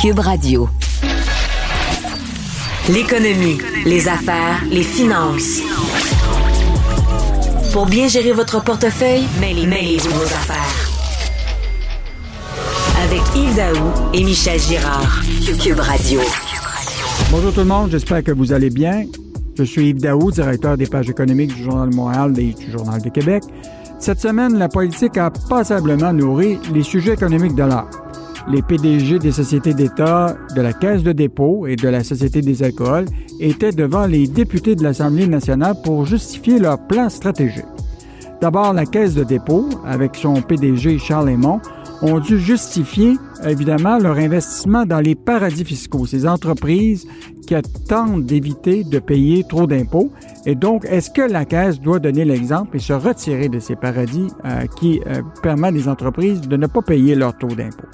Cube 0.00 0.20
Radio. 0.20 0.66
L'économie, 2.88 3.58
les 3.84 4.08
affaires, 4.08 4.64
les 4.70 4.82
finances. 4.82 5.60
Pour 7.74 7.84
bien 7.84 8.08
gérer 8.08 8.32
votre 8.32 8.64
portefeuille, 8.64 9.24
mêlez-vous 9.38 10.08
vos 10.08 10.24
affaires. 10.24 10.90
Avec 13.04 13.20
Yves 13.36 13.56
Daou 13.56 13.90
et 14.14 14.24
Michel 14.24 14.58
Girard. 14.58 15.20
Cube 15.62 15.80
Radio. 15.80 16.20
Bonjour 17.30 17.52
tout 17.52 17.60
le 17.60 17.66
monde, 17.66 17.90
j'espère 17.90 18.24
que 18.24 18.32
vous 18.32 18.54
allez 18.54 18.70
bien. 18.70 19.04
Je 19.58 19.64
suis 19.64 19.90
Yves 19.90 20.00
Daou, 20.00 20.30
directeur 20.30 20.78
des 20.78 20.86
pages 20.86 21.10
économiques 21.10 21.54
du 21.54 21.62
Journal 21.62 21.90
de 21.90 21.94
Montréal 21.94 22.32
et 22.38 22.54
du 22.54 22.70
Journal 22.70 23.02
de 23.02 23.10
Québec. 23.10 23.42
Cette 23.98 24.20
semaine, 24.20 24.56
la 24.56 24.70
politique 24.70 25.18
a 25.18 25.30
passablement 25.30 26.14
nourri 26.14 26.58
les 26.72 26.84
sujets 26.84 27.12
économiques 27.12 27.54
de 27.54 27.64
l'art. 27.64 27.90
Les 28.52 28.62
PDG 28.62 29.20
des 29.20 29.30
sociétés 29.30 29.74
d'État, 29.74 30.36
de 30.56 30.60
la 30.60 30.72
Caisse 30.72 31.04
de 31.04 31.12
dépôt 31.12 31.68
et 31.68 31.76
de 31.76 31.88
la 31.88 32.02
Société 32.02 32.40
des 32.40 32.64
alcools 32.64 33.04
étaient 33.38 33.70
devant 33.70 34.06
les 34.06 34.26
députés 34.26 34.74
de 34.74 34.82
l'Assemblée 34.82 35.28
nationale 35.28 35.76
pour 35.84 36.04
justifier 36.04 36.58
leur 36.58 36.84
plan 36.88 37.08
stratégique. 37.08 37.66
D'abord, 38.40 38.72
la 38.72 38.86
Caisse 38.86 39.14
de 39.14 39.22
dépôt, 39.22 39.68
avec 39.86 40.16
son 40.16 40.42
PDG 40.42 40.98
Charles 40.98 41.28
Aymon, 41.28 41.60
ont 42.02 42.18
dû 42.18 42.40
justifier 42.40 43.16
évidemment 43.46 43.98
leur 43.98 44.16
investissement 44.16 44.84
dans 44.84 45.00
les 45.00 45.14
paradis 45.14 45.64
fiscaux, 45.64 46.06
ces 46.06 46.26
entreprises 46.26 47.06
qui 47.46 47.54
tentent 47.88 48.24
d'éviter 48.24 48.82
de 48.82 48.98
payer 48.98 49.44
trop 49.44 49.68
d'impôts. 49.68 50.10
Et 50.44 50.56
donc, 50.56 50.84
est-ce 50.86 51.10
que 51.10 51.22
la 51.22 51.44
Caisse 51.44 51.80
doit 51.80 52.00
donner 52.00 52.24
l'exemple 52.24 52.78
et 52.78 52.80
se 52.80 52.94
retirer 52.94 53.48
de 53.48 53.60
ces 53.60 53.76
paradis 53.76 54.26
euh, 54.44 54.66
qui 54.78 55.00
euh, 55.06 55.20
permettent 55.42 55.74
des 55.74 55.88
entreprises 55.88 56.40
de 56.40 56.56
ne 56.56 56.66
pas 56.66 56.82
payer 56.82 57.14
leur 57.14 57.36
taux 57.38 57.48
d'impôt? 57.48 57.86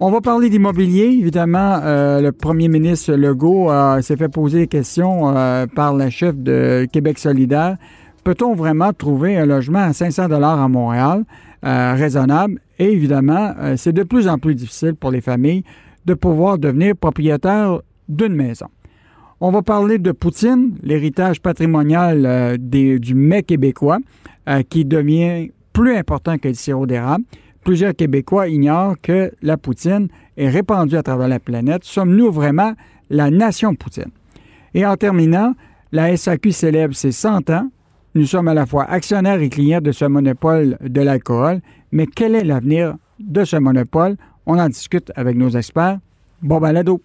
On 0.00 0.10
va 0.10 0.20
parler 0.20 0.50
d'immobilier. 0.50 1.04
Évidemment, 1.04 1.80
euh, 1.82 2.20
le 2.20 2.32
premier 2.32 2.68
ministre 2.68 3.12
Legault 3.12 3.70
s'est 4.02 4.16
fait 4.16 4.28
poser 4.28 4.60
des 4.60 4.66
questions 4.66 5.32
par 5.74 5.94
la 5.94 6.10
chef 6.10 6.36
de 6.36 6.86
Québec 6.92 7.18
solidaire. 7.18 7.76
Peut-on 8.24 8.54
vraiment 8.54 8.92
trouver 8.94 9.36
un 9.36 9.44
logement 9.44 9.80
à 9.80 9.92
500 9.92 10.28
dollars 10.28 10.58
à 10.58 10.66
Montréal? 10.66 11.24
Euh, 11.64 11.94
raisonnable? 11.94 12.58
Et 12.78 12.90
évidemment, 12.90 13.52
euh, 13.58 13.76
c'est 13.76 13.92
de 13.92 14.02
plus 14.02 14.28
en 14.28 14.38
plus 14.38 14.54
difficile 14.54 14.94
pour 14.94 15.10
les 15.10 15.20
familles 15.20 15.62
de 16.06 16.14
pouvoir 16.14 16.58
devenir 16.58 16.96
propriétaires 16.96 17.80
d'une 18.08 18.34
maison. 18.34 18.66
On 19.40 19.50
va 19.50 19.60
parler 19.60 19.98
de 19.98 20.12
Poutine, 20.12 20.76
l'héritage 20.82 21.40
patrimonial 21.40 22.24
euh, 22.26 22.56
du 22.58 23.14
mets 23.14 23.42
québécois, 23.42 23.98
qui 24.68 24.84
devient 24.84 25.50
plus 25.72 25.96
important 25.96 26.36
que 26.36 26.48
le 26.48 26.54
sirop 26.54 26.86
d'érable. 26.86 27.24
Plusieurs 27.64 27.94
Québécois 27.94 28.48
ignorent 28.48 28.94
que 29.02 29.32
la 29.42 29.56
poutine 29.56 30.08
est 30.36 30.48
répandue 30.48 30.96
à 30.96 31.02
travers 31.02 31.28
la 31.28 31.40
planète. 31.40 31.84
Sommes-nous 31.84 32.30
vraiment 32.30 32.74
la 33.10 33.30
nation 33.30 33.74
poutine? 33.74 34.10
Et 34.74 34.84
en 34.84 34.96
terminant, 34.96 35.54
la 35.92 36.16
SAQ 36.16 36.52
célèbre 36.52 36.94
ses 36.94 37.12
100 37.12 37.50
ans 37.50 37.68
nous 38.16 38.26
sommes 38.26 38.46
à 38.46 38.54
la 38.54 38.64
fois 38.64 38.84
actionnaires 38.84 39.40
et 39.40 39.48
clients 39.48 39.80
de 39.80 39.90
ce 39.90 40.04
monopole 40.04 40.78
de 40.80 41.00
l'alcool, 41.00 41.60
mais 41.90 42.06
quel 42.06 42.36
est 42.36 42.44
l'avenir 42.44 42.94
de 43.18 43.44
ce 43.44 43.56
monopole? 43.56 44.16
On 44.46 44.56
en 44.58 44.68
discute 44.68 45.10
avec 45.16 45.36
nos 45.36 45.50
experts. 45.50 45.98
Bon 46.40 46.60
balado. 46.60 47.00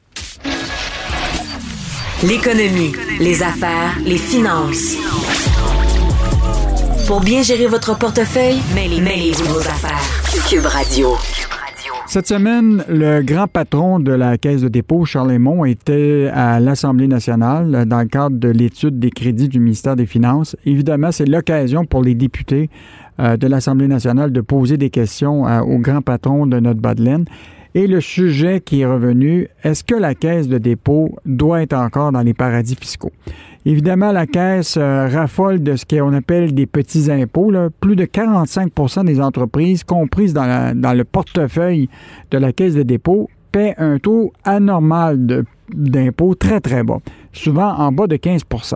L'économie, 2.22 2.92
les 3.20 3.42
affaires, 3.42 3.98
les 4.06 4.18
finances. 4.18 4.98
Pour 7.10 7.22
bien 7.22 7.42
gérer 7.42 7.66
votre 7.66 7.98
portefeuille, 7.98 8.60
mêlez-vous 8.76 9.44
vos 9.46 9.62
affaires. 9.62 10.00
Cube 10.48 10.68
Radio. 10.68 11.16
Cette 12.06 12.28
semaine, 12.28 12.84
le 12.88 13.24
grand 13.24 13.48
patron 13.48 14.00
de 14.00 14.12
la 14.12 14.38
Caisse 14.38 14.62
de 14.62 14.68
dépôt, 14.68 15.06
Charles 15.06 15.32
Aymon, 15.32 15.66
était 15.66 16.30
à 16.32 16.60
l'Assemblée 16.60 17.08
nationale 17.08 17.88
dans 17.88 18.02
le 18.02 18.06
cadre 18.06 18.38
de 18.38 18.50
l'étude 18.50 19.00
des 19.00 19.10
crédits 19.10 19.48
du 19.48 19.60
ministère 19.60 19.96
des 19.96 20.06
Finances. 20.06 20.56
Évidemment, 20.68 21.12
c'est 21.12 21.26
l'occasion 21.26 21.84
pour 21.84 22.04
les 22.04 22.14
députés 22.14 22.70
euh, 23.20 23.38
de 23.38 23.48
l'Assemblée 23.48 23.88
nationale 23.88 24.32
de 24.32 24.42
poser 24.42 24.78
des 24.78 24.92
questions 24.92 25.48
euh, 25.48 25.62
au 25.62 25.80
grand 25.80 26.04
patron 26.04 26.46
de 26.46 26.60
notre 26.60 26.80
Badeline. 26.80 27.26
Et 27.74 27.88
le 27.88 28.02
sujet 28.02 28.62
qui 28.62 28.82
est 28.82 28.86
revenu, 28.86 29.48
est-ce 29.64 29.84
que 29.84 29.96
la 29.96 30.14
caisse 30.14 30.48
de 30.48 30.60
dépôt 30.60 31.16
doit 31.26 31.64
être 31.64 31.74
encore 31.74 32.12
dans 32.12 32.22
les 32.22 32.36
paradis 32.36 32.76
fiscaux? 32.76 33.12
Évidemment, 33.70 34.12
la 34.12 34.26
caisse 34.26 34.78
euh, 34.78 35.08
raffole 35.08 35.62
de 35.62 35.76
ce 35.76 35.86
qu'on 35.86 36.12
appelle 36.14 36.56
des 36.56 36.66
petits 36.66 37.12
impôts. 37.12 37.54
Plus 37.80 37.96
de 37.96 38.06
45% 38.06 39.06
des 39.06 39.22
entreprises 39.22 39.84
comprises 39.84 40.34
dans, 40.34 40.74
le 40.98 41.04
portefeuille 41.04 41.88
de 42.32 42.40
la 42.40 42.52
caisse 42.52 42.74
de 42.74 42.82
dépôt 42.82 43.30
paient 43.52 43.76
un 43.78 44.00
taux 44.00 44.34
anormal 44.44 45.46
d'impôts 45.72 46.34
très, 46.34 46.62
très 46.62 46.82
bas, 46.82 46.98
souvent 47.32 47.72
en 47.78 47.92
bas 47.92 48.08
de 48.08 48.16
15% 48.16 48.74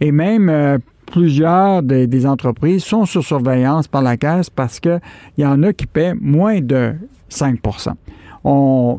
Et 0.00 0.12
même 0.12 0.48
euh, 0.48 0.78
plusieurs 1.04 1.82
des 1.82 2.26
entreprises 2.26 2.84
sont 2.84 3.04
sous 3.04 3.20
surveillance 3.20 3.86
par 3.86 4.00
la 4.00 4.16
caisse 4.16 4.48
parce 4.48 4.80
qu'il 4.80 4.98
y 5.36 5.44
en 5.44 5.62
a 5.62 5.74
qui 5.74 5.84
paient 5.84 6.14
moins 6.18 6.62
de 6.62 6.94
5 7.28 7.60
on, 8.44 8.98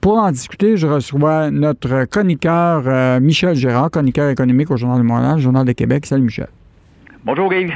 pour 0.00 0.18
en 0.18 0.30
discuter, 0.30 0.76
je 0.76 0.86
reçois 0.86 1.50
notre 1.50 2.04
chroniqueur 2.04 2.84
euh, 2.86 3.20
Michel 3.20 3.54
Gérard, 3.54 3.90
chroniqueur 3.90 4.30
économique 4.30 4.70
au 4.70 4.76
Journal 4.76 4.98
de 4.98 5.04
Montréal, 5.04 5.38
Journal 5.38 5.64
de 5.64 5.72
Québec. 5.72 6.06
Salut 6.06 6.24
Michel. 6.24 6.48
Bonjour 7.24 7.52
Yves. 7.52 7.72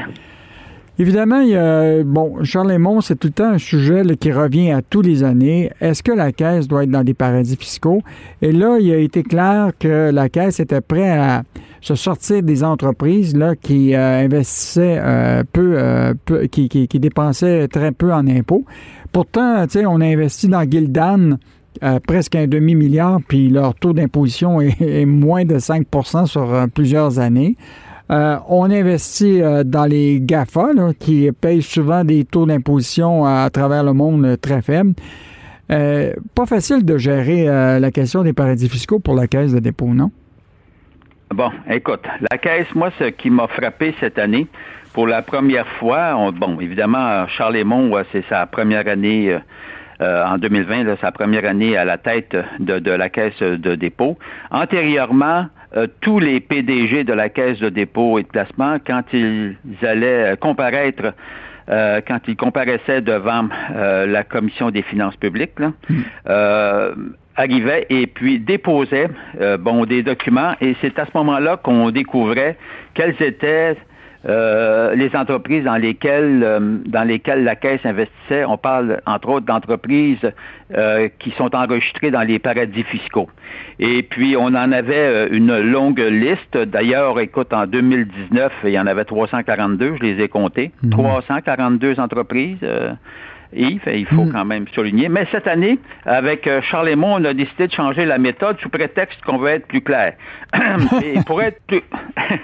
Évidemment, 0.98 1.40
il 1.40 1.48
y 1.48 1.56
a, 1.56 2.04
bon, 2.04 2.44
Charles 2.44 2.72
Lemont, 2.72 3.00
c'est 3.00 3.16
tout 3.16 3.28
le 3.28 3.32
temps 3.32 3.50
un 3.50 3.58
sujet 3.58 4.02
qui 4.20 4.30
revient 4.30 4.72
à 4.72 4.82
tous 4.82 5.00
les 5.00 5.24
années. 5.24 5.70
Est-ce 5.80 6.02
que 6.02 6.12
la 6.12 6.32
Caisse 6.32 6.68
doit 6.68 6.84
être 6.84 6.90
dans 6.90 7.02
des 7.02 7.14
paradis 7.14 7.56
fiscaux? 7.56 8.02
Et 8.42 8.52
là, 8.52 8.76
il 8.78 8.92
a 8.92 8.98
été 8.98 9.22
clair 9.22 9.72
que 9.78 10.10
la 10.12 10.28
Caisse 10.28 10.60
était 10.60 10.82
prête 10.82 11.18
à 11.18 11.42
se 11.82 11.94
sortir 11.94 12.42
des 12.42 12.64
entreprises 12.64 13.36
là, 13.36 13.54
qui 13.54 13.94
euh, 13.94 14.24
investissaient 14.24 14.98
euh, 14.98 15.42
peu, 15.52 16.46
qui, 16.48 16.70
qui, 16.70 16.88
qui 16.88 17.00
dépensaient 17.00 17.68
très 17.68 17.92
peu 17.92 18.12
en 18.12 18.26
impôts. 18.26 18.64
Pourtant, 19.12 19.66
on 19.86 20.00
a 20.00 20.06
investi 20.06 20.48
dans 20.48 20.62
Gildan 20.62 21.36
euh, 21.82 21.98
presque 22.06 22.36
un 22.36 22.46
demi-milliard, 22.46 23.20
puis 23.26 23.48
leur 23.48 23.74
taux 23.74 23.92
d'imposition 23.92 24.60
est, 24.60 25.04
moins 25.06 25.44
de 25.44 25.56
5% 25.56 26.26
sur 26.26 26.54
euh, 26.54 26.66
plusieurs 26.66 27.18
années. 27.18 27.56
Euh, 28.10 28.36
on 28.48 28.70
investit 28.70 29.40
dans 29.64 29.86
les 29.86 30.20
GAFA, 30.20 30.68
qui 30.98 31.30
payent 31.32 31.62
souvent 31.62 32.04
des 32.04 32.24
taux 32.24 32.44
d'imposition 32.44 33.24
à, 33.24 33.48
travers 33.50 33.84
le 33.84 33.94
monde 33.94 34.36
très 34.40 34.60
faibles. 34.60 34.92
pas 35.68 36.46
facile 36.46 36.84
de 36.84 36.98
gérer 36.98 37.46
la 37.46 37.90
question 37.90 38.22
des 38.22 38.34
paradis 38.34 38.68
fiscaux 38.68 38.98
pour 38.98 39.14
la 39.14 39.26
Caisse 39.28 39.52
de 39.52 39.60
dépôt, 39.60 39.94
non? 39.94 40.10
Bon, 41.34 41.50
écoute, 41.70 42.04
la 42.30 42.36
Caisse, 42.36 42.74
moi, 42.74 42.90
ce 42.98 43.04
qui 43.04 43.30
m'a 43.30 43.46
frappé 43.46 43.94
cette 44.00 44.18
année, 44.18 44.46
pour 44.92 45.06
la 45.06 45.22
première 45.22 45.66
fois, 45.66 46.30
bon, 46.30 46.60
évidemment, 46.60 47.26
Charles 47.26 47.56
Lemont, 47.56 47.90
c'est 48.12 48.24
sa 48.28 48.44
première 48.46 48.86
année. 48.86 49.32
Euh, 49.32 49.38
euh, 50.00 50.24
en 50.26 50.36
2020, 50.36 50.96
sa 51.00 51.12
première 51.12 51.44
année 51.44 51.76
à 51.76 51.84
la 51.84 51.96
tête 51.96 52.36
de, 52.58 52.90
la 52.90 53.08
caisse 53.08 53.38
de 53.40 53.76
dépôt. 53.76 54.18
Antérieurement, 54.50 55.46
euh, 55.76 55.86
tous 56.00 56.18
les 56.18 56.40
PDG 56.40 57.04
de 57.04 57.12
la 57.12 57.28
caisse 57.28 57.60
de 57.60 57.68
dépôt 57.68 58.18
et 58.18 58.24
de 58.24 58.28
placement, 58.28 58.78
quand 58.84 59.04
ils 59.12 59.56
allaient 59.82 60.36
comparaître 60.38 61.14
quand 61.68 62.18
ils 62.26 62.36
comparaissaient 62.36 63.00
devant 63.00 63.48
la 63.72 64.24
commission 64.24 64.70
des 64.70 64.82
finances 64.82 65.16
publiques, 65.16 65.58
là, 65.60 65.70
arrivaient 67.36 67.86
et 67.90 68.06
puis 68.06 68.38
déposaient 68.38 69.08
bon 69.60 69.84
des 69.84 70.02
documents 70.02 70.54
et 70.60 70.76
c'est 70.80 70.98
à 70.98 71.06
ce 71.06 71.10
moment-là 71.14 71.56
qu'on 71.56 71.90
découvrait 71.90 72.56
quels 72.94 73.20
étaient 73.22 73.76
euh, 74.24 74.94
les 74.94 75.10
entreprises 75.16 75.64
dans 75.64 75.76
lesquelles 75.76 76.42
euh, 76.44 76.78
dans 76.86 77.02
lesquelles 77.02 77.42
la 77.42 77.56
caisse 77.56 77.80
investissait, 77.84 78.44
on 78.44 78.56
parle 78.56 79.00
entre 79.04 79.28
autres 79.30 79.46
d'entreprises 79.46 80.32
euh, 80.76 81.08
qui 81.18 81.32
sont 81.32 81.52
enregistrées 81.56 82.12
dans 82.12 82.22
les 82.22 82.38
paradis 82.38 82.84
fiscaux. 82.84 83.28
Et 83.80 84.04
puis 84.04 84.36
on 84.36 84.46
en 84.46 84.70
avait 84.70 85.26
une 85.28 85.58
longue 85.58 85.98
liste. 85.98 86.56
D'ailleurs, 86.56 87.18
écoute, 87.18 87.52
en 87.52 87.66
2019, 87.66 88.52
il 88.64 88.70
y 88.70 88.78
en 88.78 88.86
avait 88.86 89.04
342, 89.04 89.96
je 89.96 90.02
les 90.02 90.22
ai 90.22 90.28
comptés, 90.28 90.70
342 90.92 91.88
mhm. 91.88 92.00
entreprises 92.00 92.58
Yves, 93.54 93.82
il 93.86 94.06
faut 94.06 94.24
hmm. 94.24 94.32
quand 94.32 94.44
même 94.44 94.66
souligner. 94.68 95.08
Mais 95.08 95.26
cette 95.30 95.46
année, 95.46 95.78
avec 96.06 96.46
euh, 96.46 96.60
Charles 96.62 96.94
on 97.02 97.24
a 97.24 97.34
décidé 97.34 97.66
de 97.66 97.72
changer 97.72 98.04
la 98.04 98.18
méthode 98.18 98.58
sous 98.60 98.68
prétexte 98.68 99.20
qu'on 99.22 99.38
veut 99.38 99.50
être 99.50 99.66
plus 99.66 99.82
clair. 99.82 100.14
pour 101.26 101.42
être 101.42 101.60
plus 101.66 101.82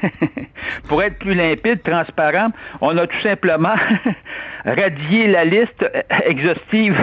pour 0.89 1.03
être 1.03 1.19
plus 1.19 1.35
limpide, 1.35 1.83
transparent, 1.83 2.51
on 2.81 2.97
a 2.97 3.07
tout 3.07 3.21
simplement 3.21 3.75
radié 4.65 5.29
la 5.29 5.45
liste 5.45 5.85
exhaustive 6.27 6.97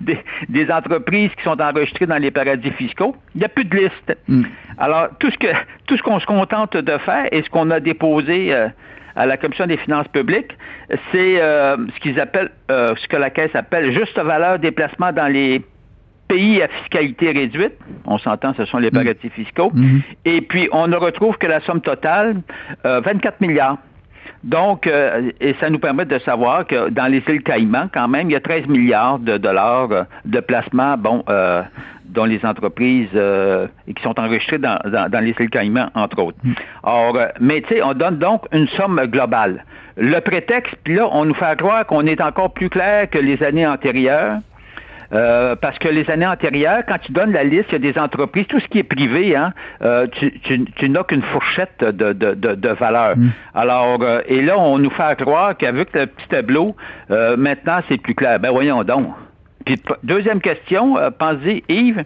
des, 0.48 0.70
entreprises 0.70 1.30
qui 1.36 1.42
sont 1.42 1.60
enregistrées 1.60 2.06
dans 2.06 2.18
les 2.18 2.30
paradis 2.30 2.70
fiscaux. 2.72 3.16
Il 3.34 3.38
n'y 3.38 3.44
a 3.44 3.48
plus 3.48 3.64
de 3.64 3.76
liste. 3.76 4.16
Hmm. 4.28 4.44
Alors, 4.78 5.08
tout 5.18 5.30
ce 5.30 5.38
que 5.38 5.48
tout 5.86 5.96
ce 5.96 6.02
qu'on 6.02 6.18
se 6.18 6.26
contente 6.26 6.76
de 6.76 6.98
faire 6.98 7.26
et 7.30 7.42
ce 7.42 7.50
qu'on 7.50 7.70
a 7.70 7.80
déposé 7.80 8.52
euh, 8.52 8.68
à 9.16 9.26
la 9.26 9.36
Commission 9.36 9.66
des 9.66 9.76
finances 9.76 10.08
publiques, 10.08 10.52
c'est 11.12 11.40
euh, 11.40 11.76
ce 11.94 12.00
qu'ils 12.00 12.20
appellent, 12.20 12.50
euh, 12.70 12.94
ce 12.96 13.08
que 13.08 13.16
la 13.16 13.30
Caisse 13.30 13.54
appelle 13.54 13.92
juste 13.92 14.18
valeur 14.18 14.58
déplacement 14.58 15.12
dans 15.12 15.28
les 15.28 15.62
pays 16.28 16.62
à 16.62 16.68
fiscalité 16.68 17.30
réduite. 17.30 17.74
On 18.06 18.18
s'entend, 18.18 18.54
ce 18.54 18.64
sont 18.64 18.78
les 18.78 18.88
mm. 18.88 18.94
paradis 18.94 19.30
fiscaux. 19.30 19.70
Mm-hmm. 19.74 20.02
Et 20.24 20.40
puis, 20.40 20.68
on 20.72 20.86
ne 20.86 20.96
retrouve 20.96 21.36
que 21.38 21.46
la 21.46 21.60
somme 21.60 21.80
totale, 21.80 22.36
24 22.84 23.24
euh, 23.24 23.46
milliards. 23.46 23.78
Donc, 24.42 24.86
euh, 24.86 25.30
et 25.40 25.54
ça 25.58 25.70
nous 25.70 25.78
permet 25.78 26.04
de 26.04 26.18
savoir 26.18 26.66
que 26.66 26.90
dans 26.90 27.06
les 27.06 27.22
îles 27.28 27.42
Caïmans, 27.42 27.88
quand 27.92 28.08
même, 28.08 28.28
il 28.28 28.34
y 28.34 28.36
a 28.36 28.40
13 28.40 28.66
milliards 28.66 29.18
de 29.18 29.38
dollars 29.38 30.06
de 30.24 30.40
placements, 30.40 30.98
bon, 30.98 31.24
euh, 31.28 31.62
dont 32.04 32.24
les 32.24 32.44
entreprises 32.44 33.08
qui 33.10 34.02
sont 34.02 34.18
enregistrées 34.18 34.58
dans, 34.58 34.78
les 35.20 35.34
îles 35.38 35.50
Caïmans, 35.50 35.90
entre 35.94 36.22
autres. 36.22 36.38
Mm. 36.42 36.52
Or, 36.82 37.18
mais 37.40 37.62
tu 37.62 37.74
sais, 37.74 37.82
on 37.82 37.94
donne 37.94 38.18
donc 38.18 38.44
une 38.52 38.68
somme 38.68 39.00
globale. 39.06 39.64
Le 39.96 40.20
prétexte, 40.20 40.74
puis 40.82 40.94
là, 40.94 41.08
on 41.12 41.24
nous 41.24 41.34
fait 41.34 41.56
croire 41.56 41.86
qu'on 41.86 42.06
est 42.06 42.20
encore 42.20 42.52
plus 42.52 42.68
clair 42.68 43.08
que 43.08 43.18
les 43.18 43.42
années 43.42 43.66
antérieures. 43.66 44.38
Euh, 45.12 45.54
parce 45.54 45.78
que 45.78 45.88
les 45.88 46.10
années 46.10 46.26
antérieures, 46.26 46.82
quand 46.88 46.98
tu 46.98 47.12
donnes 47.12 47.32
la 47.32 47.44
liste, 47.44 47.66
il 47.68 47.72
y 47.72 47.88
a 47.88 47.92
des 47.92 47.98
entreprises, 47.98 48.46
tout 48.48 48.58
ce 48.58 48.66
qui 48.66 48.78
est 48.78 48.82
privé, 48.82 49.36
hein, 49.36 49.52
euh, 49.82 50.06
tu, 50.08 50.88
n'as 50.88 51.04
qu'une 51.04 51.22
fourchette 51.22 51.84
de, 51.84 52.12
de, 52.12 52.34
de, 52.34 52.68
valeur. 52.70 53.16
Mm. 53.16 53.28
Alors, 53.54 53.98
euh, 54.02 54.22
et 54.26 54.42
là, 54.42 54.58
on 54.58 54.78
nous 54.78 54.90
fait 54.90 55.16
croire 55.20 55.56
qu'avec 55.56 55.92
le 55.92 56.06
petit 56.06 56.28
tableau, 56.28 56.74
maintenant, 57.08 57.78
c'est 57.88 57.98
plus 57.98 58.14
clair. 58.14 58.40
Ben 58.40 58.50
voyons 58.50 58.82
donc. 58.82 59.06
Puis, 59.64 59.80
deuxième 60.02 60.40
question, 60.40 60.96
pensez, 61.18 61.64
Yves, 61.68 62.04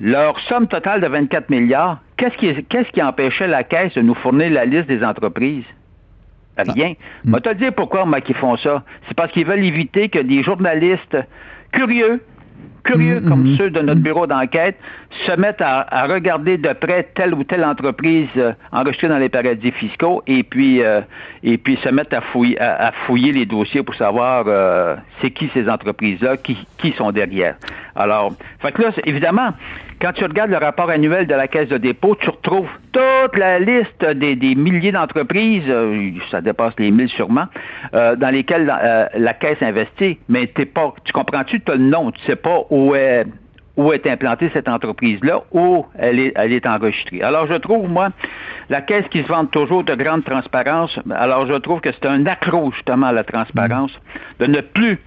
leur 0.00 0.38
somme 0.40 0.68
totale 0.68 1.00
de 1.00 1.08
24 1.08 1.50
milliards, 1.50 1.98
qu'est-ce 2.16 2.36
qui, 2.36 2.64
qu'est-ce 2.64 2.90
qui 2.90 3.02
empêchait 3.02 3.48
la 3.48 3.64
Caisse 3.64 3.94
de 3.94 4.02
nous 4.02 4.14
fournir 4.14 4.50
la 4.50 4.64
liste 4.64 4.86
des 4.86 5.02
entreprises? 5.02 5.64
Rien. 6.56 6.94
Je 7.24 7.30
vais 7.30 7.40
te 7.40 7.54
dire 7.54 7.72
pourquoi, 7.72 8.04
moi, 8.04 8.20
qu'ils 8.20 8.36
font 8.36 8.56
ça. 8.56 8.82
C'est 9.06 9.16
parce 9.16 9.30
qu'ils 9.32 9.46
veulent 9.46 9.64
éviter 9.64 10.08
que 10.08 10.18
des 10.18 10.42
journalistes 10.42 11.16
curieux, 11.72 12.20
curieux 12.84 13.20
mm, 13.20 13.28
comme 13.28 13.52
mm, 13.52 13.56
ceux 13.56 13.70
de 13.70 13.80
notre 13.80 14.00
bureau 14.00 14.26
d'enquête, 14.26 14.76
se 15.26 15.32
mettent 15.32 15.62
à, 15.62 16.06
regarder 16.06 16.58
de 16.58 16.72
près 16.72 17.08
telle 17.14 17.34
ou 17.34 17.44
telle 17.44 17.64
entreprise 17.64 18.28
euh, 18.36 18.52
enregistrée 18.72 19.08
dans 19.08 19.18
les 19.18 19.28
paradis 19.28 19.72
fiscaux 19.72 20.22
et 20.26 20.42
puis 20.42 20.82
euh, 20.82 21.00
et 21.42 21.58
puis 21.58 21.78
se 21.82 21.88
mettent 21.88 22.12
à 22.12 22.20
fouiller, 22.20 22.60
à, 22.60 22.92
fouiller 23.06 23.32
les 23.32 23.46
dossiers 23.46 23.82
pour 23.82 23.94
savoir 23.94 24.44
euh, 24.46 24.96
c'est 25.20 25.30
qui 25.30 25.50
ces 25.54 25.68
entreprises-là, 25.68 26.36
qui, 26.36 26.56
qui 26.78 26.92
sont 26.92 27.12
derrière. 27.12 27.56
Alors, 27.96 28.32
fait 28.60 28.72
que 28.72 28.82
là, 28.82 28.90
évidemment, 29.04 29.50
quand 30.00 30.12
tu 30.12 30.24
regardes 30.24 30.50
le 30.50 30.58
rapport 30.58 30.88
annuel 30.90 31.26
de 31.26 31.34
la 31.34 31.48
Caisse 31.48 31.68
de 31.68 31.78
dépôt, 31.78 32.14
tu 32.14 32.30
retrouves 32.30 32.68
toute 32.92 33.36
la 33.36 33.58
liste 33.58 34.04
des, 34.04 34.54
milliers 34.54 34.92
d'entreprises, 34.92 35.64
euh, 35.66 36.12
ça 36.30 36.40
dépasse 36.40 36.74
les 36.78 36.92
mille 36.92 37.08
sûrement, 37.08 37.46
euh, 37.94 38.14
dans 38.14 38.30
lesquelles 38.30 38.72
euh, 38.72 39.06
la 39.14 39.34
Caisse 39.34 39.60
investit, 39.60 40.18
mais 40.28 40.46
t'es 40.46 40.66
pas, 40.66 40.94
tu 41.04 41.12
comprends-tu, 41.12 41.60
tu 41.60 41.72
le 41.72 41.78
nom, 41.78 42.12
tu 42.12 42.24
sais 42.24 42.36
pas 42.36 42.60
où 42.70 42.94
est 42.94 43.24
où 43.78 43.92
est 43.92 44.06
implantée 44.08 44.50
cette 44.52 44.68
entreprise-là, 44.68 45.44
où 45.52 45.86
elle 45.96 46.18
est, 46.18 46.32
elle 46.34 46.52
est 46.52 46.66
enregistrée. 46.66 47.22
Alors, 47.22 47.46
je 47.46 47.54
trouve, 47.54 47.88
moi, 47.88 48.08
la 48.68 48.82
caisse 48.82 49.04
qui 49.08 49.22
se 49.22 49.28
vante 49.28 49.52
toujours 49.52 49.84
de 49.84 49.94
grande 49.94 50.24
transparence, 50.24 50.98
alors 51.12 51.46
je 51.46 51.54
trouve 51.54 51.80
que 51.80 51.90
c'est 51.92 52.06
un 52.06 52.26
accro, 52.26 52.72
justement, 52.72 53.06
à 53.06 53.12
la 53.12 53.22
transparence, 53.22 53.92
de 54.40 54.46
ne 54.46 54.60
plus 54.60 54.98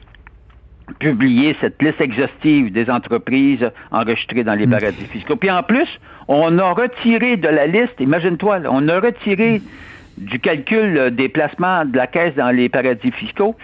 publier 1.00 1.56
cette 1.59 1.81
liste 1.81 2.00
exhaustive 2.00 2.71
des 2.71 2.89
entreprises 2.89 3.69
enregistrées 3.91 4.45
dans 4.45 4.56
les 4.56 4.68
hmm. 4.68 4.71
paradis 4.71 5.06
fiscaux. 5.06 5.35
Puis 5.35 5.51
en 5.51 5.63
plus, 5.63 6.00
on 6.29 6.57
a 6.57 6.71
retiré 6.71 7.35
de 7.35 7.50
la 7.50 7.67
liste, 7.67 8.00
imagine-toi, 8.00 8.62
on 8.69 8.88
a 8.88 9.00
retiré 9.01 9.62
du 10.17 10.39
calcul 10.39 11.12
des 11.12 11.27
placements 11.27 11.83
de 11.83 11.97
la 11.97 12.07
caisse 12.07 12.35
dans 12.35 12.51
les 12.51 12.69
paradis 12.69 13.12
fiscaux 13.12 13.56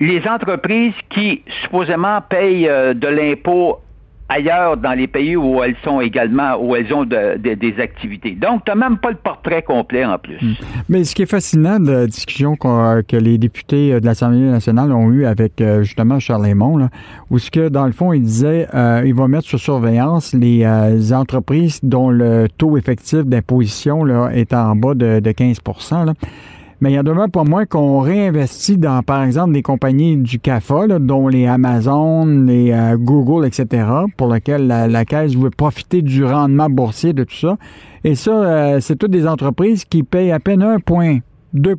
les 0.00 0.26
entreprises 0.26 0.94
qui 1.10 1.42
supposément 1.62 2.20
payent 2.28 2.68
euh, 2.68 2.94
de 2.94 3.08
l'impôt 3.08 3.80
ailleurs 4.28 4.76
dans 4.76 4.92
les 4.92 5.06
pays 5.06 5.36
où 5.36 5.62
elles 5.62 5.76
sont 5.84 6.00
également, 6.00 6.56
où 6.56 6.74
elles 6.74 6.92
ont 6.92 7.04
des 7.04 7.74
activités. 7.78 8.32
Donc, 8.32 8.64
tu 8.64 8.70
n'as 8.70 8.74
même 8.74 8.98
pas 8.98 9.10
le 9.10 9.16
portrait 9.16 9.62
complet 9.62 10.04
en 10.04 10.18
plus. 10.18 10.40
Hmm. 10.40 10.54
Mais 10.88 11.04
ce 11.04 11.14
qui 11.14 11.22
est 11.22 11.30
fascinant 11.30 11.78
de 11.78 11.90
la 11.90 12.06
discussion 12.06 12.56
que 12.56 13.16
les 13.16 13.38
députés 13.38 14.00
de 14.00 14.06
l'Assemblée 14.06 14.40
nationale 14.40 14.92
ont 14.92 15.10
eu 15.10 15.26
avec 15.26 15.60
euh, 15.60 15.82
justement 15.82 16.18
Charles 16.20 16.42
Raymond, 16.42 16.88
où 17.30 17.38
ce 17.38 17.50
que, 17.50 17.68
dans 17.68 17.86
le 17.86 17.92
fond, 17.92 18.12
il 18.12 18.22
disait 18.22 18.66
euh, 18.74 19.02
il 19.04 19.14
va 19.14 19.28
mettre 19.28 19.46
sous 19.46 19.58
surveillance 19.58 20.32
les 20.32 20.64
euh, 20.64 21.12
entreprises 21.12 21.80
dont 21.82 22.10
le 22.10 22.48
taux 22.56 22.76
effectif 22.76 23.24
d'imposition 23.24 24.28
est 24.28 24.52
en 24.54 24.74
bas 24.74 24.94
de, 24.94 25.20
de 25.20 25.32
15 25.32 25.58
là 26.06 26.12
mais 26.84 26.90
il 26.90 26.94
y 26.96 26.98
a 26.98 27.02
demain 27.02 27.30
pas 27.30 27.44
moins 27.44 27.64
qu'on 27.64 28.00
réinvestit 28.00 28.76
dans, 28.76 29.02
par 29.02 29.22
exemple, 29.22 29.54
des 29.54 29.62
compagnies 29.62 30.18
du 30.18 30.38
CAFA, 30.38 30.98
dont 30.98 31.28
les 31.28 31.46
Amazon, 31.46 32.26
les 32.26 32.72
euh, 32.72 32.98
Google, 32.98 33.46
etc., 33.46 33.86
pour 34.18 34.30
lesquelles 34.30 34.66
la, 34.66 35.04
Caisse 35.06 35.34
veut 35.34 35.48
profiter 35.48 36.02
du 36.02 36.26
rendement 36.26 36.68
boursier 36.68 37.14
de 37.14 37.24
tout 37.24 37.36
ça. 37.36 37.56
Et 38.04 38.14
ça, 38.14 38.32
euh, 38.32 38.80
c'est 38.80 38.96
toutes 38.96 39.12
des 39.12 39.26
entreprises 39.26 39.86
qui 39.86 40.02
payent 40.02 40.30
à 40.30 40.40
peine 40.40 40.62
1,2 40.62 41.74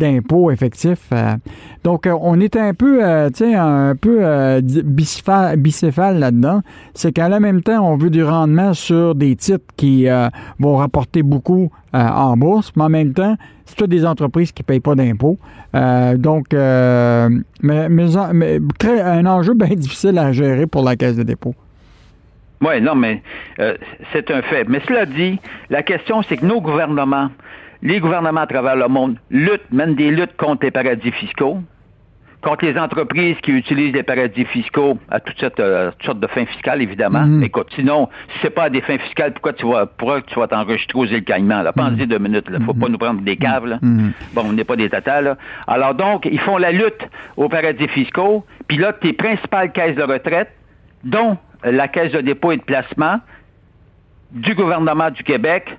d'impôts 0.00 0.50
effectifs. 0.50 1.08
Euh. 1.12 1.36
donc, 1.84 2.06
euh, 2.06 2.16
on 2.20 2.40
est 2.40 2.56
un 2.56 2.74
peu, 2.74 3.04
euh, 3.04 3.30
tu 3.30 3.54
un 3.54 3.94
peu 3.94 4.60
bicéphale, 4.62 6.18
là-dedans. 6.18 6.62
C'est 6.94 7.12
qu'à 7.12 7.28
la 7.28 7.38
même 7.38 7.62
temps, 7.62 7.80
on 7.88 7.96
veut 7.96 8.10
du 8.10 8.24
rendement 8.24 8.74
sur 8.74 9.14
des 9.14 9.36
titres 9.36 9.64
qui 9.76 10.08
vont 10.58 10.76
rapporter 10.76 11.22
beaucoup 11.22 11.70
en 11.92 12.36
bourse, 12.36 12.72
mais 12.76 12.84
en 12.84 12.88
même 12.88 13.12
temps, 13.12 13.36
c'est 13.66 13.76
toutes 13.76 13.90
des 13.90 14.04
entreprises 14.04 14.52
qui 14.52 14.62
ne 14.62 14.66
payent 14.66 14.80
pas 14.80 14.94
d'impôts. 14.94 15.38
donc, 16.16 16.46
mais, 16.52 17.88
mais, 17.88 18.58
crée 18.78 19.00
un 19.00 19.26
enjeu 19.26 19.54
bien 19.62 19.76
difficile 19.76 20.18
à 20.18 20.32
gérer 20.32 20.66
pour 20.66 20.82
la 20.82 20.96
Caisse 20.96 21.16
de 21.16 21.22
dépôt. 21.22 21.54
Oui, 22.62 22.80
non, 22.80 22.94
mais 22.94 23.22
c'est 24.12 24.30
un 24.30 24.42
fait. 24.42 24.64
Mais 24.68 24.80
cela 24.86 25.06
dit, 25.06 25.38
la 25.70 25.82
question, 25.82 26.22
c'est 26.22 26.36
que 26.36 26.46
nos 26.46 26.60
gouvernements, 26.60 27.30
les 27.82 28.00
gouvernements 28.00 28.42
à 28.42 28.46
travers 28.46 28.76
le 28.76 28.88
monde 28.88 29.16
luttent, 29.30 29.70
mènent 29.70 29.94
des 29.94 30.10
luttes 30.10 30.36
contre 30.36 30.64
les 30.64 30.70
paradis 30.70 31.12
fiscaux, 31.12 31.58
contre 32.42 32.64
les 32.64 32.78
entreprises 32.78 33.36
qui 33.42 33.52
utilisent 33.52 33.92
les 33.92 34.02
paradis 34.02 34.44
fiscaux 34.46 34.98
à 35.10 35.20
toutes 35.20 35.38
sortes, 35.38 35.60
euh, 35.60 35.90
de 36.14 36.26
fins 36.26 36.46
fiscales, 36.46 36.80
évidemment. 36.82 37.24
Mhm. 37.26 37.48
sinon, 37.74 38.08
si 38.32 38.38
c'est 38.42 38.50
pas 38.50 38.64
à 38.64 38.70
des 38.70 38.80
fins 38.80 38.98
fiscales, 38.98 39.32
pourquoi 39.32 39.52
tu 39.52 39.66
vas, 39.66 39.86
pourquoi 39.86 40.22
tu 40.22 40.34
vas 40.38 40.46
t'enregistrer 40.46 40.98
aux 40.98 41.06
îles 41.06 41.24
Caïmans, 41.24 41.62
là? 41.62 41.72
Pensez 41.72 42.04
mm 42.04 42.06
deux 42.06 42.18
minutes, 42.18 42.48
là. 42.48 42.58
Faut 42.64 42.74
pas 42.74 42.86
mhm. 42.86 42.92
nous 42.92 42.98
prendre 42.98 43.20
des 43.22 43.36
caves, 43.36 43.66
là. 43.66 43.78
Bon, 44.34 44.42
on 44.46 44.52
n'est 44.52 44.64
pas 44.64 44.76
des 44.76 44.88
tatas, 44.88 45.20
là. 45.20 45.36
Alors 45.66 45.94
donc, 45.94 46.26
ils 46.26 46.40
font 46.40 46.56
la 46.56 46.72
lutte 46.72 47.06
aux 47.36 47.48
paradis 47.48 47.88
fiscaux, 47.88 48.44
puis 48.68 48.78
là, 48.78 48.92
tes 48.92 49.12
principales 49.12 49.72
caisses 49.72 49.96
de 49.96 50.02
retraite, 50.02 50.50
dont 51.04 51.36
la 51.62 51.88
caisse 51.88 52.12
de 52.12 52.20
dépôt 52.20 52.52
et 52.52 52.56
de 52.56 52.62
placement 52.62 53.20
du 54.32 54.54
gouvernement 54.54 55.10
du 55.10 55.22
Québec, 55.22 55.76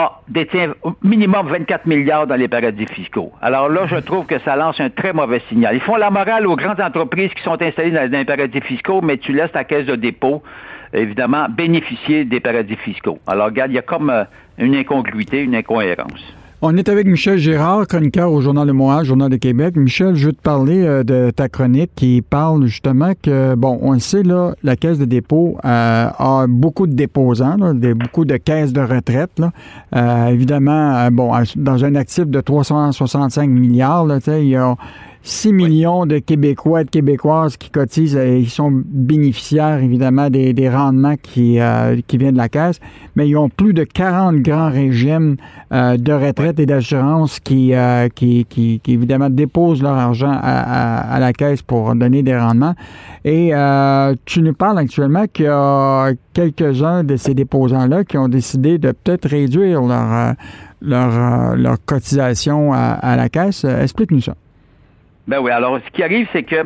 ah, 0.00 0.20
détient 0.28 0.74
minimum 1.02 1.48
24 1.48 1.86
milliards 1.86 2.28
dans 2.28 2.36
les 2.36 2.46
paradis 2.46 2.86
fiscaux. 2.86 3.32
Alors 3.42 3.68
là, 3.68 3.86
je 3.86 3.96
trouve 3.96 4.26
que 4.26 4.38
ça 4.38 4.54
lance 4.54 4.78
un 4.78 4.90
très 4.90 5.12
mauvais 5.12 5.42
signal. 5.48 5.74
Ils 5.74 5.80
font 5.80 5.96
la 5.96 6.08
morale 6.08 6.46
aux 6.46 6.54
grandes 6.54 6.80
entreprises 6.80 7.34
qui 7.34 7.42
sont 7.42 7.60
installées 7.60 7.90
dans, 7.90 8.08
les 8.08 8.24
paradis 8.24 8.60
fiscaux, 8.60 9.00
mais 9.02 9.16
tu 9.16 9.32
laisses 9.32 9.50
ta 9.50 9.64
caisse 9.64 9.86
de 9.86 9.96
dépôt, 9.96 10.40
évidemment, 10.92 11.48
bénéficier 11.48 12.24
des 12.24 12.38
paradis 12.38 12.76
fiscaux. 12.76 13.18
Alors, 13.26 13.46
regarde, 13.46 13.72
il 13.72 13.74
y 13.74 13.78
a 13.78 13.82
comme 13.82 14.10
euh, 14.10 14.22
une 14.58 14.76
incongruité, 14.76 15.42
une 15.42 15.56
incohérence. 15.56 16.37
On 16.60 16.76
est 16.76 16.88
avec 16.88 17.06
Michel 17.06 17.38
Gérard, 17.38 17.86
chroniqueur 17.86 18.32
au 18.32 18.40
Journal 18.40 18.66
de 18.66 18.72
Montréal, 18.72 19.04
Journal 19.04 19.30
de 19.30 19.36
Québec. 19.36 19.76
Michel, 19.76 20.16
je 20.16 20.26
veux 20.26 20.32
te 20.32 20.42
parler 20.42 20.82
euh, 20.82 21.04
de 21.04 21.30
ta 21.30 21.48
chronique 21.48 21.92
qui 21.94 22.20
parle 22.20 22.66
justement 22.66 23.12
que, 23.22 23.54
bon, 23.54 23.78
on 23.80 23.92
le 23.92 24.00
sait, 24.00 24.24
là, 24.24 24.54
la 24.64 24.74
Caisse 24.74 24.98
de 24.98 25.04
dépôt 25.04 25.56
euh, 25.64 26.08
a 26.18 26.46
beaucoup 26.48 26.88
de 26.88 26.94
déposants, 26.94 27.56
beaucoup 27.94 28.24
de 28.24 28.36
caisses 28.38 28.72
de 28.72 28.80
retraite. 28.80 29.30
Là. 29.38 29.52
Euh, 29.94 30.26
évidemment, 30.30 31.08
bon, 31.12 31.32
dans 31.54 31.84
un 31.84 31.94
actif 31.94 32.26
de 32.26 32.40
365 32.40 33.48
milliards, 33.48 34.04
là, 34.04 34.18
il 34.26 34.48
y 34.48 34.56
a 34.56 34.74
6 35.28 35.52
millions 35.52 36.06
de 36.06 36.20
Québécois 36.20 36.80
et 36.80 36.84
de 36.84 36.90
Québécoises 36.90 37.58
qui 37.58 37.68
cotisent 37.68 38.16
et 38.16 38.38
ils 38.38 38.48
sont 38.48 38.70
bénéficiaires 38.72 39.78
évidemment 39.82 40.30
des, 40.30 40.70
rendements 40.70 41.16
qui, 41.22 41.60
euh, 41.60 42.00
qui 42.06 42.16
viennent 42.16 42.32
de 42.32 42.38
la 42.38 42.48
caisse, 42.48 42.80
mais 43.14 43.28
ils 43.28 43.36
ont 43.36 43.50
plus 43.50 43.74
de 43.74 43.84
40 43.84 44.36
grands 44.36 44.70
régimes 44.70 45.36
euh, 45.70 45.98
de 45.98 46.14
retraite 46.14 46.58
et 46.58 46.64
d'assurance 46.64 47.40
qui, 47.40 47.74
euh, 47.74 48.08
évidemment 48.86 49.28
déposent 49.28 49.82
leur 49.82 49.98
argent 49.98 50.32
à, 50.32 51.18
la 51.20 51.34
caisse 51.34 51.60
pour 51.60 51.94
donner 51.94 52.22
des 52.22 52.36
rendements. 52.36 52.74
Et 53.26 53.52
tu 54.24 54.40
nous 54.40 54.54
parles 54.54 54.78
actuellement 54.78 55.26
qu'il 55.30 55.44
y 55.44 55.48
a 55.48 56.10
quelques-uns 56.32 57.04
de 57.04 57.16
ces 57.16 57.34
déposants-là 57.34 58.04
qui 58.04 58.16
ont 58.16 58.28
décidé 58.28 58.78
de 58.78 58.92
peut-être 58.92 59.28
réduire 59.28 59.82
leur 60.80 61.84
cotisation 61.84 62.72
à, 62.72 62.78
à 62.78 63.16
la 63.16 63.28
caisse. 63.28 63.64
Explique-nous 63.64 64.22
ça. 64.22 64.34
Ben 65.28 65.38
oui. 65.38 65.52
Alors, 65.52 65.78
ce 65.84 65.90
qui 65.92 66.02
arrive, 66.02 66.26
c'est 66.32 66.42
que 66.42 66.64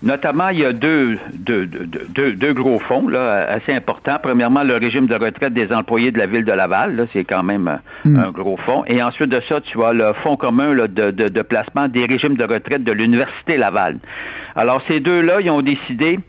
Notamment, 0.00 0.50
il 0.50 0.60
y 0.60 0.64
a 0.64 0.72
deux, 0.72 1.18
deux, 1.34 1.66
deux, 1.66 2.32
deux, 2.32 2.52
gros 2.52 2.78
fonds 2.78 3.08
là, 3.08 3.48
assez 3.48 3.72
importants. 3.72 4.18
Premièrement, 4.22 4.62
le 4.62 4.76
régime 4.76 5.06
de 5.06 5.16
retraite 5.16 5.52
des 5.52 5.72
employés 5.72 6.12
de 6.12 6.18
la 6.18 6.26
ville 6.26 6.44
de 6.44 6.52
Laval. 6.52 7.08
C'est 7.12 7.24
quand 7.24 7.42
même 7.42 7.80
hmm. 8.04 8.16
un 8.16 8.30
gros 8.30 8.56
fonds. 8.58 8.84
Et 8.86 9.02
ensuite 9.02 9.28
de 9.28 9.40
ça, 9.48 9.60
tu 9.60 9.82
as 9.82 9.92
le 9.92 10.12
fonds 10.22 10.36
commun 10.36 10.72
là, 10.72 10.86
de, 10.86 11.10
de, 11.10 11.26
de, 11.26 11.42
placement 11.42 11.88
des 11.88 12.06
régimes 12.06 12.36
de 12.36 12.44
retraite 12.44 12.84
de 12.84 12.92
l'Université 12.92 13.56
Laval. 13.56 13.98
Alors, 14.54 14.82
ces 14.86 15.00
deux-là, 15.00 15.40
ils 15.40 15.50
ont 15.50 15.62
décidé 15.62 16.20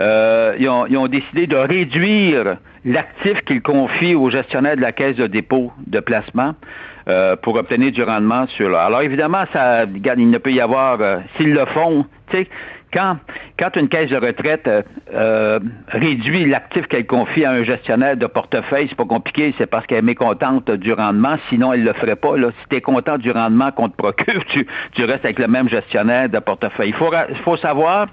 euh, 0.00 0.56
ils, 0.58 0.68
ont, 0.68 0.86
ils, 0.86 0.96
ont, 0.96 1.06
décidé 1.06 1.46
de 1.46 1.56
réduire 1.56 2.56
l'actif 2.84 3.40
qu'ils 3.44 3.62
confient 3.62 4.14
aux 4.14 4.30
gestionnaires 4.30 4.76
de 4.76 4.80
la 4.80 4.92
caisse 4.92 5.16
de 5.16 5.26
dépôt 5.26 5.70
de 5.86 6.00
placement 6.00 6.54
euh, 7.08 7.36
pour 7.36 7.56
obtenir 7.56 7.92
du 7.92 8.02
rendement 8.02 8.46
sur 8.48 8.68
là. 8.70 8.84
Alors 8.84 9.02
évidemment, 9.02 9.44
ça, 9.52 9.80
regarde, 9.80 10.18
il 10.20 10.30
ne 10.30 10.38
peut 10.38 10.52
y 10.52 10.60
avoir, 10.60 11.00
euh, 11.00 11.18
s'ils 11.36 11.52
le 11.52 11.64
font, 11.66 12.06
tu 12.30 12.38
sais, 12.38 12.48
quand, 12.92 13.16
quand 13.58 13.76
une 13.76 13.88
caisse 13.88 14.10
de 14.10 14.16
retraite 14.16 14.66
euh, 14.68 14.82
euh, 15.14 15.58
réduit 15.88 16.44
l'actif 16.44 16.86
qu'elle 16.86 17.06
confie 17.06 17.44
à 17.44 17.52
un 17.52 17.64
gestionnaire 17.64 18.16
de 18.16 18.26
portefeuille, 18.26 18.86
c'est 18.88 18.96
pas 18.96 19.04
compliqué, 19.04 19.54
c'est 19.58 19.66
parce 19.66 19.86
qu'elle 19.86 19.98
est 19.98 20.02
mécontente 20.02 20.70
du 20.70 20.92
rendement, 20.92 21.36
sinon 21.48 21.72
elle 21.72 21.84
le 21.84 21.92
ferait 21.94 22.16
pas. 22.16 22.36
Là. 22.36 22.50
Si 22.60 22.68
tu 22.68 22.76
es 22.76 22.80
content 22.80 23.18
du 23.18 23.30
rendement 23.30 23.70
qu'on 23.72 23.88
te 23.88 23.96
procure, 23.96 24.44
tu, 24.48 24.66
tu 24.92 25.04
restes 25.04 25.24
avec 25.24 25.38
le 25.38 25.48
même 25.48 25.68
gestionnaire 25.68 26.28
de 26.28 26.38
portefeuille. 26.38 26.90
Il 26.90 26.94
faut, 26.94 27.10
faut 27.44 27.56
savoir 27.56 28.08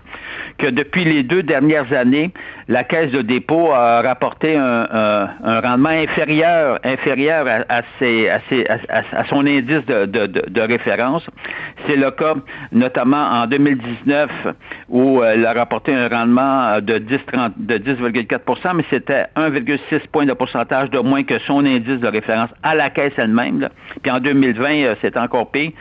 que 0.57 0.67
depuis 0.67 1.03
les 1.03 1.23
deux 1.23 1.43
dernières 1.43 1.91
années, 1.93 2.31
la 2.67 2.83
caisse 2.83 3.11
de 3.11 3.21
dépôt 3.21 3.71
a 3.71 4.01
rapporté 4.01 4.55
un, 4.55 5.27
un, 5.43 5.59
rendement 5.61 5.89
inférieur, 5.89 6.79
inférieur 6.83 7.45
à, 7.67 7.81
ses, 7.97 8.29
à, 8.29 8.39
ses, 8.47 8.65
à, 8.67 9.25
son 9.25 9.45
indice 9.45 9.85
de, 9.85 10.05
de, 10.05 10.27
de 10.27 10.61
référence. 10.61 11.25
C'est 11.87 11.95
le 11.95 12.11
cas 12.11 12.35
notamment 12.71 13.23
en 13.31 13.47
2019 13.47 14.29
où 14.89 15.23
elle 15.23 15.45
a 15.45 15.53
rapporté 15.53 15.93
un 15.93 16.07
rendement 16.07 16.79
de 16.81 16.97
10, 16.97 17.19
de 17.57 17.77
10,4% 17.77 18.75
mais 18.75 18.85
c'était 18.89 19.25
1,6 19.35 20.07
point 20.11 20.25
de 20.25 20.33
pourcentage 20.33 20.89
de 20.89 20.99
moins 20.99 21.23
que 21.23 21.39
son 21.39 21.65
indice 21.65 21.99
de 21.99 22.07
référence 22.07 22.49
à 22.63 22.75
la 22.75 22.89
caisse 22.89 23.13
elle-même. 23.17 23.69
Puis 24.01 24.11
en 24.11 24.19
2020, 24.19 24.69
euh, 24.69 24.95
c'est 25.01 25.17
encore 25.17 25.51
pire. 25.51 25.71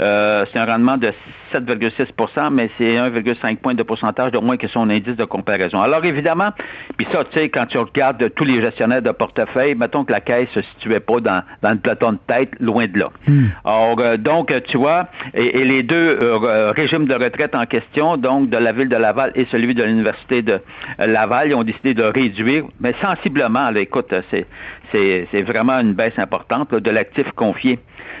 Euh, 0.00 0.44
c'est 0.52 0.58
un 0.58 0.66
rendement 0.66 0.96
de 0.96 1.12
7,6% 1.58 2.50
mais 2.52 2.70
c'est 2.78 2.96
1,5 2.96 3.56
point 3.58 3.74
de 3.74 3.82
pourcentage 3.82 4.32
de 4.32 4.38
moins 4.38 4.56
que 4.56 4.68
son 4.68 4.88
indice 4.90 5.16
de 5.16 5.24
comparaison. 5.24 5.80
Alors 5.80 6.04
évidemment, 6.04 6.50
puis 6.96 7.06
ça, 7.12 7.24
tu 7.24 7.38
sais, 7.38 7.48
quand 7.48 7.66
tu 7.66 7.78
regardes 7.78 8.32
tous 8.34 8.44
les 8.44 8.60
gestionnaires 8.60 9.02
de 9.02 9.10
portefeuille, 9.10 9.74
mettons 9.74 10.04
que 10.04 10.12
la 10.12 10.20
caisse 10.20 10.48
se 10.54 10.62
situait 10.62 11.00
pas 11.00 11.20
dans, 11.20 11.42
dans 11.62 11.70
le 11.70 11.78
peloton 11.78 12.12
de 12.12 12.18
tête, 12.26 12.50
loin 12.60 12.86
de 12.86 12.98
là. 12.98 13.10
Hmm. 13.26 13.46
Alors, 13.64 13.98
euh, 14.00 14.16
donc, 14.16 14.52
tu 14.68 14.76
vois, 14.76 15.08
et, 15.34 15.64
les 15.64 15.82
deux 15.82 16.18
euh, 16.22 16.72
régimes 16.72 17.06
de 17.06 17.14
retraite 17.14 17.54
en 17.54 17.66
question, 17.66 18.16
donc 18.16 18.50
de 18.50 18.56
la 18.56 18.72
ville 18.72 18.88
de 18.88 18.96
Laval 18.96 19.32
et 19.34 19.46
celui 19.50 19.74
de 19.74 19.82
l'Université 19.82 20.42
de 20.42 20.60
Laval, 20.98 21.48
ils 21.48 21.54
ont 21.54 21.64
décidé 21.64 21.94
de 21.94 22.02
réduire, 22.04 22.64
mais 22.80 22.94
sensiblement, 23.00 23.70
là, 23.70 23.80
écoute, 23.80 24.12
c'est, 24.30 24.46
c'est, 24.92 25.42
vraiment 25.42 25.78
une 25.78 25.94
baisse 25.94 26.18
importante 26.18 26.74
de 26.74 26.90
l'actif 26.90 27.30
confié 27.32 27.78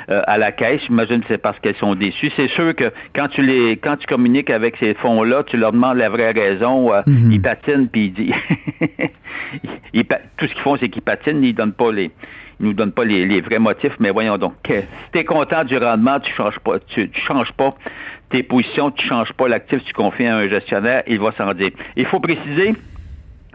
euh, 0.08 0.22
à 0.26 0.38
la 0.38 0.52
caisse. 0.52 0.80
J'imagine 0.86 1.20
que 1.20 1.26
c'est 1.28 1.38
parce 1.38 1.58
qu'elles 1.58 1.76
sont 1.76 1.94
déçues. 1.94 2.30
C'est 2.36 2.48
sûr 2.48 2.74
que 2.74 2.92
quand 3.14 3.28
tu 3.28 3.42
les, 3.42 3.76
quand 3.76 3.96
tu 3.96 4.06
communiques 4.06 4.50
avec 4.50 4.76
ces 4.76 4.94
fonds-là, 4.94 5.42
tu 5.44 5.56
leur 5.56 5.72
demandes 5.72 5.98
la 5.98 6.08
vraie 6.08 6.30
raison. 6.30 6.92
Euh, 6.92 7.02
mhm. 7.06 7.32
Ils 7.32 7.42
patinent 7.42 7.88
puis 7.88 8.06
ils 8.06 8.12
disent, 8.12 8.34
tout 10.36 10.46
ce 10.46 10.52
qu'ils 10.52 10.62
font, 10.62 10.76
c'est 10.76 10.88
qu'ils 10.88 11.02
patinent. 11.02 11.42
Ils 11.42 11.54
donnent 11.54 11.72
pas 11.72 11.90
les, 11.90 12.12
ils 12.60 12.66
nous 12.66 12.72
donnent 12.72 12.92
pas 12.92 13.04
les, 13.04 13.40
vrais 13.40 13.58
motifs. 13.58 13.96
Mais 13.98 14.10
voyons 14.10 14.38
donc, 14.38 14.54
si 14.66 14.74
tu 15.12 15.18
es 15.18 15.24
content 15.24 15.64
du 15.64 15.76
rendement, 15.76 16.20
tu 16.20 16.32
changes 16.34 16.58
pas, 16.60 16.78
tu, 16.78 17.10
tu 17.10 17.20
changes 17.22 17.52
pas 17.52 17.74
tes 18.30 18.42
positions, 18.42 18.90
tu 18.90 19.06
changes 19.06 19.32
pas 19.32 19.48
l'actif, 19.48 19.82
tu 19.84 19.92
confies 19.92 20.26
à 20.26 20.36
un 20.36 20.48
gestionnaire, 20.48 21.02
il 21.06 21.18
va 21.18 21.32
s'en 21.32 21.52
dire. 21.52 21.70
Il 21.96 22.06
faut 22.06 22.20
préciser 22.20 22.74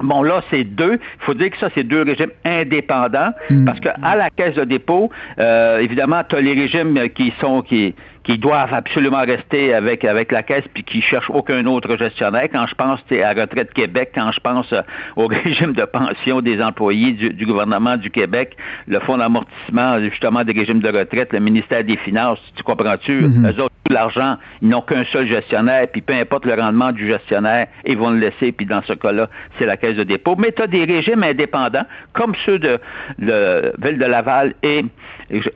Bon, 0.03 0.23
là, 0.23 0.41
c'est 0.49 0.63
deux. 0.63 0.93
Il 0.93 1.25
faut 1.25 1.33
dire 1.33 1.51
que 1.51 1.57
ça, 1.57 1.69
c'est 1.75 1.83
deux 1.83 2.03
régimes 2.03 2.31
indépendants, 2.45 3.31
mm. 3.49 3.65
parce 3.65 3.79
que 3.79 3.89
à 4.01 4.15
la 4.15 4.29
caisse 4.29 4.55
de 4.55 4.63
dépôt, 4.63 5.09
euh, 5.39 5.79
évidemment, 5.79 6.21
tu 6.27 6.35
as 6.35 6.41
les 6.41 6.53
régimes 6.53 7.09
qui 7.09 7.33
sont 7.39 7.61
qui 7.61 7.95
qui 8.23 8.37
doivent 8.37 8.73
absolument 8.73 9.21
rester 9.21 9.73
avec 9.73 10.05
avec 10.05 10.31
la 10.31 10.43
caisse 10.43 10.65
puis 10.73 10.83
qui 10.83 11.01
cherchent 11.01 11.29
aucun 11.29 11.65
autre 11.65 11.97
gestionnaire. 11.97 12.47
Quand 12.51 12.67
je 12.67 12.75
pense 12.75 12.99
à 13.11 13.33
Retraite 13.33 13.73
Québec, 13.73 14.11
quand 14.13 14.31
je 14.31 14.39
pense 14.39 14.71
euh, 14.73 14.81
au 15.15 15.27
régime 15.43 15.73
de 15.73 15.83
pension 15.85 16.41
des 16.41 16.61
employés 16.61 17.11
du, 17.13 17.45
gouvernement 17.45 17.97
du 17.97 18.09
Québec, 18.09 18.55
le 18.87 18.99
fonds 18.99 19.17
d'amortissement 19.17 19.99
justement 19.99 20.43
des 20.43 20.53
régimes 20.53 20.79
de 20.79 20.89
retraite, 20.89 21.33
le 21.33 21.39
ministère 21.39 21.83
des 21.83 21.97
Finances, 21.97 22.39
tu 22.55 22.63
comprends-tu? 22.63 23.21
Mm-hmm. 23.21 23.51
Eux 23.51 23.61
autres, 23.61 23.75
tout 23.83 23.93
l'argent, 23.93 24.37
ils 24.61 24.69
n'ont 24.69 24.81
qu'un 24.81 25.03
seul 25.05 25.27
gestionnaire, 25.27 25.87
puis 25.91 26.01
peu 26.01 26.13
importe 26.13 26.45
le 26.45 26.53
rendement 26.53 26.91
du 26.91 27.07
gestionnaire, 27.07 27.67
ils 27.85 27.97
vont 27.97 28.11
le 28.11 28.19
laisser, 28.19 28.51
puis 28.51 28.65
dans 28.65 28.81
ce 28.83 28.93
cas-là, 28.93 29.29
c'est 29.57 29.65
la 29.65 29.77
caisse 29.77 29.95
de 29.95 30.03
dépôt. 30.03 30.35
Mais 30.37 30.51
tu 30.51 30.61
as 30.61 30.67
des 30.67 30.85
régimes 30.85 31.23
indépendants, 31.23 31.85
comme 32.13 32.33
ceux 32.45 32.59
de, 32.59 32.79
de 33.19 33.73
Ville 33.81 33.97
de 33.97 34.05
Laval 34.05 34.53
et 34.63 34.85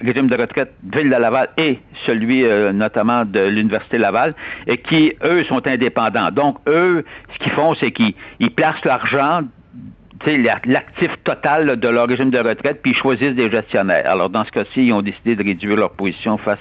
régime 0.02 0.28
de 0.28 0.36
retraite 0.36 0.74
Ville 0.84 1.10
de 1.10 1.16
Laval 1.16 1.50
et 1.58 1.80
celui 2.06 2.46
euh, 2.46 2.55
notamment 2.74 3.26
de 3.26 3.40
l'Université 3.40 3.98
Laval, 3.98 4.36
et 4.68 4.78
qui, 4.78 5.14
eux, 5.24 5.44
sont 5.46 5.66
indépendants. 5.68 6.32
Donc, 6.32 6.58
eux, 6.68 7.04
ce 7.34 7.40
qu'ils 7.40 7.52
font, 7.54 7.76
c'est 7.76 7.92
qu'ils 7.92 8.16
placent 8.56 8.84
l'argent 8.86 9.42
l'actif 10.66 11.12
total 11.24 11.80
de 11.80 11.88
leur 11.88 12.08
régime 12.08 12.32
de 12.32 12.40
retraite, 12.40 12.82
puis 12.82 12.92
ils 12.92 12.98
choisissent 12.98 13.36
des 13.36 13.50
gestionnaires. 13.50 14.10
Alors, 14.10 14.30
dans 14.30 14.44
ce 14.46 14.52
cas-ci, 14.52 14.88
ils 14.88 14.94
ont 14.94 15.02
décidé 15.02 15.36
de 15.36 15.44
réduire 15.44 15.76
leur 15.76 15.92
position 15.92 16.38
face 16.38 16.60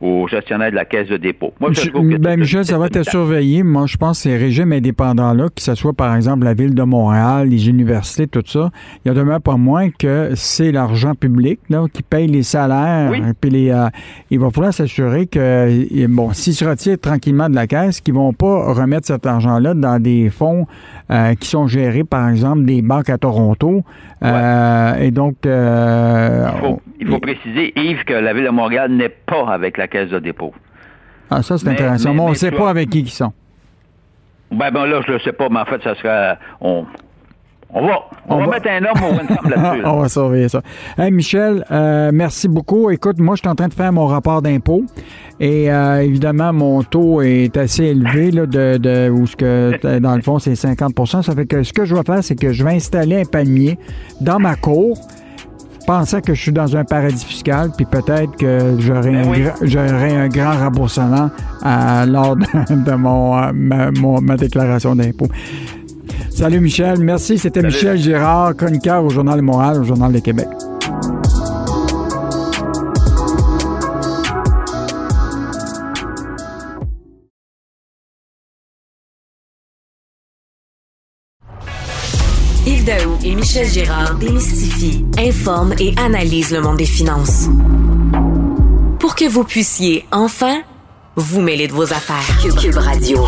aux 0.00 0.28
gestionnaires 0.28 0.70
de 0.70 0.76
la 0.76 0.84
caisse 0.84 1.08
de 1.08 1.16
dépôt. 1.16 1.52
Moi, 1.60 1.70
je 1.72 2.18
ben, 2.18 2.38
Michel, 2.38 2.64
ça 2.64 2.78
va 2.78 2.86
être 2.86 3.02
surveillé. 3.02 3.62
Moi, 3.62 3.86
je 3.86 3.96
pense 3.96 4.18
que 4.18 4.30
ces 4.30 4.36
régimes 4.36 4.72
indépendants-là, 4.72 5.48
que 5.54 5.62
ce 5.62 5.74
soit 5.74 5.92
par 5.92 6.14
exemple 6.14 6.44
la 6.44 6.54
Ville 6.54 6.74
de 6.74 6.82
Montréal, 6.82 7.48
les 7.48 7.68
universités, 7.68 8.26
tout 8.26 8.42
ça, 8.46 8.70
il 9.04 9.08
y 9.08 9.10
a 9.10 9.14
demain 9.14 9.40
pas 9.40 9.56
moins 9.56 9.90
que 9.90 10.30
c'est 10.34 10.72
l'argent 10.72 11.14
public 11.14 11.60
là, 11.68 11.84
qui 11.92 12.02
paye 12.02 12.26
les 12.26 12.42
salaires. 12.42 13.12
Puis 13.40 13.50
les, 13.50 13.70
euh, 13.70 13.88
il 14.30 14.38
va 14.38 14.50
falloir 14.50 14.72
s'assurer 14.72 15.26
que, 15.26 16.06
bon, 16.06 16.32
s'ils 16.32 16.54
se 16.54 16.64
retirent 16.64 16.98
tranquillement 16.98 17.48
de 17.48 17.54
la 17.54 17.66
caisse, 17.66 18.00
qu'ils 18.00 18.14
vont 18.14 18.32
pas 18.32 18.72
remettre 18.72 19.06
cet 19.06 19.26
argent-là 19.26 19.74
dans 19.74 20.00
des 20.00 20.30
fonds 20.30 20.66
euh, 21.10 21.34
qui 21.34 21.48
sont 21.48 21.66
gérés, 21.66 22.04
par 22.04 22.28
exemple, 22.28 22.64
des 22.64 22.82
banques 22.82 23.10
à 23.10 23.18
Toronto. 23.18 23.82
Euh, 24.22 24.94
et 24.96 25.10
donc... 25.10 25.36
il 25.44 26.58
faut, 26.60 26.80
il 27.06 27.12
faut 27.12 27.20
préciser, 27.20 27.72
Yves, 27.76 28.04
que 28.04 28.14
la 28.14 28.32
Ville 28.32 28.44
de 28.44 28.50
Montréal 28.50 28.90
n'est 28.90 29.08
pas 29.08 29.48
avec 29.48 29.76
la 29.76 29.86
caisse 29.86 30.10
de 30.10 30.18
dépôt. 30.18 30.52
Ah, 31.30 31.42
ça, 31.42 31.58
c'est 31.58 31.68
intéressant. 31.68 32.14
Mais, 32.14 32.20
on 32.20 32.30
ne 32.30 32.34
sait 32.34 32.50
pas 32.50 32.68
avec 32.68 32.90
qui 32.90 33.00
ils 33.00 33.10
sont. 33.10 33.32
Ben, 34.50 34.70
ben 34.70 34.86
là, 34.86 35.00
je 35.04 35.12
ne 35.12 35.16
le 35.16 35.22
sais 35.22 35.32
pas, 35.32 35.48
mais 35.48 35.60
en 35.60 35.64
fait, 35.64 35.82
ça 35.82 35.94
sera. 35.96 36.36
On, 36.60 36.86
on 37.70 37.84
va, 37.84 37.98
on, 38.28 38.38
va, 38.38 38.46
mettre 38.46 38.68
un 38.68 38.84
homme 38.84 39.02
ou 39.02 39.20
une 39.20 39.26
femme 39.26 39.50
là-dessus. 39.50 39.82
on 39.84 40.00
va 40.00 40.08
surveiller 40.08 40.48
ça. 40.48 40.62
Hey, 40.96 41.10
Michel, 41.10 41.64
euh, 41.70 42.10
merci 42.14 42.46
beaucoup. 42.46 42.90
Écoute, 42.90 43.18
moi, 43.18 43.34
je 43.34 43.40
suis 43.40 43.48
en 43.48 43.56
train 43.56 43.66
de 43.66 43.74
faire 43.74 43.92
mon 43.92 44.06
rapport 44.06 44.40
d'impôt. 44.40 44.84
Et 45.40 45.70
euh, 45.70 46.00
évidemment, 46.00 46.52
mon 46.52 46.82
taux 46.84 47.22
est 47.22 47.56
assez 47.56 47.86
élevé, 47.86 48.30
là, 48.30 48.46
de, 48.46 48.78
de 48.78 49.10
où 49.10 49.26
ce 49.26 49.34
que, 49.34 49.98
dans 49.98 50.14
le 50.14 50.22
fond, 50.22 50.38
c'est 50.38 50.52
50% 50.52 51.22
Ça 51.22 51.34
fait 51.34 51.46
que 51.46 51.64
ce 51.64 51.72
que 51.72 51.84
je 51.84 51.94
vais 51.94 52.04
faire, 52.04 52.22
c'est 52.22 52.36
que 52.36 52.52
je 52.52 52.64
vais 52.64 52.74
installer 52.74 53.20
un 53.22 53.24
panier 53.24 53.78
dans 54.20 54.38
ma 54.38 54.54
cour 54.54 54.96
pensais 55.86 56.20
que 56.20 56.34
je 56.34 56.40
suis 56.40 56.52
dans 56.52 56.76
un 56.76 56.84
paradis 56.84 57.24
fiscal, 57.24 57.70
puis 57.76 57.86
peut-être 57.86 58.36
que 58.36 58.76
j'aurai 58.78 59.12
ben 59.12 59.52
un, 59.62 60.24
un, 60.24 60.28
grand 60.28 60.58
remboursement 60.58 61.30
à, 61.62 62.04
lors 62.04 62.36
de, 62.36 62.94
mon, 62.94 63.38
euh, 63.38 63.52
ma, 63.52 64.36
déclaration 64.36 64.94
d'impôt. 64.94 65.28
Salut 66.30 66.60
Michel, 66.60 66.98
merci. 67.00 67.38
C'était 67.38 67.62
Michel 67.62 67.96
Girard, 67.96 68.54
chroniqueur 68.56 69.04
au 69.04 69.08
Journal 69.08 69.36
de 69.36 69.42
Montréal, 69.42 69.80
au 69.80 69.84
Journal 69.84 70.12
de 70.12 70.18
Québec. 70.18 70.48
Et 83.26 83.34
Michel 83.34 83.68
Gérard 83.68 84.14
démystifient, 84.14 85.04
informent 85.18 85.74
et 85.80 85.94
analysent 85.96 86.52
le 86.52 86.60
monde 86.60 86.76
des 86.76 86.86
finances. 86.86 87.48
Pour 89.00 89.16
que 89.16 89.28
vous 89.28 89.42
puissiez 89.42 90.06
enfin 90.12 90.62
vous 91.16 91.40
mêler 91.40 91.66
de 91.66 91.72
vos 91.72 91.92
affaires. 91.92 92.38
Cube 92.60 92.76
Radio. 92.76 93.26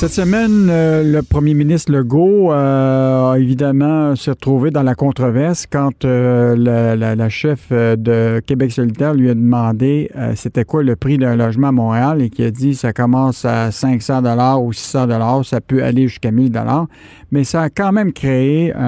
Cette 0.00 0.12
semaine, 0.12 0.68
euh, 0.70 1.02
le 1.04 1.22
premier 1.22 1.52
ministre 1.52 1.92
Legault 1.92 2.50
euh, 2.54 3.32
a 3.32 3.38
évidemment 3.38 4.16
se 4.16 4.30
retrouvé 4.30 4.70
dans 4.70 4.82
la 4.82 4.94
controverse 4.94 5.66
quand 5.70 6.06
euh, 6.06 6.56
la, 6.56 7.28
chef 7.28 7.70
de 7.70 8.40
Québec 8.46 8.72
solitaire 8.72 9.12
lui 9.12 9.28
a 9.28 9.34
demandé 9.34 10.10
c'était 10.36 10.64
quoi 10.64 10.82
le 10.82 10.96
prix 10.96 11.18
d'un 11.18 11.36
logement 11.36 11.68
à 11.68 11.72
Montréal 11.72 12.22
et 12.22 12.30
qui 12.30 12.42
a 12.42 12.50
dit 12.50 12.74
ça 12.74 12.94
commence 12.94 13.44
à 13.44 13.70
500 13.70 14.22
dollars 14.22 14.62
ou 14.62 14.72
600 14.72 15.06
dollars, 15.06 15.44
ça 15.44 15.60
peut 15.60 15.84
aller 15.84 16.08
jusqu'à 16.08 16.30
1000 16.30 16.50
dollars, 16.50 16.86
mais 17.30 17.44
ça 17.44 17.60
a 17.60 17.68
quand 17.68 17.92
même 17.92 18.14
créé 18.14 18.72
un, 18.74 18.80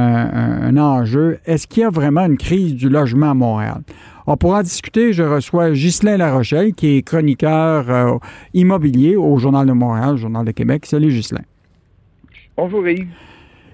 un 0.62 0.76
enjeu. 0.78 1.40
Est-ce 1.45 1.66
qu'il 1.66 1.83
y 1.83 1.85
a 1.85 1.90
vraiment 1.90 2.25
une 2.25 2.38
crise 2.38 2.75
du 2.75 2.88
logement 2.88 3.33
à 3.33 3.35
Montréal? 3.35 3.83
On 4.26 4.36
pourra 4.36 4.60
en 4.60 4.62
discuter. 4.62 5.12
Je 5.12 5.22
reçois 5.22 5.70
Ghislain 5.72 6.16
Larochelle, 6.16 6.74
qui 6.74 6.96
est 6.96 7.02
chroniqueur 7.02 7.90
euh, 7.90 8.18
immobilier 8.54 9.16
au 9.16 9.36
Journal 9.38 9.66
de 9.66 9.72
Montréal, 9.72 10.16
Journal 10.16 10.44
de 10.44 10.52
Québec. 10.52 10.86
Salut, 10.86 11.08
Ghislain. 11.08 11.42
Bonjour, 12.56 12.86
Yves. 12.86 13.08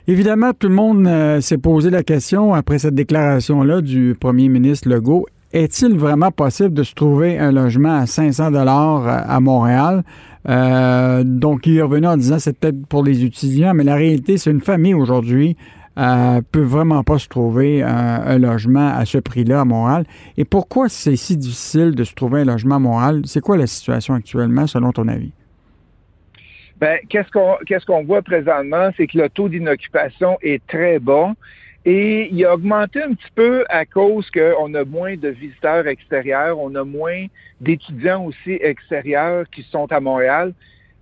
Évidemment, 0.07 0.53
tout 0.59 0.69
le 0.69 0.75
monde 0.75 1.07
euh, 1.07 1.41
s'est 1.41 1.59
posé 1.59 1.91
la 1.91 2.03
question 2.03 2.55
après 2.55 2.79
cette 2.79 2.95
déclaration-là 2.95 3.83
du 3.83 4.17
premier 4.19 4.49
ministre 4.49 4.89
Legault. 4.89 5.27
Est-il 5.53 5.97
vraiment 5.97 6.31
possible 6.31 6.73
de 6.73 6.83
se 6.83 6.95
trouver 6.95 7.39
un 7.39 7.53
logement 7.53 7.95
à 7.95 8.07
500 8.07 8.51
dollars 8.51 9.07
à 9.07 9.41
Montréal? 9.41 10.05
Euh, 10.49 11.25
donc, 11.25 11.67
il 11.67 11.77
est 11.77 11.83
revenu 11.83 12.07
en 12.07 12.17
disant 12.17 12.39
c'est 12.39 12.59
peut-être 12.59 12.87
pour 12.87 13.03
les 13.03 13.25
étudiants, 13.25 13.75
mais 13.75 13.85
la 13.85 13.97
réalité, 13.97 14.39
c'est 14.39 14.51
une 14.51 14.61
famille 14.61 14.95
aujourd'hui 14.95 15.57
euh, 15.99 16.41
peut 16.53 16.63
vraiment 16.63 17.03
pas 17.03 17.19
se 17.19 17.29
trouver 17.29 17.83
un, 17.83 18.39
logement 18.39 18.89
à 18.89 19.05
ce 19.05 19.19
prix-là 19.19 19.63
à 19.63 19.65
Montréal. 19.65 20.05
Et 20.37 20.45
pourquoi 20.45 20.89
c'est 20.89 21.17
si 21.17 21.37
difficile 21.37 21.95
de 21.95 22.05
se 22.05 22.15
trouver 22.15 22.43
un 22.43 22.45
logement 22.45 22.77
à 22.77 22.79
Montréal? 22.79 23.23
C'est 23.25 23.41
quoi 23.41 23.57
la 23.57 23.67
situation 23.67 24.15
actuellement, 24.15 24.67
selon 24.67 24.93
ton 24.93 25.09
avis? 25.09 25.33
Ben, 26.81 26.99
qu'est-ce 27.09 27.31
qu'on 27.33 27.57
qu'est-ce 27.67 27.85
qu'on 27.85 28.05
voit 28.05 28.23
présentement, 28.23 28.91
c'est 28.97 29.09
que 29.09 29.19
le 29.19 29.29
taux 29.29 29.49
d'inoccupation 29.49 30.39
est 30.43 30.65
très 30.69 31.01
bas. 31.01 31.33
Et 31.85 32.29
il 32.31 32.45
a 32.45 32.55
augmenté 32.55 33.03
un 33.03 33.15
petit 33.15 33.33
peu 33.35 33.65
à 33.69 33.85
cause 33.85 34.31
qu'on 34.31 34.75
a 34.75 34.85
moins 34.85 35.17
de 35.17 35.29
visiteurs 35.29 35.87
extérieurs, 35.87 36.59
on 36.59 36.75
a 36.75 36.85
moins 36.85 37.27
d'étudiants 37.61 38.25
aussi 38.25 38.59
extérieurs 38.61 39.47
qui 39.51 39.63
sont 39.63 39.91
à 39.91 39.99
Montréal, 39.99 40.53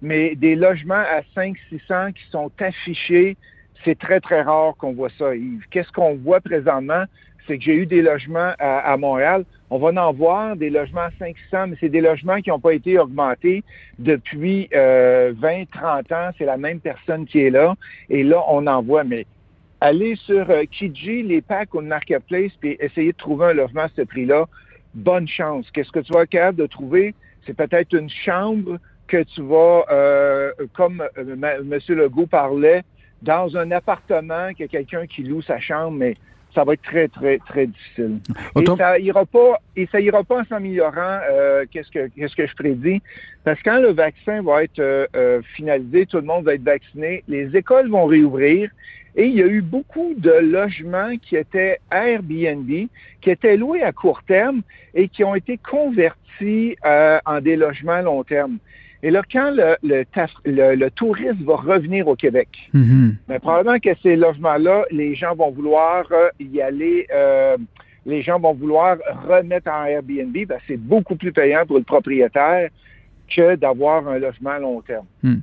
mais 0.01 0.35
des 0.37 0.55
logements 0.55 0.95
à 0.95 1.23
500-600 1.37 2.13
qui 2.13 2.23
sont 2.31 2.51
affichés, 2.61 3.37
c'est 3.87 3.99
très, 3.99 4.21
très 4.21 4.43
rare 4.43 4.75
qu'on 4.77 4.93
voit 4.93 5.11
ça, 5.17 5.35
Yves. 5.35 5.65
Qu'est-ce 5.71 5.93
qu'on 5.93 6.17
voit 6.17 6.41
présentement? 6.41 7.05
C'est 7.47 7.59
que 7.59 7.65
j'ai 7.65 7.77
eu 7.77 7.87
des 7.87 8.03
logements 8.03 8.53
à, 8.59 8.97
Montréal. 8.97 9.45
On 9.71 9.79
va 9.79 10.03
en 10.03 10.13
voir 10.13 10.57
des 10.57 10.69
logements 10.69 11.03
à 11.03 11.11
500, 11.17 11.69
mais 11.69 11.77
c'est 11.79 11.89
des 11.89 12.01
logements 12.01 12.41
qui 12.41 12.51
n'ont 12.51 12.59
pas 12.59 12.75
été 12.75 12.99
augmentés 12.99 13.63
depuis 14.01 14.69
20, 14.73 14.77
euh, 14.77 15.65
30 15.73 16.13
ans. 16.13 16.31
C'est 16.37 16.45
la 16.45 16.57
même 16.57 16.81
personne 16.81 17.25
qui 17.25 17.39
est 17.39 17.51
là. 17.51 17.77
Et 18.11 18.25
là, 18.25 18.43
on 18.49 18.67
en 18.67 18.83
voit. 18.83 19.05
Mais 19.05 19.27
allez 19.81 20.17
sur 20.17 20.51
euh, 20.51 20.65
Kijiji, 20.65 21.23
les 21.23 21.41
packs 21.41 21.73
ou 21.73 21.79
le 21.79 21.87
Marketplace, 21.87 22.51
puis 22.61 22.77
essayer 22.81 23.13
de 23.13 23.17
trouver 23.17 23.47
un 23.47 23.53
logement 23.53 23.83
à 23.83 23.91
ce 23.95 24.03
prix-là. 24.03 24.47
Bonne 24.95 25.29
chance. 25.29 25.71
Qu'est-ce 25.71 25.93
que 25.93 26.01
tu 26.01 26.13
vas 26.13 26.23
être 26.23 26.31
capable 26.31 26.59
de 26.59 26.67
trouver? 26.67 27.15
C'est 27.47 27.57
peut-être 27.57 27.97
une 27.97 28.11
chambre 28.11 28.79
que 29.07 29.23
tu 29.23 29.43
vas, 29.43 29.85
euh, 29.93 30.51
comme 30.75 31.01
euh, 31.17 31.61
M. 31.61 31.79
Legault 31.91 32.27
parlait, 32.27 32.83
dans 33.23 33.57
un 33.57 33.71
appartement 33.71 34.49
qu'il 34.51 34.61
y 34.61 34.65
a 34.65 34.69
quelqu'un 34.69 35.07
qui 35.07 35.23
loue 35.23 35.43
sa 35.43 35.59
chambre, 35.59 35.93
mais 35.93 36.17
ça 36.55 36.65
va 36.65 36.73
être 36.73 36.83
très, 36.83 37.09
très, 37.09 37.39
très 37.39 37.67
difficile. 37.67 38.19
Et 38.59 38.65
ça 38.79 38.99
ira 38.99 39.27
pas, 39.27 39.61
et 39.77 39.87
ça 39.93 40.01
ira 40.01 40.25
pas 40.25 40.41
en 40.41 40.45
s'améliorant, 40.45 41.21
qu'est-ce 41.71 41.91
que 41.91 42.09
qu'est-ce 42.09 42.35
que 42.35 42.47
je 42.47 42.55
prédis? 42.55 43.03
Parce 43.45 43.61
que 43.61 43.71
quand 43.71 43.81
le 43.81 43.93
vaccin 43.93 44.43
va 44.43 44.65
être 44.65 45.09
finalisé, 45.55 46.07
tout 46.07 46.17
le 46.17 46.23
monde 46.23 46.45
va 46.45 46.55
être 46.55 46.63
vacciné, 46.63 47.25
les 47.29 47.55
écoles 47.55 47.91
vont 47.91 48.07
réouvrir 48.07 48.71
et 49.17 49.27
il 49.27 49.35
y 49.35 49.43
a 49.43 49.47
eu 49.47 49.63
beaucoup 49.63 50.13
de 50.17 50.31
logements 50.31 51.17
qui 51.17 51.37
étaient 51.37 51.79
Airbnb, 51.91 52.71
qui 53.23 53.31
étaient 53.31 53.57
loués 53.57 53.83
à 53.83 53.93
court 53.93 54.23
terme 54.23 54.61
et 54.95 55.09
qui 55.09 55.25
ont 55.25 55.35
été 55.35 55.59
convertis 55.59 56.77
euh, 56.85 57.19
en 57.25 57.41
des 57.41 57.57
logements 57.57 58.03
long 58.03 58.23
terme. 58.25 58.59
Et 59.03 59.11
là, 59.11 59.23
quand 59.31 59.51
le, 59.51 59.77
le, 59.83 60.91
tourisme 60.91 61.45
va 61.45 61.57
revenir 61.57 62.09
au 62.09 62.17
Québec, 62.17 62.49
mm-hmm. 62.75 63.15
ben, 63.29 63.41
probablement 63.41 63.79
que 63.79 63.91
ces 64.03 64.17
logements-là, 64.17 64.85
les 64.91 65.15
gens 65.15 65.35
vont 65.35 65.51
vouloir 65.51 66.07
euh, 66.11 66.29
y 66.41 66.61
aller, 66.61 67.07
euh, 67.15 67.57
les 68.07 68.23
gens 68.23 68.39
vont 68.39 68.55
vouloir 68.55 68.97
remettre 69.29 69.71
en 69.71 69.85
Airbnb, 69.85 70.37
ben, 70.47 70.59
c'est 70.67 70.79
beaucoup 70.79 71.17
plus 71.17 71.33
payant 71.33 71.67
pour 71.67 71.77
le 71.79 71.85
propriétaire 71.85 72.71
que 73.29 73.57
d'avoir 73.57 74.07
un 74.09 74.19
logement 74.19 74.51
à 74.51 74.59
long 74.59 74.81
terme. 74.81 75.07
Hmm. 75.23 75.39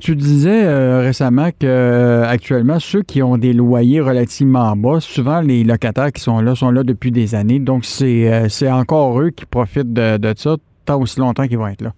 Tu 0.00 0.16
disais 0.16 0.64
euh, 0.64 1.00
récemment 1.00 1.50
que 1.50 1.66
euh, 1.66 2.26
actuellement 2.26 2.78
ceux 2.78 3.02
qui 3.02 3.22
ont 3.22 3.36
des 3.36 3.52
loyers 3.52 4.00
relativement 4.00 4.74
bas, 4.76 5.00
souvent 5.00 5.40
les 5.40 5.64
locataires 5.64 6.12
qui 6.12 6.22
sont 6.22 6.40
là 6.40 6.54
sont 6.54 6.70
là 6.70 6.82
depuis 6.82 7.10
des 7.10 7.34
années, 7.34 7.58
donc 7.58 7.84
c'est 7.84 8.32
euh, 8.32 8.72
encore 8.72 9.20
eux 9.20 9.30
qui 9.30 9.46
profitent 9.46 9.92
de, 9.92 10.34
ça 10.36 10.56
tant 10.84 11.00
aussi 11.00 11.20
longtemps 11.20 11.46
qu'ils 11.46 11.58
vont 11.58 11.68
être 11.68 11.82
là. 11.82 11.92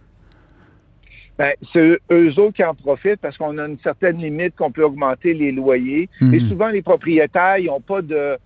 Ben, 1.38 1.52
c'est 1.73 1.99
eux 2.11 2.38
autres 2.38 2.55
qui 2.55 2.64
en 2.64 2.75
profitent 2.75 3.21
parce 3.21 3.37
qu'on 3.37 3.59
a 3.59 3.66
une 3.66 3.78
certaine 3.81 4.19
limite 4.19 4.57
qu'on 4.57 4.71
peut 4.71 4.85
augmenter 4.85 5.35
les 5.35 5.52
loyers. 5.52 6.09
Hmm. 6.21 6.33
Et 6.33 6.40
souvent, 6.40 6.69
les 6.69 6.83
propriétaires, 6.83 7.59
ils 7.59 7.66
n'ont 7.66 7.81
pas 7.81 8.03
de 8.03 8.38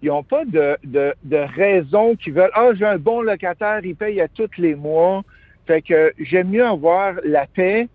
ils 0.00 0.08
n'ont 0.08 0.22
pas 0.22 0.44
de, 0.44 0.76
de, 0.84 1.12
de 1.24 1.36
raison 1.36 2.14
qui 2.14 2.30
veulent 2.30 2.52
Ah, 2.54 2.70
j'ai 2.74 2.86
un 2.86 2.98
bon 2.98 3.20
locataire, 3.20 3.80
il 3.84 3.96
paye 3.96 4.20
à 4.20 4.28
tous 4.28 4.50
les 4.56 4.74
mois. 4.74 5.22
Fait 5.66 5.82
que 5.82 6.12
j'aime 6.18 6.48
mieux 6.48 6.64
avoir 6.64 7.14
la 7.24 7.46
paix 7.46 7.88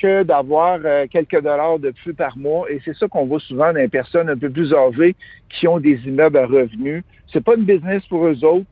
que 0.00 0.22
d'avoir 0.22 0.78
euh, 0.84 1.06
quelques 1.10 1.40
dollars 1.40 1.78
de 1.78 1.90
plus 1.90 2.14
par 2.14 2.36
mois. 2.36 2.70
Et 2.70 2.80
c'est 2.84 2.94
ça 2.94 3.08
qu'on 3.08 3.24
voit 3.24 3.40
souvent 3.40 3.72
dans 3.72 3.80
les 3.80 3.88
personnes 3.88 4.28
un 4.28 4.36
peu 4.36 4.50
plus 4.50 4.74
âgées 4.74 5.16
qui 5.48 5.66
ont 5.66 5.80
des 5.80 5.98
immeubles 6.06 6.36
à 6.36 6.46
revenus. 6.46 7.02
C'est 7.32 7.42
pas 7.42 7.56
une 7.56 7.64
business 7.64 8.04
pour 8.06 8.26
eux 8.26 8.44
autres. 8.44 8.66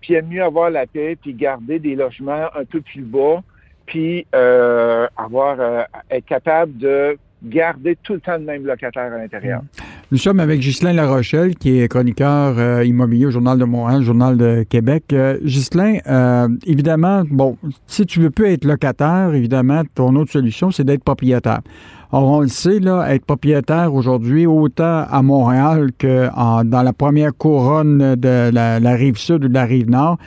Puis 0.00 0.14
aime 0.14 0.28
mieux 0.28 0.42
avoir 0.42 0.70
la 0.70 0.86
paix, 0.86 1.16
puis 1.20 1.34
garder 1.34 1.78
des 1.78 1.94
logements 1.94 2.46
un 2.56 2.64
peu 2.64 2.80
plus 2.80 3.02
bas, 3.02 3.42
puis 3.90 4.24
euh, 4.36 5.06
avoir 5.16 5.56
euh, 5.58 5.82
être 6.10 6.24
capable 6.24 6.78
de 6.78 7.18
garder 7.42 7.96
tout 8.02 8.14
le 8.14 8.20
temps 8.20 8.36
le 8.36 8.44
même 8.44 8.64
locataire 8.64 9.12
à 9.12 9.18
l'intérieur. 9.18 9.62
Nous 10.12 10.18
sommes 10.18 10.38
avec 10.38 10.60
Ghislain 10.60 10.92
Larochelle, 10.92 11.56
qui 11.56 11.80
est 11.80 11.88
chroniqueur 11.88 12.56
euh, 12.58 12.84
immobilier 12.84 13.26
au 13.26 13.30
Journal 13.30 13.58
de 13.58 13.64
Montréal, 13.64 14.02
Journal 14.02 14.36
de 14.36 14.64
Québec. 14.68 15.14
Ghislain, 15.42 15.98
évidemment, 16.66 17.22
bon, 17.28 17.56
si 17.86 18.06
tu 18.06 18.20
veux 18.20 18.30
plus 18.30 18.46
être 18.46 18.64
locataire, 18.64 19.34
évidemment, 19.34 19.82
ton 19.94 20.14
autre 20.16 20.30
solution, 20.30 20.70
c'est 20.70 20.84
d'être 20.84 21.02
propriétaire. 21.02 21.60
Or, 22.12 22.24
on 22.24 22.40
le 22.40 22.48
sait, 22.48 22.80
là, 22.80 23.06
être 23.14 23.24
propriétaire 23.24 23.94
aujourd'hui, 23.94 24.46
autant 24.46 25.04
à 25.08 25.22
Montréal 25.22 25.90
que 25.96 26.28
dans 26.64 26.82
la 26.82 26.92
première 26.92 27.34
couronne 27.36 28.16
de 28.16 28.50
la, 28.52 28.80
la 28.80 28.94
rive 28.94 29.16
sud 29.16 29.44
ou 29.44 29.48
de 29.48 29.54
la 29.54 29.64
rive 29.64 29.88
nord, 29.88 30.18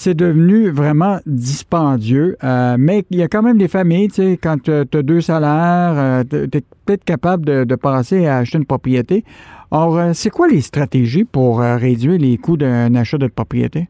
c'est 0.00 0.14
devenu 0.14 0.70
vraiment 0.70 1.18
dispendieux. 1.26 2.34
Euh, 2.42 2.76
mais 2.78 3.04
il 3.10 3.18
y 3.18 3.22
a 3.22 3.28
quand 3.28 3.42
même 3.42 3.58
des 3.58 3.68
familles, 3.68 4.08
tu 4.08 4.14
sais, 4.14 4.38
quand 4.42 4.62
tu 4.62 4.70
as 4.70 5.02
deux 5.02 5.20
salaires, 5.20 5.92
euh, 5.94 6.24
tu 6.24 6.56
es 6.56 6.62
peut-être 6.86 7.04
capable 7.04 7.44
de, 7.66 7.74
passer 7.74 8.26
à 8.26 8.38
acheter 8.38 8.56
une 8.56 8.64
propriété. 8.64 9.24
Or, 9.70 9.98
euh, 9.98 10.10
c'est 10.14 10.30
quoi 10.30 10.48
les 10.48 10.62
stratégies 10.62 11.24
pour 11.24 11.60
réduire 11.60 12.18
les 12.18 12.38
coûts 12.38 12.56
d'un 12.56 12.94
achat 12.94 13.18
de 13.18 13.26
propriété? 13.26 13.88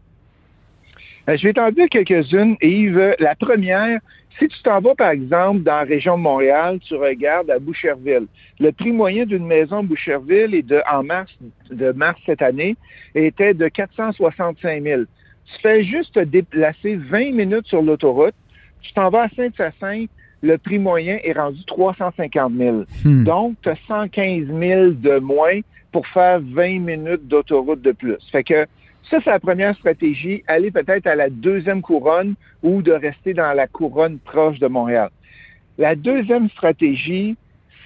Je 1.29 1.47
vais 1.47 1.53
t'en 1.53 1.71
dire 1.71 1.89
quelques-unes, 1.89 2.57
Yves. 2.61 3.15
La 3.21 3.37
première, 3.37 4.01
si 4.41 4.49
tu 4.49 4.61
t'en 4.65 4.81
vas, 4.81 4.97
par 4.97 5.11
exemple, 5.11 5.63
dans 5.63 5.77
la 5.77 5.85
région 5.85 6.17
de 6.19 6.23
Montréal, 6.23 6.81
tu 6.81 6.97
regardes 6.97 7.51
à 7.51 7.61
Boucherville. 7.61 8.27
Le 8.59 8.73
prix 8.73 8.91
moyen 8.91 9.27
d'une 9.27 9.47
maison 9.47 9.85
Boucherville 9.85 10.57
est 10.57 10.67
de, 10.67 10.81
en 10.91 11.05
mars, 11.05 11.31
de 11.71 11.93
mars 11.93 12.21
cette 12.27 12.43
année 12.43 12.75
était 13.15 13.55
de 13.55 13.69
465 13.69 14.83
000 14.83 15.03
tu 15.55 15.61
fais 15.63 15.83
juste 15.85 16.15
te 16.15 16.21
déplacer 16.21 16.97
20 16.97 17.33
minutes 17.33 17.67
sur 17.67 17.83
l'autoroute, 17.83 18.35
tu 18.83 18.93
t'en 18.93 19.11
vas 19.11 19.23
à 19.23 19.29
Saint-Hyacinthe, 19.31 20.11
le 20.43 20.57
prix 20.57 20.79
moyen 20.79 21.19
est 21.23 21.33
rendu 21.33 21.65
350 21.65 22.53
000. 22.57 22.85
Hmm. 23.05 23.25
Donc, 23.25 23.57
tu 23.63 23.69
as 23.69 23.77
115 23.87 24.47
000 24.47 24.91
de 24.93 25.19
moins 25.19 25.61
pour 25.93 26.07
faire 26.07 26.41
20 26.41 26.81
minutes 26.81 27.27
d'autoroute 27.29 27.83
de 27.83 27.93
plus. 27.93 28.17
Fait 28.31 28.45
que 28.45 28.67
ça, 29.11 29.19
c'est 29.25 29.31
la 29.31 29.41
première 29.41 29.75
stratégie, 29.75 30.45
aller 30.47 30.71
peut-être 30.71 31.07
à 31.07 31.15
la 31.15 31.29
deuxième 31.31 31.83
couronne 31.83 32.35
ou 32.63 32.81
de 32.81 32.93
rester 32.93 33.35
dans 33.35 33.53
la 33.53 33.67
couronne 33.67 34.19
proche 34.19 34.59
de 34.61 34.69
Montréal. 34.69 35.11
La 35.79 35.95
deuxième 35.95 36.49
stratégie, 36.51 37.37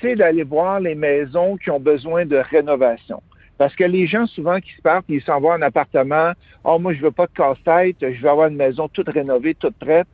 c'est 0.00 0.16
d'aller 0.16 0.42
voir 0.42 0.80
les 0.80 0.94
maisons 0.94 1.56
qui 1.56 1.70
ont 1.70 1.80
besoin 1.80 2.26
de 2.26 2.36
rénovation. 2.36 3.22
Parce 3.58 3.74
que 3.76 3.84
les 3.84 4.06
gens, 4.06 4.26
souvent, 4.26 4.60
qui 4.60 4.72
se 4.72 4.82
partent, 4.82 5.04
ils 5.08 5.22
s'en 5.22 5.40
vont 5.40 5.52
en 5.52 5.62
appartement. 5.62 6.32
Oh, 6.64 6.78
moi, 6.78 6.92
je 6.92 7.00
veux 7.00 7.12
pas 7.12 7.26
de 7.26 7.32
casse-tête, 7.32 7.96
je 8.00 8.20
veux 8.20 8.28
avoir 8.28 8.48
une 8.48 8.56
maison 8.56 8.88
toute 8.88 9.08
rénovée, 9.08 9.54
toute 9.54 9.76
prête. 9.76 10.06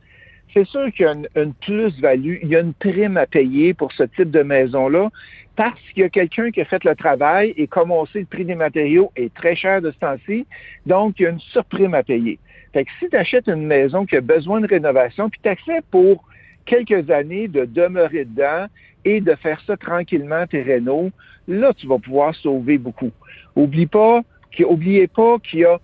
C'est 0.53 0.65
sûr 0.65 0.91
qu'il 0.91 1.05
y 1.05 1.09
a 1.09 1.41
une, 1.41 1.53
plus-value, 1.53 2.37
il 2.43 2.49
y 2.49 2.55
a 2.55 2.59
une 2.59 2.73
prime 2.73 3.17
à 3.17 3.25
payer 3.25 3.73
pour 3.73 3.91
ce 3.93 4.03
type 4.03 4.31
de 4.31 4.43
maison-là, 4.43 5.09
parce 5.55 5.79
qu'il 5.93 6.03
y 6.03 6.05
a 6.05 6.09
quelqu'un 6.09 6.51
qui 6.51 6.61
a 6.61 6.65
fait 6.65 6.83
le 6.83 6.95
travail 6.95 7.53
et 7.55 7.67
comme 7.67 7.91
on 7.91 8.05
sait, 8.07 8.19
le 8.19 8.25
prix 8.25 8.43
des 8.43 8.55
matériaux 8.55 9.11
est 9.15 9.33
très 9.33 9.55
cher 9.55 9.81
de 9.81 9.91
ce 9.91 9.97
temps-ci, 9.99 10.45
donc 10.85 11.19
il 11.19 11.23
y 11.23 11.25
a 11.27 11.29
une 11.29 11.39
surprime 11.39 11.93
à 11.93 12.03
payer. 12.03 12.37
Fait 12.73 12.83
que 12.83 12.91
si 12.99 13.09
tu 13.09 13.15
achètes 13.15 13.47
une 13.47 13.65
maison 13.65 14.05
qui 14.05 14.17
a 14.17 14.21
besoin 14.21 14.59
de 14.59 14.67
rénovation, 14.67 15.29
puis 15.29 15.39
tu 15.41 15.49
acceptes 15.49 15.87
pour 15.89 16.23
quelques 16.65 17.09
années 17.09 17.47
de 17.47 17.65
demeurer 17.65 18.25
dedans 18.25 18.67
et 19.05 19.21
de 19.21 19.35
faire 19.35 19.61
ça 19.65 19.77
tranquillement, 19.77 20.45
tes 20.47 20.61
rénaux, 20.61 21.09
là, 21.47 21.73
tu 21.73 21.87
vas 21.87 21.99
pouvoir 21.99 22.35
sauver 22.35 22.77
beaucoup. 22.77 23.11
Oublie 23.55 23.87
pas, 23.87 24.21
oubliez 24.65 25.07
pas 25.07 25.37
qu'il 25.39 25.59
y 25.59 25.65
a 25.65 25.79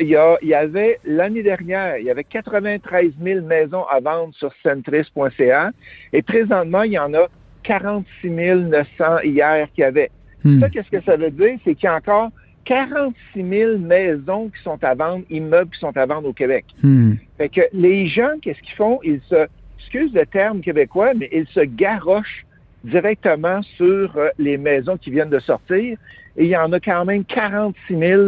il 0.00 0.08
y, 0.08 0.54
avait 0.54 0.98
l'année 1.04 1.42
dernière, 1.42 1.98
il 1.98 2.06
y 2.06 2.10
avait 2.10 2.24
93 2.24 3.12
000 3.22 3.44
maisons 3.44 3.84
à 3.90 4.00
vendre 4.00 4.32
sur 4.34 4.50
centris.ca 4.62 5.70
et 6.12 6.22
présentement, 6.22 6.82
il 6.82 6.92
y 6.92 6.98
en 6.98 7.12
a 7.14 7.28
46 7.62 8.30
900 8.30 9.20
hier 9.24 9.68
qu'il 9.74 9.82
y 9.82 9.84
avait. 9.84 10.10
Hmm. 10.44 10.60
Ça, 10.60 10.70
qu'est-ce 10.70 10.90
que 10.90 11.02
ça 11.02 11.16
veut 11.16 11.30
dire? 11.30 11.58
C'est 11.64 11.74
qu'il 11.74 11.84
y 11.84 11.88
a 11.88 11.96
encore 11.96 12.30
46 12.64 13.48
000 13.48 13.78
maisons 13.78 14.48
qui 14.48 14.62
sont 14.62 14.82
à 14.82 14.94
vendre, 14.94 15.24
immeubles 15.30 15.70
qui 15.70 15.80
sont 15.80 15.96
à 15.96 16.06
vendre 16.06 16.28
au 16.28 16.32
Québec. 16.32 16.64
Hmm. 16.82 17.14
Fait 17.36 17.48
que 17.48 17.62
les 17.72 18.06
gens, 18.06 18.32
qu'est-ce 18.40 18.60
qu'ils 18.60 18.76
font? 18.76 19.00
Ils 19.02 19.20
se, 19.28 19.46
excuse 19.78 20.12
le 20.14 20.26
terme 20.26 20.60
québécois, 20.60 21.12
mais 21.14 21.28
ils 21.32 21.46
se 21.48 21.60
garochent 21.60 22.46
directement 22.86 23.60
sur 23.76 24.16
euh, 24.16 24.28
les 24.38 24.56
maisons 24.56 24.96
qui 24.96 25.10
viennent 25.10 25.30
de 25.30 25.38
sortir. 25.38 25.98
Et 26.36 26.44
il 26.44 26.48
y 26.48 26.56
en 26.56 26.72
a 26.72 26.80
quand 26.80 27.04
même 27.04 27.24
46 27.24 27.98
000 27.98 28.22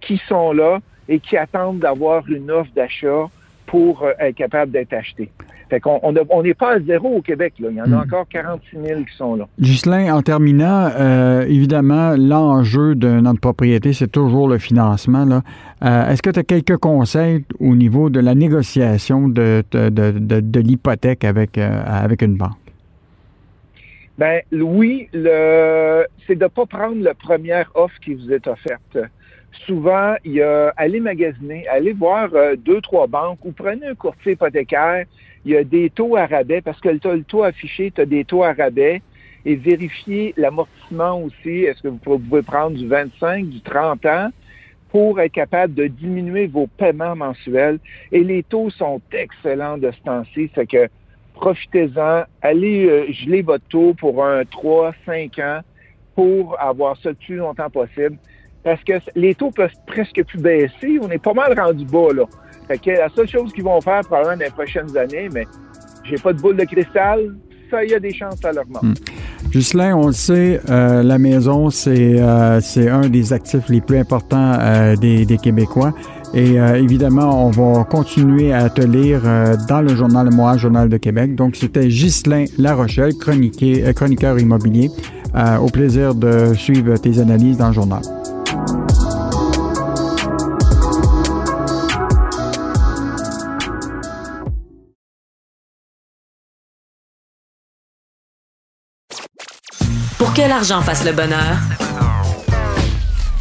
qui 0.00 0.20
sont 0.28 0.52
là 0.52 0.80
et 1.08 1.20
qui 1.20 1.36
attendent 1.36 1.78
d'avoir 1.78 2.28
une 2.28 2.50
offre 2.50 2.70
d'achat 2.74 3.26
pour 3.66 4.02
euh, 4.02 4.12
être 4.20 4.36
capable 4.36 4.72
d'être 4.72 4.92
achetés. 4.92 5.30
Fait 5.68 5.80
qu'on 5.80 6.00
on 6.02 6.42
n'est 6.42 6.54
pas 6.54 6.74
à 6.74 6.80
zéro 6.80 7.16
au 7.16 7.22
Québec. 7.22 7.54
Là. 7.58 7.68
Il 7.72 7.76
y 7.76 7.80
en 7.80 7.92
a 7.92 7.96
hmm. 7.96 8.06
encore 8.06 8.28
46 8.28 8.76
000 8.86 9.00
qui 9.00 9.16
sont 9.16 9.34
là. 9.34 9.48
Ghislain, 9.58 10.14
en 10.14 10.22
terminant, 10.22 10.90
euh, 10.96 11.44
évidemment, 11.48 12.14
l'enjeu 12.16 12.94
de 12.94 13.08
notre 13.20 13.40
propriété, 13.40 13.92
c'est 13.92 14.10
toujours 14.10 14.48
le 14.48 14.58
financement. 14.58 15.24
Là. 15.24 15.42
Euh, 15.84 16.10
est-ce 16.10 16.22
que 16.22 16.30
tu 16.30 16.38
as 16.38 16.44
quelques 16.44 16.76
conseils 16.76 17.44
au 17.58 17.74
niveau 17.74 18.10
de 18.10 18.20
la 18.20 18.36
négociation 18.36 19.28
de, 19.28 19.64
de, 19.72 19.88
de, 19.90 20.60
l'hypothèque 20.60 21.24
avec, 21.24 21.58
euh, 21.58 21.82
avec 21.84 22.22
une 22.22 22.36
banque? 22.36 22.52
Ben 24.18 24.40
oui, 24.50 25.08
le, 25.12 26.06
c'est 26.26 26.36
de 26.36 26.44
ne 26.44 26.48
pas 26.48 26.66
prendre 26.66 27.02
la 27.02 27.14
première 27.14 27.70
offre 27.74 27.98
qui 28.00 28.14
vous 28.14 28.32
est 28.32 28.46
offerte 28.46 28.98
souvent, 29.64 30.16
il 30.22 30.32
y 30.32 30.42
a 30.42 30.68
aller 30.76 31.00
magasiner, 31.00 31.66
aller 31.68 31.94
voir 31.94 32.28
deux, 32.58 32.82
trois 32.82 33.06
banques 33.06 33.42
ou 33.42 33.52
prenez 33.52 33.86
un 33.86 33.94
courtier 33.94 34.32
hypothécaire 34.32 35.06
il 35.46 35.52
y 35.52 35.56
a 35.56 35.62
des 35.62 35.90
taux 35.90 36.16
à 36.16 36.26
rabais 36.26 36.60
parce 36.60 36.80
que 36.80 36.88
tu 36.96 37.06
as 37.06 37.14
le 37.14 37.22
taux 37.22 37.44
affiché, 37.44 37.92
tu 37.92 38.00
as 38.00 38.06
des 38.06 38.24
taux 38.24 38.42
à 38.42 38.52
rabais 38.52 39.00
et 39.44 39.54
vérifier 39.54 40.34
l'amortissement 40.36 41.22
aussi. 41.22 41.62
Est-ce 41.62 41.82
que 41.82 41.88
vous 41.88 41.98
pouvez 41.98 42.42
prendre 42.42 42.76
du 42.76 42.88
25, 42.88 43.46
du 43.46 43.60
30 43.60 44.04
ans 44.06 44.30
pour 44.90 45.20
être 45.20 45.32
capable 45.32 45.74
de 45.74 45.86
diminuer 45.86 46.48
vos 46.48 46.66
paiements 46.66 47.14
mensuels? 47.14 47.78
Et 48.10 48.24
les 48.24 48.42
taux 48.42 48.70
sont 48.70 49.00
excellents 49.12 49.78
de 49.78 49.92
ce 49.92 50.00
temps-ci. 50.02 50.50
C'est 50.52 50.68
que 50.68 50.88
profitez-en, 51.36 52.24
allez 52.42 52.86
euh, 52.86 53.12
geler 53.12 53.42
votre 53.42 53.64
taux 53.68 53.94
pour 53.94 54.24
un 54.24 54.44
3, 54.44 54.92
5 55.04 55.38
ans 55.38 55.60
pour 56.14 56.60
avoir 56.60 56.96
ça 56.96 57.10
le 57.10 57.14
plus 57.14 57.36
longtemps 57.36 57.70
possible. 57.70 58.16
Parce 58.64 58.82
que 58.82 58.94
les 59.14 59.34
taux 59.34 59.50
peuvent 59.50 59.70
presque 59.86 60.24
plus 60.24 60.40
baisser. 60.40 60.98
On 61.00 61.08
est 61.10 61.22
pas 61.22 61.34
mal 61.34 61.58
rendu 61.58 61.84
bas, 61.84 62.12
là. 62.12 62.24
Fait 62.66 62.78
que 62.78 62.90
la 62.90 63.08
seule 63.10 63.28
chose 63.28 63.52
qu'ils 63.52 63.62
vont 63.62 63.80
faire 63.80 64.00
probablement 64.00 64.36
dans 64.36 64.44
les 64.44 64.50
prochaines 64.50 64.96
années, 64.96 65.28
mais 65.32 65.46
j'ai 66.02 66.16
pas 66.16 66.32
de 66.32 66.40
boule 66.40 66.56
de 66.56 66.64
cristal, 66.64 67.36
ça, 67.70 67.84
y 67.84 67.94
a 67.94 68.00
des 68.00 68.12
chances 68.12 68.44
à 68.44 68.52
leur 68.52 68.64
hmm. 68.64 68.94
Ghislain, 69.50 69.94
on 69.96 70.08
le 70.08 70.12
sait, 70.12 70.60
euh, 70.68 71.02
la 71.02 71.18
maison, 71.18 71.70
c'est 71.70 72.20
euh, 72.20 72.60
c'est 72.60 72.88
un 72.88 73.08
des 73.08 73.32
actifs 73.32 73.68
les 73.68 73.80
plus 73.80 73.98
importants 73.98 74.58
des, 74.96 75.38
Québécois. 75.40 75.92
Et 76.34 76.56
évidemment, 76.56 77.46
on 77.46 77.50
va 77.50 77.84
continuer 77.84 78.52
à 78.52 78.68
te 78.68 78.82
lire 78.82 79.22
dans 79.68 79.80
le 79.80 79.94
journal 79.94 80.30
Moi, 80.32 80.56
Journal 80.56 80.88
de 80.88 80.96
Québec. 80.96 81.34
Donc, 81.34 81.56
c'était 81.56 81.88
Ghislain 81.88 82.44
Larochelle, 82.58 83.14
chroniqueur 83.14 84.38
immobilier. 84.38 84.90
au 85.60 85.66
plaisir 85.66 86.14
de 86.14 86.54
suivre 86.54 86.96
tes 86.96 87.18
analyses 87.18 87.58
dans 87.58 87.68
le 87.68 87.74
journal. 87.74 88.02
Pour 100.18 100.32
que 100.32 100.40
l'argent 100.40 100.80
fasse 100.80 101.04
le 101.04 101.12
bonheur, 101.12 101.58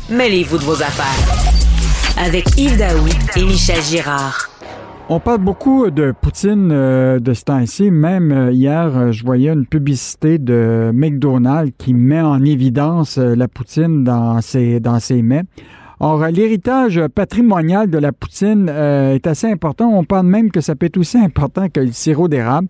mêlez-vous 0.10 0.58
de 0.58 0.64
vos 0.64 0.82
affaires. 0.82 1.45
Avec 2.18 2.58
Yves 2.58 2.78
Daoui 2.78 3.12
et 3.36 3.44
Michel 3.44 3.82
Girard. 3.82 4.50
On 5.10 5.20
parle 5.20 5.40
beaucoup 5.40 5.92
de 5.92 6.14
Poutine 6.20 6.70
euh, 6.72 7.20
de 7.20 7.34
ce 7.34 7.44
temps-ci. 7.44 7.92
Même 7.92 8.32
euh, 8.32 8.52
hier, 8.54 8.98
euh, 8.98 9.12
je 9.12 9.26
voyais 9.26 9.52
une 9.52 9.66
publicité 9.66 10.38
de 10.38 10.92
McDonald's 10.94 11.74
qui 11.78 11.94
met 11.94 12.22
en 12.22 12.44
évidence 12.46 13.18
la 13.18 13.50
Poutine 13.50 14.06
dans 14.06 14.40
ses, 14.40 14.80
dans 14.80 15.00
ses 15.00 15.22
mets. 15.22 15.44
Or, 16.00 16.26
l'héritage 16.28 17.02
patrimonial 17.14 17.90
de 17.90 17.98
la 17.98 18.12
poutine 18.12 18.70
est 18.70 19.28
assez 19.28 19.50
important. 19.50 19.90
On 19.90 20.04
parle 20.04 20.28
même 20.28 20.52
que 20.52 20.60
ça 20.60 20.76
peut 20.76 20.88
être 20.88 20.98
aussi 20.98 21.18
important 21.24 21.70
que 21.70 21.80
le 21.80 21.92
sirop 21.92 22.28
d'érable. 22.28 22.68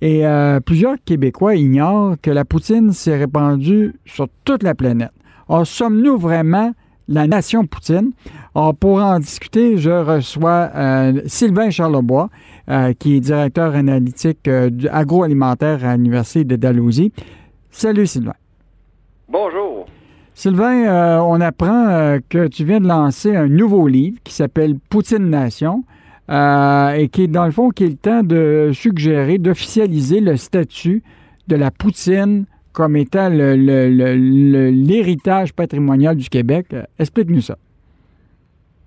Et 0.00 0.24
plusieurs 0.64 0.96
Québécois 1.04 1.54
ignorent 1.54 2.16
que 2.22 2.30
la 2.30 2.46
poutine 2.46 2.92
s'est 2.92 3.16
répandue 3.16 3.94
sur 4.06 4.26
toute 4.44 4.62
la 4.62 4.74
planète. 4.74 5.12
Or, 5.48 5.66
sommes-nous 5.66 6.16
vraiment 6.16 6.72
la 7.08 7.26
nation 7.26 7.66
poutine? 7.66 8.12
Or, 8.54 8.74
pour 8.74 8.98
en 9.02 9.18
discuter, 9.18 9.78
je 9.78 9.90
reçois 9.90 10.70
euh, 10.74 11.22
Sylvain 11.26 11.70
Charlebois, 11.70 12.28
euh, 12.68 12.92
qui 12.98 13.16
est 13.16 13.20
directeur 13.20 13.74
analytique 13.74 14.48
agroalimentaire 14.90 15.84
à 15.84 15.96
l'Université 15.96 16.44
de 16.44 16.56
Dalhousie. 16.56 17.12
Salut 17.70 18.06
Sylvain. 18.06 18.34
Bonjour. 19.28 19.86
Sylvain, 20.34 21.20
on 21.22 21.40
apprend 21.40 22.18
que 22.28 22.48
tu 22.48 22.64
viens 22.64 22.80
de 22.80 22.88
lancer 22.88 23.36
un 23.36 23.48
nouveau 23.48 23.86
livre 23.86 24.18
qui 24.24 24.32
s'appelle 24.32 24.76
Poutine 24.88 25.28
Nation. 25.28 25.84
Euh, 26.30 26.92
et 26.92 27.08
qui 27.08 27.24
est 27.24 27.28
dans 27.28 27.44
le 27.44 27.50
fond 27.50 27.70
qui 27.70 27.84
est 27.84 27.88
le 27.88 27.96
temps 27.96 28.22
de 28.22 28.70
suggérer, 28.72 29.38
d'officialiser 29.38 30.20
le 30.20 30.36
statut 30.36 31.02
de 31.48 31.56
la 31.56 31.70
poutine 31.70 32.46
comme 32.72 32.96
étant 32.96 33.28
l'héritage 33.28 35.52
patrimonial 35.52 36.16
du 36.16 36.28
Québec. 36.28 36.74
Explique-nous 36.98 37.42
ça. 37.42 37.56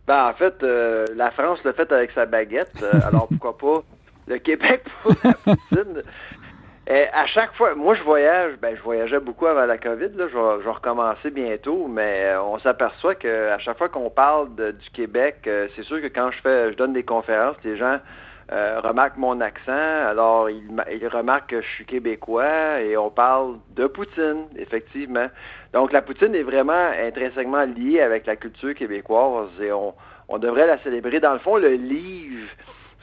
Ben, 0.08 0.30
en 0.30 0.34
fait, 0.34 0.62
euh, 0.63 1.06
la 1.15 1.32
France 1.32 1.63
l'a 1.63 1.74
fait 1.74 1.91
avec 1.91 2.12
sa 2.12 2.28
baguette, 2.28 2.78
euh, 2.84 3.00
alors 3.08 3.28
pourquoi 3.28 3.58
pas 3.58 3.84
le 4.28 4.38
Québec 4.38 4.84
pour 5.04 5.15
la 5.24 5.34
poutine? 5.34 6.04
À 6.88 7.26
chaque 7.26 7.56
fois, 7.56 7.74
moi 7.74 7.95
je 7.95 8.04
voyage, 8.04 8.58
ben 8.62 8.76
je 8.76 8.82
voyageais 8.84 9.19
beaucoup 9.19 9.48
avant 9.48 9.65
la 9.65 9.80
COVID, 9.80 10.10
là, 10.15 10.28
je, 10.32 10.38
vais, 10.38 10.69
recommencer 10.69 11.32
bientôt, 11.32 11.88
mais 11.88 12.26
euh, 12.26 12.43
on 12.43 12.60
s'aperçoit 12.60 13.15
qu'à 13.15 13.58
chaque 13.58 13.80
fois 13.80 13.89
qu'on 13.89 14.12
parle 14.12 14.50
du 14.56 14.89
Québec, 14.93 15.38
euh, 15.48 15.67
c'est 15.76 15.82
sûr 15.82 16.00
que 16.00 16.08
quand 16.08 16.30
je 16.30 16.39
fais, 16.41 16.71
je 16.71 16.78
donne 16.78 16.93
des 16.93 17.02
conférences, 17.02 17.56
les 17.63 17.76
gens 17.76 17.98
euh, 18.51 18.79
remarquent 18.81 19.17
mon 19.17 19.41
accent, 19.41 19.71
alors 19.71 20.49
ils, 20.49 20.69
ils, 20.91 21.08
remarquent 21.08 21.49
que 21.49 21.62
je 21.62 21.67
suis 21.67 21.86
québécois 21.86 22.79
et 22.81 22.95
on 22.95 23.10
parle 23.10 23.55
de 23.75 23.88
Poutine, 23.88 24.45
effectivement. 24.58 25.27
Donc 25.73 25.91
la 25.91 26.01
Poutine 26.01 26.36
est 26.36 26.43
vraiment 26.43 26.91
intrinsèquement 27.01 27.65
liée 27.65 28.01
avec 28.01 28.25
la 28.25 28.36
culture 28.36 28.75
québécoise 28.75 29.49
et 29.62 29.71
on, 29.71 29.93
on 30.29 30.38
devrait 30.38 30.67
la 30.67 30.77
célébrer. 30.79 31.19
Dans 31.19 31.34
le 31.34 31.39
fond, 31.39 31.58
le 31.58 31.73
livre 31.73 32.47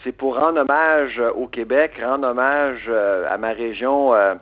c'est 0.05 0.12
pour 0.12 0.37
rendre 0.37 0.61
hommage 0.61 1.18
euh, 1.18 1.31
au 1.33 1.46
Québec, 1.46 2.00
rendre 2.02 2.28
hommage 2.28 2.87
euh, 2.88 3.26
à 3.31 3.38
ma 3.38 3.52
région 3.52 4.14
euh, 4.14 4.35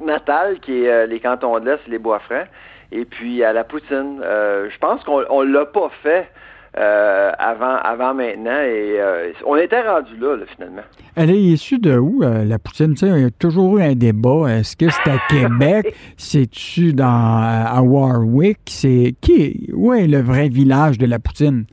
natale, 0.00 0.60
qui 0.60 0.84
est 0.84 1.06
les 1.06 1.20
cantons 1.20 1.58
de 1.58 1.70
l'Est, 1.70 1.86
les 1.86 1.98
Bois-Francs, 1.98 2.46
et 2.92 3.04
puis 3.04 3.42
à 3.44 3.52
la 3.52 3.64
Poutine. 3.64 4.20
je 4.22 4.78
pense 4.78 5.02
qu'on 5.04 5.44
ne 5.44 5.52
l'a 5.52 5.66
pas 5.66 5.90
fait. 6.02 6.28
Avant, 6.74 7.76
avant 7.76 8.14
maintenant. 8.14 8.60
Et 8.62 9.00
on 9.44 9.56
était 9.56 9.80
rendu 9.80 10.16
là, 10.16 10.36
finalement. 10.54 10.82
Elle 11.16 11.30
est 11.30 11.40
issue 11.40 11.78
de 11.78 11.96
où, 11.98 12.22
la 12.22 12.58
Poutine? 12.58 12.94
il 13.02 13.22
y 13.22 13.24
a 13.24 13.30
toujours 13.30 13.78
eu 13.78 13.82
un 13.82 13.94
débat. 13.94 14.46
Est-ce 14.48 14.76
que 14.76 14.90
c'est 14.90 15.10
à 15.10 15.18
Québec? 15.28 15.94
C'est-tu 16.16 16.92
dans 16.92 17.06
à 17.06 17.80
Warwick? 17.82 18.58
C'est 18.66 19.14
qui? 19.20 19.70
Où 19.74 19.92
est 19.92 20.06
le 20.06 20.20
vrai 20.20 20.48
village 20.48 20.98
de 20.98 21.06
la 21.06 21.18
Poutine? 21.18 21.64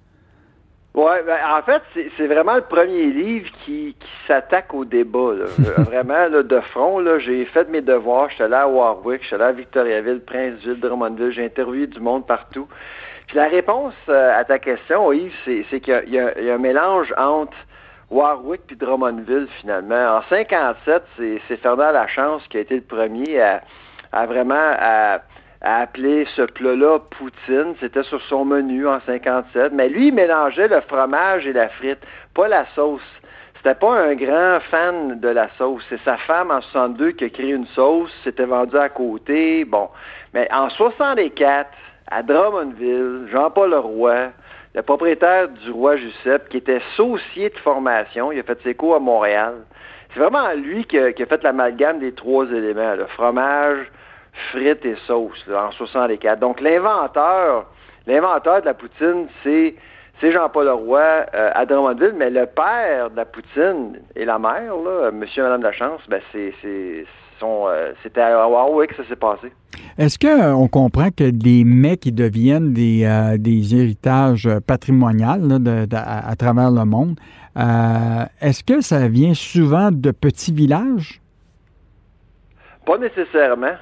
Oui, 0.95 1.11
ben, 1.25 1.37
en 1.53 1.61
fait, 1.61 1.81
c'est 2.15 2.27
vraiment 2.27 2.55
le 2.55 2.61
premier 2.61 3.07
livre 3.07 3.49
qui, 3.65 3.97
qui 3.99 4.09
s'attaque 4.27 4.73
au 4.73 4.85
débat. 4.85 5.33
Là. 5.33 5.45
Euh, 5.65 5.83
vraiment, 5.83 6.27
là, 6.29 6.43
de 6.43 6.59
front, 6.59 7.03
j'ai 7.19 7.43
fait 7.45 7.67
mes 7.69 7.81
devoirs. 7.81 8.29
J'étais 8.29 8.47
là 8.47 8.61
à 8.61 8.67
Warwick, 8.67 9.23
j'étais 9.23 9.37
là 9.37 9.47
à 9.47 9.51
Victoriaville, 9.51 10.21
Princeville, 10.25 10.79
Drummondville, 10.79 11.31
j'ai 11.31 11.43
interviewé 11.45 11.87
du 11.87 11.99
monde 11.99 12.25
partout. 12.25 12.67
Puis 13.27 13.37
la 13.37 13.47
réponse 13.47 13.93
euh, 14.09 14.39
à 14.39 14.43
ta 14.43 14.59
question, 14.59 15.11
Yves, 15.11 15.33
c'est 15.45 15.79
qu'il 15.79 16.03
y, 16.07 16.19
a 16.19 16.53
un 16.53 16.57
mélange 16.57 17.13
entre 17.17 17.57
Warwick 18.11 18.61
puis 18.67 18.75
Drummondville, 18.75 19.47
finalement. 19.59 20.17
En 20.17 20.21
57, 20.29 21.03
c'est 21.17 21.57
Fernand 21.57 21.91
Lachance 21.91 22.47
qui 22.49 22.57
a 22.57 22.61
été 22.61 22.75
le 22.75 22.81
premier 22.81 23.41
à, 23.41 24.25
vraiment... 24.25 24.73
à 24.79 25.21
a 25.65 25.81
appelé 25.81 26.27
ce 26.35 26.43
plat-là 26.43 26.99
poutine. 26.99 27.75
C'était 27.79 28.03
sur 28.03 28.21
son 28.23 28.45
menu 28.45 28.87
en 28.87 28.99
57. 29.01 29.73
Mais 29.73 29.89
lui, 29.89 30.07
il 30.07 30.13
mélangeait 30.13 30.67
le 30.67 30.79
fromage 30.81 31.47
et 31.47 31.53
la 31.53 31.69
frite, 31.69 31.99
pas 32.33 32.47
la 32.47 32.65
sauce. 32.75 33.01
C'était 33.57 33.73
pas 33.73 33.93
un 33.93 34.13
grand 34.13 34.59
fan 34.69 35.19
de 35.19 35.27
la 35.27 35.49
sauce. 35.57 35.83
C'est 35.89 36.01
sa 36.03 36.17
femme 36.17 36.51
en 36.51 36.61
62 36.61 37.13
qui 37.13 37.23
a 37.25 37.29
créé 37.29 37.49
une 37.49 37.65
sauce. 37.67 38.11
C'était 38.23 38.45
vendu 38.45 38.77
à 38.77 38.89
côté. 38.89 39.65
Bon. 39.65 39.89
Mais 40.35 40.47
en 40.53 40.69
64, 40.69 41.71
à 42.09 42.23
Drummondville, 42.23 43.27
Jean-Paul 43.31 43.71
Leroy, 43.71 44.31
le 44.73 44.81
propriétaire 44.81 45.49
du 45.49 45.71
roi 45.71 45.95
Giuseppe, 45.95 46.49
qui 46.49 46.57
était 46.57 46.81
saucier 46.95 47.49
de 47.49 47.57
formation, 47.57 48.31
il 48.31 48.39
a 48.39 48.43
fait 48.43 48.61
ses 48.63 48.75
cours 48.75 48.95
à 48.95 48.99
Montréal. 48.99 49.55
C'est 50.13 50.19
vraiment 50.19 50.51
lui 50.53 50.85
qui 50.85 50.97
a, 50.97 51.13
qui 51.13 51.23
a 51.23 51.25
fait 51.25 51.43
l'amalgame 51.43 51.99
des 51.99 52.13
trois 52.13 52.45
éléments, 52.45 52.95
le 52.95 53.05
fromage, 53.07 53.85
frites 54.51 54.85
et 54.85 54.95
sauces 55.07 55.45
en 55.49 55.71
64. 55.71 56.39
Donc 56.39 56.61
l'inventeur, 56.61 57.67
L'inventeur 58.07 58.61
de 58.61 58.65
la 58.65 58.73
poutine, 58.73 59.27
c'est 59.43 59.75
c'est 60.21 60.31
Jean-Paul 60.31 60.65
Leroy 60.65 61.01
euh, 61.01 61.51
à 61.53 61.65
Drummondville, 61.65 62.13
mais 62.15 62.29
le 62.29 62.45
père 62.45 63.09
de 63.09 63.17
la 63.17 63.25
poutine 63.25 63.99
et 64.15 64.23
la 64.23 64.39
mère, 64.39 64.77
là, 64.77 65.11
monsieur 65.11 65.41
et 65.41 65.43
madame 65.43 65.59
de 65.59 65.65
la 65.65 65.71
chance, 65.73 66.01
ben 66.07 66.21
c'est 66.31 66.53
euh, 67.41 67.93
c'était 68.03 68.21
à 68.21 68.47
Warwick 68.47 68.91
que 68.91 69.03
ça 69.03 69.09
s'est 69.09 69.15
passé? 69.15 69.51
Est-ce 69.97 70.17
qu'on 70.19 70.65
euh, 70.65 70.67
comprend 70.67 71.09
que 71.09 71.29
des 71.29 71.63
mets 71.63 71.97
qui 71.97 72.11
deviennent 72.11 72.73
des, 72.73 73.35
des 73.37 73.75
héritages 73.75 74.49
patrimoniaux 74.67 75.25
à, 75.93 76.35
travers 76.35 76.71
le 76.71 76.85
monde, 76.85 77.19
est-ce 78.41 78.63
que 78.63 78.81
ça 78.81 79.07
vient 79.07 79.33
souvent 79.33 79.91
de 79.91 80.11
petits 80.11 80.53
villages? 80.53 81.21
Pas 82.85 82.97
nécessairement. 82.97 83.75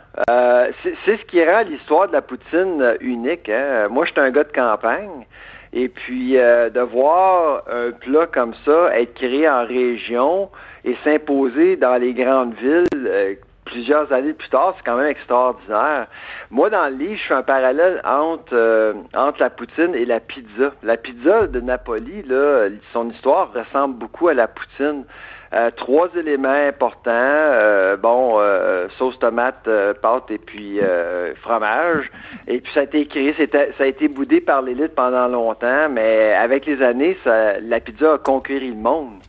c'est 0.84 1.18
ce 1.18 1.26
qui 1.26 1.44
rend 1.44 1.64
l'histoire 1.64 2.08
de 2.08 2.14
la 2.14 2.22
poutine 2.22 2.96
unique. 3.02 3.50
Hein. 3.50 3.90
Moi, 3.90 4.06
je 4.06 4.12
suis 4.12 4.22
un 4.22 4.32
gars 4.32 4.46
de 4.46 4.54
campagne. 4.54 5.26
Et 5.74 5.90
puis 5.90 6.38
euh, 6.38 6.70
de 6.70 6.82
voir 6.82 7.64
un 7.68 7.92
plat 7.92 8.28
comme 8.28 8.54
ça 8.64 8.96
être 8.98 9.16
créé 9.16 9.50
en 9.50 9.66
région 9.66 10.50
et 10.86 10.96
s'imposer 11.04 11.76
dans 11.76 11.96
les 11.96 12.14
grandes 12.14 12.56
villes 12.56 12.88
euh, 12.96 13.36
plusieurs 13.66 14.12
années 14.12 14.34
plus 14.34 14.50
tard, 14.50 14.74
c'est 14.78 14.86
quand 14.86 14.98
même 14.98 15.08
extraordinaire. 15.08 16.08
Moi, 16.52 16.70
dans 16.70 16.90
le 16.90 16.96
livre, 16.96 17.16
je 17.16 17.28
fais 17.28 17.34
un 17.34 17.44
parallèle 17.44 18.02
entre, 18.04 18.54
euh, 18.54 18.94
entre 19.16 19.40
la 19.40 19.50
poutine 19.50 19.96
et 19.96 20.06
la 20.06 20.20
pizza. 20.20 20.74
La 20.84 20.98
pizza 20.98 21.48
de 21.48 21.62
Napoli, 21.62 22.24
là, 22.24 22.68
son 22.92 23.10
histoire 23.10 23.54
ressemble 23.54 23.96
beaucoup 23.96 24.28
à 24.28 24.34
la 24.34 24.48
poutine. 24.48 25.06
Euh, 25.54 25.70
trois 25.72 26.10
éléments 26.18 26.50
importants, 26.50 27.96
bon, 28.02 28.42
sauce 28.98 29.18
tomate, 29.20 29.70
pâte 30.02 30.30
et 30.30 30.40
puis 30.40 30.80
fromage. 31.42 32.12
Et 32.48 32.60
puis 32.60 32.74
ça 32.74 32.82
a 32.82 32.84
été 32.84 33.02
écrit, 33.02 33.34
ça 33.78 33.84
a 33.84 33.86
été 33.86 34.08
boudé 34.10 34.42
par 34.42 34.62
l'élite 34.62 34.96
pendant 34.96 35.28
longtemps, 35.28 35.90
mais 35.90 36.34
avec 36.34 36.66
les 36.66 36.82
années, 36.82 37.18
la 37.26 37.80
pizza 37.80 38.14
a 38.14 38.18
conquéri 38.18 38.70
le 38.70 38.76
monde. 38.76 39.22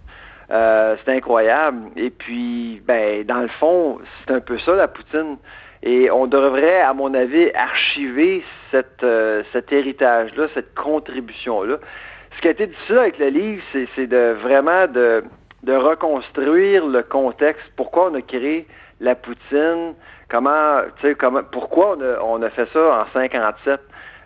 C'est 0.49 1.09
incroyable. 1.09 1.91
Et 1.97 2.11
puis, 2.11 2.83
ben, 2.87 3.25
dans 3.25 3.41
le 3.41 3.49
fond, 3.49 3.99
c'est 4.21 4.35
un 4.35 4.41
peu 4.41 4.59
ça 4.59 4.75
la 4.75 4.89
poutine. 4.89 5.37
Et 5.83 6.11
on 6.11 6.27
devrait, 6.27 6.81
à 6.81 6.95
mon 6.95 7.13
avis, 7.15 7.51
archiver 7.55 8.43
cette, 8.71 9.05
cet 9.53 9.73
héritage-là, 9.73 10.47
cette 10.55 10.75
contribution-là. 10.75 11.77
Ce 12.37 12.41
qui 12.41 12.49
a 12.49 12.51
été 12.53 12.67
difficile 12.67 12.99
avec 12.99 13.19
le 13.19 13.29
livre, 13.29 13.63
c'est 13.95 14.07
de 14.07 14.35
vraiment 14.43 14.87
de 14.87 15.23
reconstruire 15.73 16.87
le 16.87 17.03
contexte, 17.03 17.65
pourquoi 17.77 18.11
on 18.11 18.15
a 18.15 18.23
créé 18.23 18.67
la 19.01 19.15
poutine, 19.15 19.95
comment, 20.29 20.81
comment, 21.19 21.43
pourquoi 21.51 21.97
on 21.97 22.01
a, 22.01 22.21
on 22.23 22.43
a 22.43 22.51
fait 22.51 22.69
ça 22.73 23.03
en 23.03 23.13
57. 23.13 23.81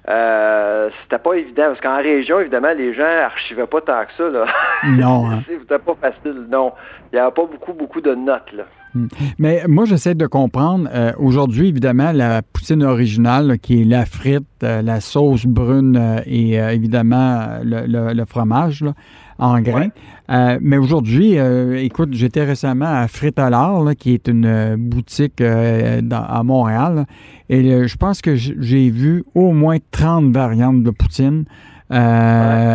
Euh, 0.09 0.89
c'était 1.03 1.23
pas 1.23 1.35
évident, 1.35 1.65
parce 1.69 1.81
qu'en 1.81 1.97
région, 1.97 2.41
évidemment, 2.41 2.73
les 2.77 2.95
gens 2.95 3.05
archivaient 3.25 3.67
pas 3.67 3.81
tant 3.81 4.05
que 4.07 4.13
ça, 4.17 4.29
là. 4.31 4.47
Non. 4.85 5.31
Hein. 5.31 5.43
c'était 5.47 5.79
pas 5.79 5.95
facile, 6.01 6.47
non. 6.51 6.73
Il 7.13 7.17
n'y 7.17 7.21
avait 7.21 7.33
pas 7.33 7.47
beaucoup, 7.47 7.73
beaucoup 7.73 8.01
de 8.01 8.15
notes, 8.15 8.53
là. 8.53 8.65
Hmm. 8.95 9.09
Mais 9.39 9.63
moi, 9.69 9.85
j'essaie 9.85 10.15
de 10.15 10.27
comprendre. 10.27 10.89
Euh, 10.95 11.13
aujourd'hui, 11.19 11.69
évidemment, 11.69 12.13
la 12.13 12.41
poutine 12.41 12.83
originale, 12.83 13.59
qui 13.59 13.83
est 13.83 13.85
la 13.85 14.07
frite, 14.07 14.47
euh, 14.63 14.81
la 14.81 15.01
sauce 15.01 15.45
brune 15.45 16.23
et 16.25 16.55
évidemment 16.55 17.59
le, 17.63 18.25
fromage, 18.25 18.83
là, 18.83 18.95
en 19.39 19.61
grains. 19.61 19.91
Euh, 20.31 20.59
mais 20.61 20.77
aujourd'hui, 20.77 21.39
euh, 21.39 21.83
écoute, 21.83 22.11
j'étais 22.13 22.45
récemment 22.45 22.87
à 22.87 23.09
Fritalard, 23.09 23.85
qui 23.99 24.13
est 24.13 24.29
une 24.29 24.45
euh, 24.45 24.77
boutique 24.79 25.41
à 25.41 26.43
Montréal, 26.43 27.07
et 27.49 27.89
je 27.89 27.97
pense 27.97 28.21
que 28.21 28.37
j'ai 28.37 28.91
vu 28.91 29.25
au 29.35 29.53
moins 29.53 29.79
30 29.91 30.33
variantes 30.33 30.83
de 30.83 30.91
poutine. 30.91 31.45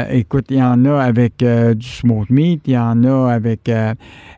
Écoute, 0.10 0.46
il 0.50 0.58
y 0.58 0.64
en 0.64 0.86
a 0.86 1.00
avec 1.00 1.46
du 1.46 1.88
smoked 1.88 2.32
meat, 2.32 2.62
il 2.66 2.74
y 2.74 2.78
en 2.78 3.04
a 3.04 3.32
avec. 3.32 3.70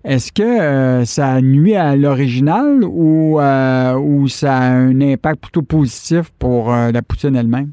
Est-ce 0.03 0.33
que 0.33 1.05
ça 1.05 1.41
nuit 1.41 1.75
à 1.75 1.95
l'original 1.95 2.83
ou, 2.83 3.39
ou 3.39 4.27
ça 4.27 4.57
a 4.57 4.71
un 4.71 4.99
impact 4.99 5.39
plutôt 5.39 5.61
positif 5.61 6.31
pour 6.37 6.71
la 6.71 7.01
poutine 7.01 7.37
elle-même? 7.37 7.71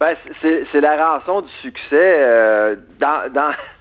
Ben, 0.00 0.14
c'est 0.42 0.80
la 0.80 0.96
rançon 0.96 1.42
du 1.42 1.52
succès. 1.62 2.76
dans, 3.00 3.32
dans, 3.32 3.50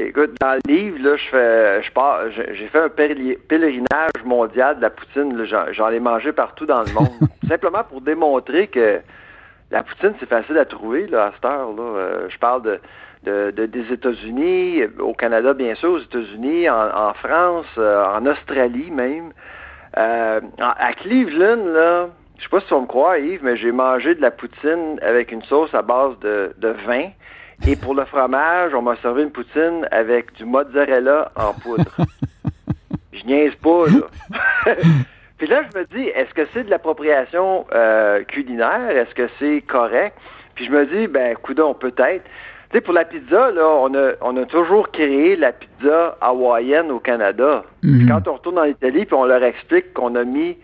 Écoute, 0.00 0.36
dans 0.40 0.54
le 0.54 0.72
livre, 0.72 0.98
là, 1.00 1.16
je 1.16 1.28
fais, 1.28 1.82
je 1.82 1.90
pars, 1.90 2.20
j'ai 2.30 2.68
fait 2.68 2.78
un 2.78 2.88
pèlerinage 2.88 4.24
mondial 4.24 4.76
de 4.76 4.82
la 4.82 4.90
poutine. 4.90 5.44
J'en 5.72 5.88
ai 5.88 5.98
mangé 5.98 6.30
partout 6.30 6.66
dans 6.66 6.82
le 6.82 6.92
monde. 6.92 7.18
Simplement 7.48 7.82
pour 7.82 8.00
démontrer 8.00 8.68
que 8.68 9.00
la 9.72 9.82
poutine, 9.82 10.14
c'est 10.20 10.28
facile 10.28 10.56
à 10.56 10.66
trouver 10.66 11.08
là, 11.08 11.26
à 11.26 11.32
cette 11.32 11.44
heure. 11.44 11.72
Là. 11.72 11.82
Euh, 11.82 12.28
je 12.28 12.38
parle 12.38 12.62
de, 12.62 12.80
de, 13.24 13.66
des 13.66 13.92
États-Unis, 13.92 14.84
au 15.00 15.14
Canada, 15.14 15.52
bien 15.52 15.74
sûr, 15.74 15.90
aux 15.90 15.98
États-Unis, 15.98 16.70
en, 16.70 17.12
France, 17.14 17.66
euh, 17.76 18.04
en 18.04 18.24
Australie 18.26 18.92
même. 18.92 19.32
Euh, 19.96 20.40
à 20.60 20.92
Cleveland, 20.92 21.64
là, 21.66 22.08
je 22.38 22.44
sais 22.44 22.48
pas 22.48 22.60
si 22.60 22.70
vas 22.70 22.80
me 22.80 22.86
croire, 22.86 23.18
Yves, 23.18 23.40
mais 23.42 23.56
j'ai 23.56 23.72
mangé 23.72 24.14
de 24.14 24.22
la 24.22 24.30
poutine 24.30 24.98
avec 25.02 25.32
une 25.32 25.42
sauce 25.42 25.74
à 25.74 25.82
base 25.82 26.18
de, 26.20 26.54
de 26.58 26.68
vin 26.86 27.10
et 27.66 27.76
pour 27.76 27.94
le 27.94 28.04
fromage, 28.04 28.72
on 28.74 28.82
m'a 28.82 28.96
servi 28.96 29.22
une 29.22 29.32
poutine 29.32 29.86
avec 29.90 30.32
du 30.34 30.44
mozzarella 30.44 31.32
en 31.34 31.52
poudre. 31.54 31.90
je 33.12 33.24
niaise 33.24 33.54
pas, 33.56 33.86
là. 33.86 34.74
Puis 35.38 35.46
là, 35.46 35.62
je 35.72 35.78
me 35.78 35.84
dis, 35.86 36.08
est-ce 36.08 36.32
que 36.34 36.46
c'est 36.52 36.64
de 36.64 36.70
l'appropriation 36.70 37.66
euh, 37.72 38.24
culinaire? 38.24 38.90
Est-ce 38.90 39.14
que 39.14 39.28
c'est 39.38 39.60
correct? 39.62 40.16
Puis 40.54 40.66
je 40.66 40.70
me 40.70 40.86
dis, 40.86 41.06
ben, 41.06 41.36
coudon, 41.36 41.74
peut-être. 41.74 42.24
Tu 42.70 42.76
sais, 42.76 42.80
pour 42.80 42.92
la 42.92 43.04
pizza, 43.04 43.50
là, 43.50 43.66
on 43.66 43.94
a, 43.94 44.12
on 44.20 44.36
a 44.36 44.44
toujours 44.44 44.90
créé 44.90 45.36
la 45.36 45.52
pizza 45.52 46.16
hawaïenne 46.20 46.90
au 46.90 46.98
Canada. 46.98 47.64
Puis 47.80 47.90
mhm. 47.90 48.08
quand 48.08 48.28
on 48.28 48.34
retourne 48.34 48.58
en 48.58 48.64
Italie, 48.64 49.04
puis 49.04 49.14
on 49.14 49.24
leur 49.24 49.42
explique 49.42 49.92
qu'on 49.94 50.14
a 50.16 50.24
mis, 50.24 50.56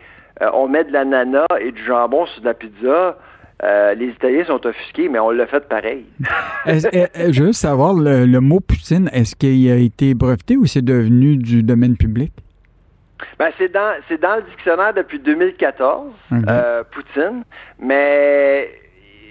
euh, 0.43 0.51
on 0.53 0.69
met 0.69 0.85
de 0.85 0.93
l'ananas 0.93 1.47
et 1.61 1.73
du 1.73 1.85
jambon 1.85 2.27
sur 2.27 2.41
de 2.41 2.47
la 2.47 2.55
pizza, 2.55 3.19
euh, 3.63 3.95
les 3.95 4.09
Italiens 4.09 4.45
sont 4.45 4.67
offusqués, 4.67 5.09
mais 5.09 5.19
on 5.19 5.31
l'a 5.31 5.47
fait 5.47 5.67
pareil. 5.69 6.05
je 6.67 7.43
veux 7.43 7.53
savoir, 7.53 7.95
le, 7.95 8.39
mot 8.41 8.61
poutine, 8.61 9.09
est-ce 9.13 9.37
qu'il 9.37 9.71
a 9.71 9.77
été 9.77 10.15
breveté 10.15 10.57
ou 10.57 10.67
c'est 10.67 10.85
devenu 10.85 11.37
du 11.37 11.63
domaine 11.63 11.97
public? 11.97 12.33
Ben, 13.39 13.51
c'est 13.57 13.73
dans, 13.73 13.95
dans 14.21 14.37
le 14.37 14.43
dictionnaire 14.51 14.93
depuis 14.93 15.19
2014, 15.19 16.13
euh, 16.49 16.83
Poutine, 16.91 17.43
mais 17.79 18.71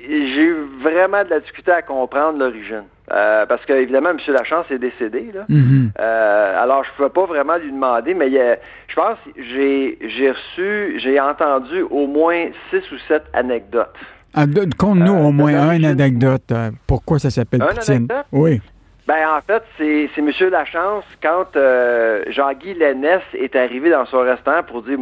j'ai 0.08 0.42
eu 0.42 0.56
vraiment 0.82 1.24
de 1.24 1.30
la 1.30 1.40
difficulté 1.42 1.72
à 1.72 1.82
comprendre 1.82 2.40
l'origine. 2.40 2.86
Euh, 3.12 3.46
parce 3.46 3.66
que 3.66 3.74
évidemment, 3.74 4.12
M. 4.12 4.20
Lachance 4.30 4.66
est 4.72 4.80
décédé. 4.80 5.32
Là. 5.34 5.46
Mm-hmm. 5.50 5.98
alors, 5.98 6.84
je 6.86 6.90
ne 6.90 6.96
pouvais 6.96 7.10
pas 7.10 7.26
vraiment 7.26 7.58
lui 7.58 7.72
demander, 7.72 8.14
mais 8.14 8.30
je 8.30 8.96
pense 8.96 9.18
que 9.36 9.42
j'ai 9.42 10.32
reçu, 10.32 11.00
j'ai 11.00 11.20
entendu 11.20 11.82
au 11.82 12.08
moins 12.08 12.48
six 12.70 12.90
ou 12.92 12.98
sept 13.08 13.24
anecdotes. 13.34 13.98
Ah, 14.36 14.46
Conte-nous 14.78 15.14
au 15.14 15.32
moins 15.32 15.74
une 15.74 15.86
anecdote. 15.86 16.52
Euh, 16.52 16.72
pourquoi 16.88 17.20
ça 17.20 17.30
s'appelle 17.30 17.60
poutine? 17.60 18.08
Oui. 18.32 18.62
Ben, 19.08 19.28
en 19.30 19.42
fait, 19.42 19.64
c'est 19.78 20.10
M. 20.18 20.32
Lachance, 20.50 21.04
quand 21.22 21.56
euh, 21.56 22.24
Jean-Guy 22.30 22.74
Lénès 22.74 23.22
est 23.34 23.56
arrivé 23.56 23.90
dans 23.92 24.06
son 24.06 24.20
restaurant 24.20 24.64
pour 24.64 24.82
dire 24.84 24.98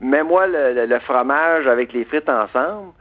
Mets-moi 0.00 0.48
le, 0.48 0.98
fromage 0.98 1.66
avec 1.66 1.92
les 1.92 2.04
frites 2.04 2.28
ensemble. 2.28 2.92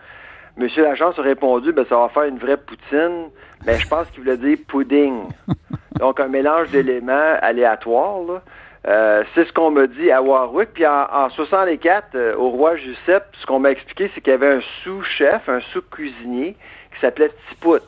M. 0.57 0.67
Lachance 0.77 1.17
a 1.17 1.21
répondu 1.21 1.73
ben, 1.73 1.85
ça 1.89 1.97
va 1.97 2.09
faire 2.09 2.23
une 2.23 2.37
vraie 2.37 2.57
poutine. 2.57 3.29
Mais 3.65 3.79
je 3.79 3.87
pense 3.87 4.09
qu'il 4.09 4.23
voulait 4.23 4.37
dire 4.37 4.57
pudding. 4.67 5.23
Donc, 5.99 6.19
un 6.19 6.27
mélange 6.27 6.69
d'éléments 6.71 7.35
aléatoires. 7.41 8.21
Là. 8.27 8.41
Euh, 8.87 9.23
c'est 9.35 9.45
ce 9.45 9.53
qu'on 9.53 9.69
m'a 9.71 9.87
dit 9.87 10.09
à 10.11 10.21
Warwick. 10.21 10.69
Puis 10.73 10.85
en, 10.85 11.05
en 11.11 11.29
64, 11.29 12.15
euh, 12.15 12.35
au 12.35 12.49
roi 12.49 12.75
Giuseppe, 12.77 13.25
ce 13.39 13.45
qu'on 13.45 13.59
m'a 13.59 13.71
expliqué, 13.71 14.09
c'est 14.13 14.21
qu'il 14.21 14.31
y 14.31 14.33
avait 14.33 14.55
un 14.55 14.61
sous-chef, 14.83 15.47
un 15.47 15.59
sous-cuisinier 15.73 16.55
qui 16.93 16.99
s'appelait 16.99 17.31
Tipout. 17.49 17.83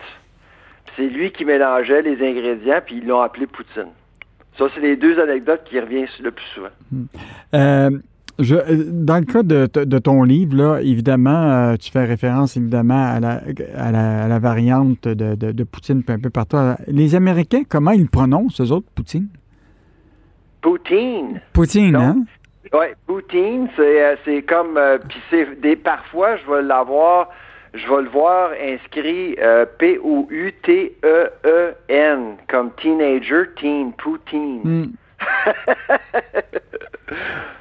C'est 0.96 1.08
lui 1.08 1.32
qui 1.32 1.46
mélangeait 1.46 2.04
les 2.04 2.22
ingrédients, 2.24 2.82
puis 2.86 2.98
ils 2.98 3.08
l'ont 3.08 3.22
appelé 3.22 3.48
Poutine. 3.48 3.90
Ça, 4.58 4.66
c'est 4.76 4.82
les 4.82 4.96
deux 4.96 5.20
anecdotes 5.20 5.64
qui 5.66 5.80
reviennent 5.80 6.08
le 6.22 6.30
plus 6.30 6.46
souvent. 6.54 6.70
Hmm. 6.92 7.06
Euh, 7.56 7.90
je, 8.40 8.56
dans 8.90 9.18
le 9.18 9.26
cas 9.26 9.44
de, 9.44 10.00
ton 10.00 10.24
livre, 10.24 10.56
là, 10.56 10.80
évidemment, 10.82 11.76
tu 11.78 11.92
fais 11.92 12.06
référence 12.06 12.58
évidemment 12.58 13.06
à 13.06 13.20
la, 13.20 13.42
à 13.76 14.28
la, 14.28 14.40
variante 14.40 15.08
de, 15.08 15.36
de, 15.36 15.64
Poutine 15.64 16.04
un 16.08 16.20
peu 16.20 16.30
partout. 16.30 16.58
Les 16.88 17.16
Américains, 17.16 17.64
comment 17.68 17.92
ils 17.92 18.10
prononcent, 18.10 18.62
eux 18.62 18.72
autres, 18.72 18.88
Poutine? 18.96 19.28
Poutine. 20.62 21.42
Poutine, 21.52 21.96
hein? 21.96 22.24
Oui, 22.74 22.88
Poutine, 23.06 23.68
c'est, 23.76 24.04
euh, 24.04 24.16
comme, 24.48 24.78
euh, 24.78 24.98
puis 24.98 25.20
c'est 25.30 25.60
des, 25.62 25.76
parfois, 25.76 26.38
je 26.38 26.50
vais 26.50 26.62
l'avoir, 26.64 27.30
je 27.74 27.88
vais 27.88 28.02
le 28.02 28.10
voir 28.10 28.52
inscrit 28.60 29.36
euh, 29.40 29.66
P-O-U-T-E-E-N, 29.78 30.98
comme 32.50 32.72
teenager, 32.82 33.44
teen, 33.60 33.94
Poutine. 33.94 34.62
Hmm. 34.64 34.86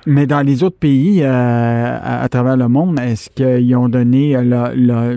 Mais 0.07 0.27
dans 0.27 0.41
les 0.41 0.65
autres 0.65 0.79
pays 0.79 1.23
à, 1.25 2.27
travers 2.31 2.57
le 2.57 2.69
monde, 2.69 2.99
est-ce 2.99 3.31
qu'ils 3.31 3.77
ont 3.77 3.89
donné, 3.89 4.37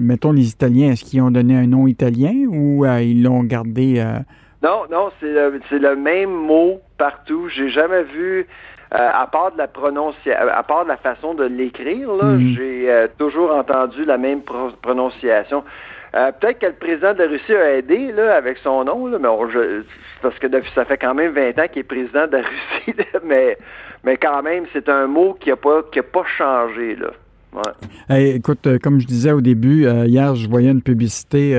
mettons 0.01 0.31
les 0.31 0.49
Italiens, 0.49 0.91
est-ce 0.91 1.03
qu'ils 1.03 1.21
ont 1.21 1.31
donné 1.31 1.57
un 1.57 1.67
nom 1.67 1.87
italien 1.87 2.33
ou 2.47 2.85
ils 2.85 3.23
l'ont 3.23 3.43
gardé? 3.43 4.03
Non, 4.61 4.83
non, 4.91 5.09
c'est 5.19 5.79
le, 5.79 5.95
même 5.95 6.31
mot 6.31 6.79
partout. 6.97 7.49
J'ai 7.49 7.69
jamais 7.69 8.03
vu 8.03 8.47
euh, 8.93 9.09
à 9.13 9.27
part 9.27 9.51
de 9.51 9.57
la 9.57 9.67
prononciation, 9.67 10.47
à 10.53 10.63
part 10.63 10.83
de 10.83 10.89
la 10.89 10.97
façon 10.97 11.33
de 11.33 11.43
l'écrire, 11.43 12.09
mhm. 12.21 12.53
j'ai 12.55 12.89
euh, 12.89 13.07
toujours 13.17 13.51
entendu 13.51 14.05
la 14.05 14.17
même 14.17 14.41
prononciation. 14.81 15.63
Euh, 16.15 16.31
peut-être 16.31 16.59
que 16.59 16.67
le 16.67 16.73
président 16.73 17.13
de 17.13 17.19
la 17.19 17.27
Russie 17.27 17.53
a 17.53 17.73
aidé 17.77 18.11
là, 18.13 18.35
avec 18.35 18.57
son 18.59 18.85
nom, 18.85 19.07
mais 19.07 19.27
parce 20.21 20.39
que 20.39 20.47
ça 20.73 20.85
fait 20.85 20.97
quand 20.97 21.13
même 21.13 21.33
20 21.33 21.59
ans 21.59 21.67
qu'il 21.71 21.81
est 21.81 21.83
président 21.83 22.25
de 22.27 22.37
la 22.37 22.43
Russie, 22.43 22.95
mais, 23.25 23.57
mais 24.03 24.15
quand 24.15 24.41
même, 24.41 24.65
c'est 24.71 24.87
un 24.87 25.07
mot 25.07 25.33
qui 25.33 25.49
n'a 25.49 25.57
pas, 25.57 25.81
pas 25.81 26.23
changé. 26.37 26.95
Là 26.95 27.11
écoute, 28.09 28.67
euh, 28.67 28.77
comme 28.83 28.99
je 28.99 29.07
disais 29.07 29.31
au 29.31 29.39
début, 29.39 29.85
euh, 29.85 30.05
hier, 30.07 30.35
je 30.35 30.49
voyais 30.49 30.71
une 30.71 30.81
publicité 30.81 31.57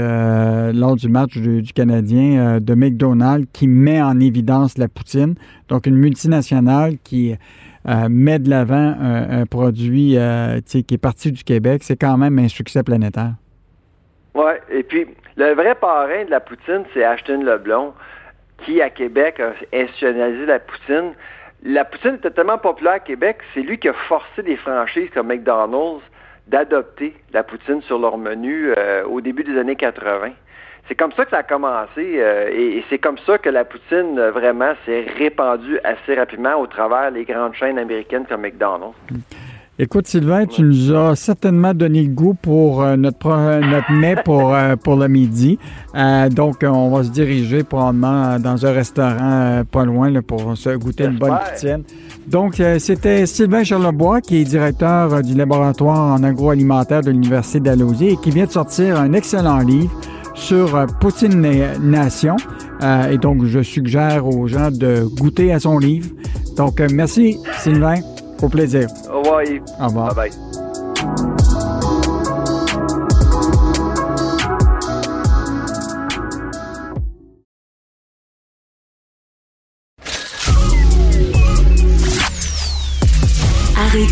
lors 0.74 0.94
du 0.94 1.08
match 1.08 1.38
du, 1.38 1.72
Canadien 1.74 2.60
de 2.60 2.74
McDonald's 2.74 3.46
qui 3.52 3.66
met 3.66 4.02
en 4.02 4.20
évidence 4.20 4.76
la 4.76 4.88
poutine. 4.88 5.36
Donc, 5.68 5.86
une 5.86 5.96
multinationale 5.96 6.96
qui 7.02 7.34
met 8.10 8.38
de 8.38 8.50
l'avant 8.50 8.94
un, 9.00 9.46
produit 9.46 10.18
qui 10.66 10.94
est 10.94 10.98
parti 10.98 11.32
du 11.32 11.44
Québec. 11.44 11.82
C'est 11.82 11.96
quand 11.96 12.18
même 12.18 12.38
un 12.38 12.48
succès 12.48 12.82
planétaire. 12.82 13.34
Oui, 14.36 14.52
et 14.70 14.82
puis 14.82 15.06
le 15.36 15.54
vrai 15.54 15.74
parrain 15.74 16.24
de 16.24 16.30
la 16.30 16.40
poutine, 16.40 16.84
c'est 16.92 17.02
Ashton 17.02 17.42
Leblon, 17.42 17.94
qui 18.64 18.80
à 18.80 18.90
Québec 18.90 19.40
a 19.40 19.52
institutionnalisé 19.72 20.46
la 20.46 20.58
poutine 20.58 21.14
la 21.62 21.84
poutine 21.84 22.14
était 22.14 22.30
tellement 22.30 22.58
populaire 22.58 22.94
à 22.94 23.00
Québec, 23.00 23.38
c'est 23.54 23.60
lui 23.60 23.78
qui 23.78 23.88
a 23.88 23.92
forcé 23.92 24.42
des 24.42 24.56
franchises 24.56 25.10
comme 25.12 25.28
McDonald's 25.28 26.02
d'adopter 26.46 27.14
la 27.32 27.42
poutine 27.42 27.82
sur 27.82 27.98
leur 27.98 28.18
menu 28.18 28.72
euh, 28.76 29.04
au 29.04 29.20
début 29.20 29.42
des 29.42 29.58
années 29.58 29.74
80. 29.74 30.30
C'est 30.86 30.94
comme 30.94 31.10
ça 31.12 31.24
que 31.24 31.30
ça 31.30 31.38
a 31.38 31.42
commencé 31.42 32.20
euh, 32.20 32.48
et, 32.52 32.84
c'est 32.88 32.98
comme 32.98 33.18
ça 33.18 33.38
que 33.38 33.48
la 33.48 33.64
poutine 33.64 34.18
euh, 34.18 34.30
vraiment 34.30 34.74
s'est 34.84 35.06
répandue 35.18 35.80
assez 35.82 36.14
rapidement 36.14 36.54
au 36.54 36.68
travers 36.68 37.10
des 37.10 37.24
grandes 37.24 37.54
chaînes 37.54 37.78
américaines 37.78 38.26
comme 38.28 38.42
McDonald's. 38.42 38.94
Écoute, 39.78 40.06
Sylvain, 40.06 40.46
tu 40.46 40.62
nous 40.62 40.94
as 40.94 41.16
certainement 41.16 41.74
donné 41.74 42.02
le 42.02 42.08
goût 42.08 42.32
pour 42.32 42.82
euh, 42.82 42.96
notre, 42.96 43.28
notre 43.60 43.92
mets 44.00 44.16
pour, 44.24 44.54
euh, 44.54 44.74
pour 44.74 44.96
le 44.96 45.06
midi. 45.06 45.58
Euh, 45.94 46.30
donc, 46.30 46.64
on 46.66 46.88
va 46.88 47.04
se 47.04 47.10
diriger 47.10 47.62
probablement 47.62 48.38
dans 48.38 48.64
un 48.64 48.72
restaurant 48.72 49.64
pas 49.70 49.84
loin 49.84 50.10
pour 50.22 50.56
se 50.56 50.70
goûter 50.70 51.04
une 51.04 51.18
bonne 51.18 51.36
poutine. 51.52 51.82
Donc, 52.26 52.62
c'était 52.78 53.26
Sylvain 53.26 53.64
Charlebois, 53.64 54.22
qui 54.22 54.38
est 54.38 54.44
directeur 54.44 55.22
du 55.22 55.34
laboratoire 55.34 56.14
en 56.18 56.22
agroalimentaire 56.22 57.02
de 57.02 57.10
l'Université 57.10 57.60
d'Alosier 57.60 58.12
et 58.12 58.16
qui 58.16 58.30
vient 58.30 58.46
de 58.46 58.50
sortir 58.50 58.98
un 58.98 59.12
excellent 59.12 59.58
livre 59.58 59.92
sur 60.34 60.86
Poutine 61.00 61.46
Nation. 61.82 62.36
et 63.10 63.18
donc, 63.18 63.44
je 63.44 63.60
suggère 63.60 64.26
aux 64.26 64.46
gens 64.48 64.70
de 64.70 65.04
goûter 65.18 65.52
à 65.52 65.60
son 65.60 65.78
livre. 65.78 66.08
Donc, 66.56 66.80
merci, 66.80 67.36
Sylvain. 67.58 68.00
Au 68.42 68.48
plaisir. 68.48 68.88
Au 69.10 69.18
revoir. 69.18 69.42
Au 69.80 69.86
revoir. 69.86 70.14
Bye 70.14 70.30
bye. 70.30 70.55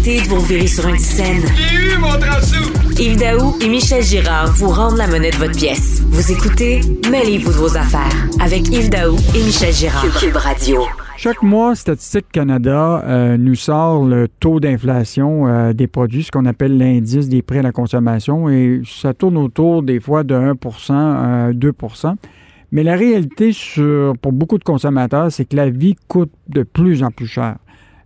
De 0.05 0.29
vous 0.29 0.41
virer 0.41 0.67
sur 0.67 0.87
une 0.87 0.99
scène. 0.99 1.41
J'ai 1.57 1.77
eu 1.77 1.99
mon 1.99 2.11
Yves 3.01 3.17
Daou 3.17 3.57
et 3.63 3.69
Michel 3.71 4.03
Girard 4.03 4.53
vous 4.53 4.69
rendent 4.69 4.99
la 4.99 5.07
monnaie 5.07 5.31
de 5.31 5.37
votre 5.37 5.57
pièce. 5.57 6.03
Vous 6.09 6.31
écoutez 6.31 6.83
Mêlez-vous 7.11 7.51
de 7.51 7.57
vos 7.57 7.75
affaires 7.75 8.13
avec 8.39 8.69
Yves 8.69 8.91
Daou 8.91 9.17
et 9.35 9.43
Michel 9.43 9.73
Girard. 9.73 10.05
Cube 10.21 10.37
Radio. 10.37 10.83
Chaque 11.17 11.43
mois, 11.43 11.75
Statistique 11.75 12.27
Canada 12.31 13.03
euh, 13.07 13.39
nous 13.39 13.55
sort 13.55 14.05
le 14.05 14.29
taux 14.29 14.61
d'inflation 14.61 15.49
euh, 15.49 15.73
des 15.73 15.87
produits, 15.87 16.25
ce 16.25 16.31
qu'on 16.31 16.45
appelle 16.45 16.77
l'indice 16.77 17.31
des 17.31 17.41
prix 17.41 17.61
à 17.61 17.63
la 17.63 17.73
consommation, 17.73 18.51
et 18.51 18.83
ça 18.85 19.15
tourne 19.15 19.39
autour 19.39 19.83
des 19.83 20.01
fois 20.01 20.23
de 20.23 20.35
1 20.35 21.53
2 21.55 21.73
Mais 22.73 22.83
la 22.83 22.97
réalité 22.97 23.53
pour 24.21 24.33
beaucoup 24.33 24.59
de 24.59 24.65
consommateurs, 24.65 25.33
c'est 25.33 25.47
que 25.47 25.57
la 25.57 25.71
vie 25.71 25.97
coûte 26.09 26.33
de 26.49 26.63
plus 26.63 27.03
en 27.03 27.11
plus 27.11 27.27
cher. 27.27 27.57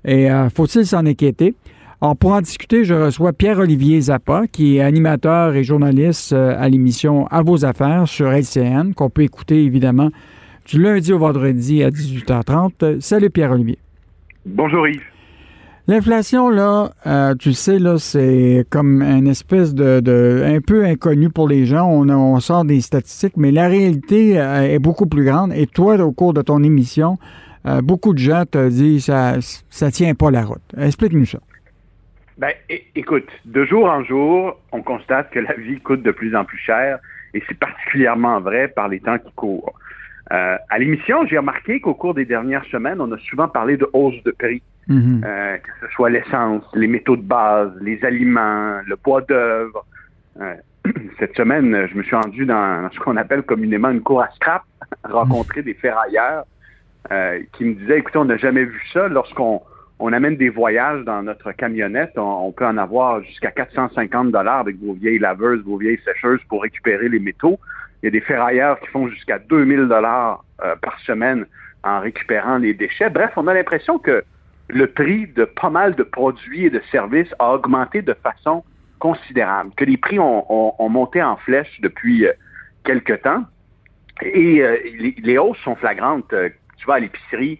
Et 0.05 0.31
euh, 0.31 0.49
faut-il 0.49 0.87
s'en 0.87 1.05
inquiéter? 1.05 1.57
Alors, 2.01 2.17
pour 2.17 2.33
en 2.33 2.41
discuter, 2.41 2.85
je 2.85 2.95
reçois 2.95 3.33
Pierre-Olivier 3.33 4.01
Zappa, 4.01 4.47
qui 4.47 4.77
est 4.77 4.81
animateur 4.81 5.57
et 5.57 5.65
journaliste 5.65 6.33
à 6.33 6.69
l'émission 6.69 7.27
À 7.27 7.43
vos 7.43 7.65
affaires 7.65 8.07
sur 8.07 8.31
LCN, 8.31 8.95
qu'on 8.95 9.11
peut 9.11 9.23
écouter 9.23 9.65
évidemment 9.65 10.11
du 10.65 10.81
lundi 10.81 11.13
au 11.13 11.19
vendredi 11.19 11.83
à 11.83 11.91
18h30. 11.91 13.01
Salut 13.01 13.31
Pierre-Olivier. 13.31 13.79
Bonjour 14.47 14.87
Yves. 14.87 15.03
L'inflation, 15.89 16.51
là, 16.51 16.93
euh, 17.07 17.35
tu 17.35 17.55
sais, 17.55 17.79
là, 17.79 17.97
c'est 17.99 18.67
comme 18.69 19.01
une 19.01 19.27
espèce 19.27 19.75
de, 19.75 20.45
un 20.45 20.61
peu 20.61 20.85
inconnu 20.85 21.31
pour 21.31 21.49
les 21.49 21.65
gens. 21.65 21.91
On, 21.91 22.39
sort 22.41 22.65
des 22.67 22.83
statistiques, 22.83 23.39
mais 23.39 23.51
la 23.51 23.69
réalité 23.69 24.39
euh, 24.39 24.71
est 24.71 24.79
beaucoup 24.79 25.07
plus 25.07 25.25
grande. 25.25 25.53
Et 25.55 25.67
toi, 25.67 25.97
au 25.97 26.13
cours 26.13 26.35
de 26.35 26.43
ton 26.43 26.63
émission, 26.63 27.17
euh, 27.67 27.81
beaucoup 27.81 28.13
de 28.13 28.19
gens 28.19 28.45
te 28.49 28.69
disent 28.69 29.07
ça, 29.07 29.37
ça 29.71 29.91
tient 29.91 30.15
pas 30.15 30.31
la 30.31 30.45
route. 30.45 30.61
Explique-nous 30.77 31.25
ça. 31.25 31.39
Ben, 32.39 32.53
écoute, 32.95 33.29
de 33.45 33.65
jour 33.65 33.87
en 33.87 34.05
jour, 34.05 34.61
on 34.71 34.81
constate 34.81 35.31
que 35.31 35.41
la 35.41 35.55
vie 35.55 35.81
coûte 35.81 36.03
de 36.03 36.13
plus 36.13 36.37
en 36.37 36.45
plus 36.45 36.59
cher, 36.59 37.01
et 37.35 37.43
c'est 37.49 37.59
particulièrement 37.59 38.41
vrai 38.41 38.69
par 38.69 38.87
les 38.87 39.01
temps 39.01 39.19
qui 39.19 39.33
courent. 39.33 39.75
Euh, 40.31 40.57
à 40.69 40.79
l'émission, 40.79 41.27
j'ai 41.27 41.39
remarqué 41.39 41.81
qu'au 41.81 41.95
cours 41.95 42.15
des 42.15 42.25
dernières 42.25 42.65
semaines, 42.67 43.01
on 43.01 43.11
a 43.11 43.19
souvent 43.19 43.49
parlé 43.49 43.77
de 43.77 43.89
hausse 43.93 44.23
de 44.25 44.31
prix, 44.31 44.63
mhm. 44.87 45.23
euh, 45.27 45.57
que 45.57 45.71
ce 45.81 45.93
soit 45.95 46.11
l'essence, 46.11 46.63
les 46.75 46.87
métaux 46.87 47.17
de 47.17 47.23
base, 47.23 47.73
les 47.81 48.05
aliments, 48.05 48.79
le 48.87 48.95
bois 48.97 49.23
d'œuvre. 49.23 49.85
Euh, 50.41 50.55
cette 51.19 51.35
semaine, 51.37 51.89
je 51.91 51.97
me 51.97 52.05
suis 52.05 52.15
rendu 52.15 52.47
dans 52.47 52.89
ce 52.93 53.01
qu'on 53.01 53.17
appelle 53.17 53.43
communément 53.43 53.91
une 53.91 54.03
cour 54.03 54.23
à 54.23 54.29
scrap, 54.37 54.63
rencontrer 55.05 55.63
des 55.63 55.75
ferrailleurs 55.75 56.45
qui 57.55 57.65
me 57.65 57.73
disaient, 57.73 58.01
écoutez, 58.01 58.19
on 58.19 58.27
n'a 58.27 58.37
jamais 58.37 58.65
vu 58.65 58.83
ça. 58.93 59.09
Lorsqu'on 59.09 59.63
on 60.01 60.13
amène 60.13 60.37
des 60.37 60.49
voyages 60.49 61.05
dans 61.05 61.23
notre 61.23 61.53
camionnette, 61.53 62.13
on, 62.17 62.53
peut 62.53 62.67
en 62.67 62.79
avoir 62.79 63.23
jusqu'à 63.25 63.51
450 63.51 64.31
dollars 64.31 64.61
avec 64.61 64.77
vos 64.79 64.93
vieilles 64.93 65.19
laveuses, 65.19 65.63
vos 65.65 65.77
vieilles 65.77 66.01
sécheuses 66.05 66.41
pour 66.49 66.63
récupérer 66.63 67.09
les 67.09 67.19
métaux. 67.19 67.59
Il 68.03 68.07
y 68.07 68.09
a 68.09 68.11
des 68.13 68.21
ferrailleurs 68.21 68.79
qui 68.79 68.87
font 68.89 69.09
jusqu'à 69.09 69.41
2000 69.41 69.89
dollars 69.89 70.45
euh, 70.63 70.77
par 70.77 71.01
semaine 71.01 71.47
en 71.83 72.01
récupérant 72.01 72.59
les 72.59 72.75
déchets. 72.75 73.11
Bref, 73.11 73.33
on 73.37 73.49
a 73.49 73.55
l'impression 73.55 73.99
que 73.99 74.23
le 74.69 74.87
prix 74.87 75.27
de 75.27 75.45
pas 75.45 75.71
mal 75.71 75.97
de 75.97 76.05
produits 76.05 76.67
et 76.67 76.71
de 76.71 76.83
services 76.93 77.35
a 77.41 77.55
augmenté 77.55 78.03
de 78.03 78.15
façon 78.23 78.63
considérable, 79.01 79.71
que 79.77 79.85
les 79.85 79.97
prix 79.97 80.19
ont, 80.19 80.75
monté 80.89 81.23
en 81.23 81.37
flèche 81.39 81.81
depuis 81.81 82.27
euh, 82.27 82.33
quelque 82.85 83.15
temps. 83.15 83.45
Et 84.23 84.63
euh, 84.63 84.77
les, 85.23 85.39
hausses 85.39 85.59
sont 85.59 85.77
flagrantes. 85.77 86.33
tu 86.77 86.87
vas 86.87 86.95
à 86.95 86.99
l'épicerie 87.01 87.59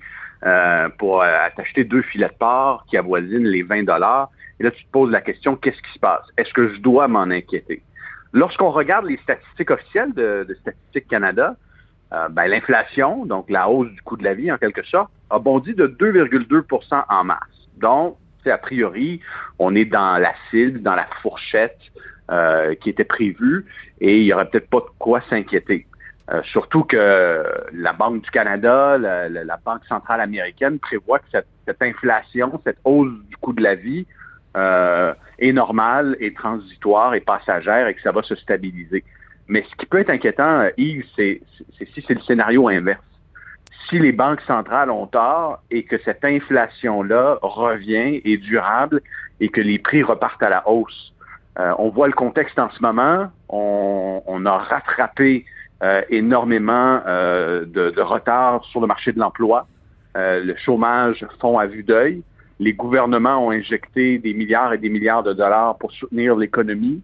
pour 0.99 1.25
t'acheter 1.57 1.85
deux 1.85 2.03
filets 2.03 2.29
de 2.29 2.35
porc 2.39 2.85
qui 2.89 2.97
avoisinent 2.97 3.47
les 3.47 3.63
20 3.63 3.85
dollars. 3.85 4.31
Et 4.61 4.65
là, 4.65 4.71
tu 4.71 4.85
te 4.85 4.91
poses 4.91 5.11
la 5.11 5.21
question, 5.21 5.57
qu'est-ce 5.57 5.81
qui 5.81 5.93
se 5.93 5.99
passe? 5.99 6.25
Est-ce 6.37 6.53
que 6.53 6.75
je 6.75 6.81
dois 6.81 7.09
m'en 7.09 7.23
inquiéter? 7.23 7.83
Lorsqu'on 8.33 8.71
regarde 8.71 9.07
les 9.07 9.17
statistiques 9.19 9.71
officielles 9.71 10.13
de, 10.15 10.45
de 10.49 10.55
Statistique 10.55 11.09
Canada, 11.09 11.57
euh, 12.13 12.29
ben, 12.29 12.47
l'inflation, 12.47 13.27
donc 13.27 13.51
la 13.51 13.69
hausse 13.69 13.91
du 13.91 14.01
coût 14.03 14.17
de 14.17 14.25
la 14.25 14.35
vie 14.35 14.51
en 14.51 14.59
quelque 14.59 14.85
sorte, 14.85 15.11
a 15.31 15.39
bondi 15.39 15.75
de 15.75 15.87
2,2% 15.87 17.05
en 17.09 17.25
mars. 17.25 17.49
Donc, 17.77 18.17
a 18.47 18.59
priori, 18.59 19.21
on 19.59 19.75
est 19.75 19.85
dans 19.85 20.19
la 20.19 20.33
cible, 20.51 20.81
dans 20.81 20.95
la 20.95 21.07
fourchette 21.23 21.79
euh, 22.31 22.75
qui 22.77 22.89
était 22.89 23.05
prévue 23.05 23.67
et 24.01 24.19
il 24.19 24.25
n'y 24.25 24.33
aurait 24.33 24.49
peut-être 24.49 24.71
pas 24.71 24.81
de 24.81 24.91
quoi 24.99 25.21
s'inquiéter. 25.29 25.87
Euh, 26.31 26.43
surtout 26.43 26.85
que 26.85 27.43
la 27.73 27.93
Banque 27.95 28.23
du 28.23 28.31
Canada, 28.31 28.99
la, 28.99 29.29
la, 29.29 29.57
Banque 29.65 29.85
centrale 29.89 30.21
américaine 30.21 30.79
prévoit 30.79 31.21
que 31.21 31.25
cette, 31.33 31.47
cette, 31.67 31.81
inflation, 31.81 32.61
cette 32.65 32.77
hausse 32.85 33.13
du 33.29 33.37
coût 33.39 33.55
de 33.55 33.63
la 33.63 33.75
vie 33.75 34.07
euh, 34.57 35.15
est 35.39 35.53
normale, 35.53 36.17
est 36.21 36.37
transitoire, 36.37 37.15
et 37.15 37.21
passagère 37.21 37.87
et 37.87 37.95
que 37.95 38.03
ça 38.03 38.13
va 38.13 38.23
se 38.23 38.35
stabiliser. 38.35 39.05
Mais 39.47 39.65
ce 39.71 39.75
qui 39.77 39.87
peut 39.87 40.01
être 40.01 40.11
inquiétant, 40.11 40.61
euh, 40.61 40.71
Yves, 40.77 41.07
c'est 41.17 41.41
si 41.79 42.05
c'est 42.07 42.15
le 42.15 42.21
scénario 42.21 42.69
inverse. 42.69 43.01
Si 43.89 43.99
les 43.99 44.13
banques 44.13 44.43
centrales 44.43 44.91
ont 44.91 45.07
tort 45.07 45.63
et 45.71 45.85
que 45.85 45.97
cette 46.05 46.25
inflation-là 46.25 47.39
revient, 47.41 48.21
est 48.25 48.37
durable 48.37 49.01
et 49.41 49.49
que 49.49 49.63
les 49.63 49.79
prix 49.79 50.03
repartent 50.03 50.43
à 50.43 50.51
la 50.51 50.69
hausse. 50.69 51.15
Euh, 51.59 51.73
on 51.79 51.89
voit 51.89 52.07
le 52.07 52.13
contexte 52.13 52.59
en 52.59 52.71
ce 52.71 52.81
moment. 52.83 53.31
On, 53.49 54.45
a 54.47 54.59
rattrapé 54.59 55.45
euh, 55.83 56.03
énormément 56.11 57.01
de, 57.07 57.91
de, 57.91 58.01
retard 58.01 58.65
sur 58.65 58.81
le 58.81 58.87
marché 58.87 59.13
de 59.13 59.19
l'emploi. 59.19 59.67
le 60.15 60.55
chômage 60.57 61.25
fond 61.41 61.59
à 61.59 61.67
vue 61.67 61.85
d'œil. 61.85 62.23
les 62.59 62.73
gouvernements 62.73 63.47
ont 63.47 63.51
injecté 63.51 64.19
des 64.19 64.35
milliards 64.35 64.73
et 64.73 64.79
des 64.79 64.89
milliards 64.89 65.23
de 65.23 65.33
dollars 65.33 65.79
pour 65.79 65.93
soutenir 65.93 66.37
l'économie. 66.37 67.03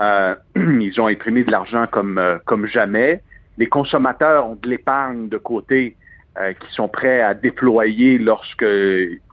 Euh, 0.00 0.34
ils 0.56 1.00
ont 1.00 1.06
imprimé 1.06 1.44
de 1.44 1.50
l'argent 1.50 1.86
comme, 1.90 2.18
euh, 2.18 2.38
comme 2.44 2.66
jamais. 2.66 3.22
Les 3.58 3.68
consommateurs 3.68 4.48
ont 4.48 4.58
de 4.60 4.68
l'épargne 4.68 5.28
de 5.28 5.38
côté 5.38 5.96
euh, 6.38 6.52
qui 6.52 6.74
sont 6.74 6.88
prêts 6.88 7.20
à 7.20 7.34
déployer 7.34 8.18
lorsque 8.18 8.66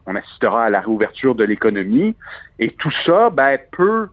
on 0.06 0.16
assistera 0.16 0.66
à 0.66 0.70
la 0.70 0.82
réouverture 0.82 1.36
de 1.36 1.44
l'économie. 1.44 2.16
Et 2.60 2.72
tout 2.72 2.92
ça 3.06 3.30
ben, 3.30 3.58
peut 3.72 4.08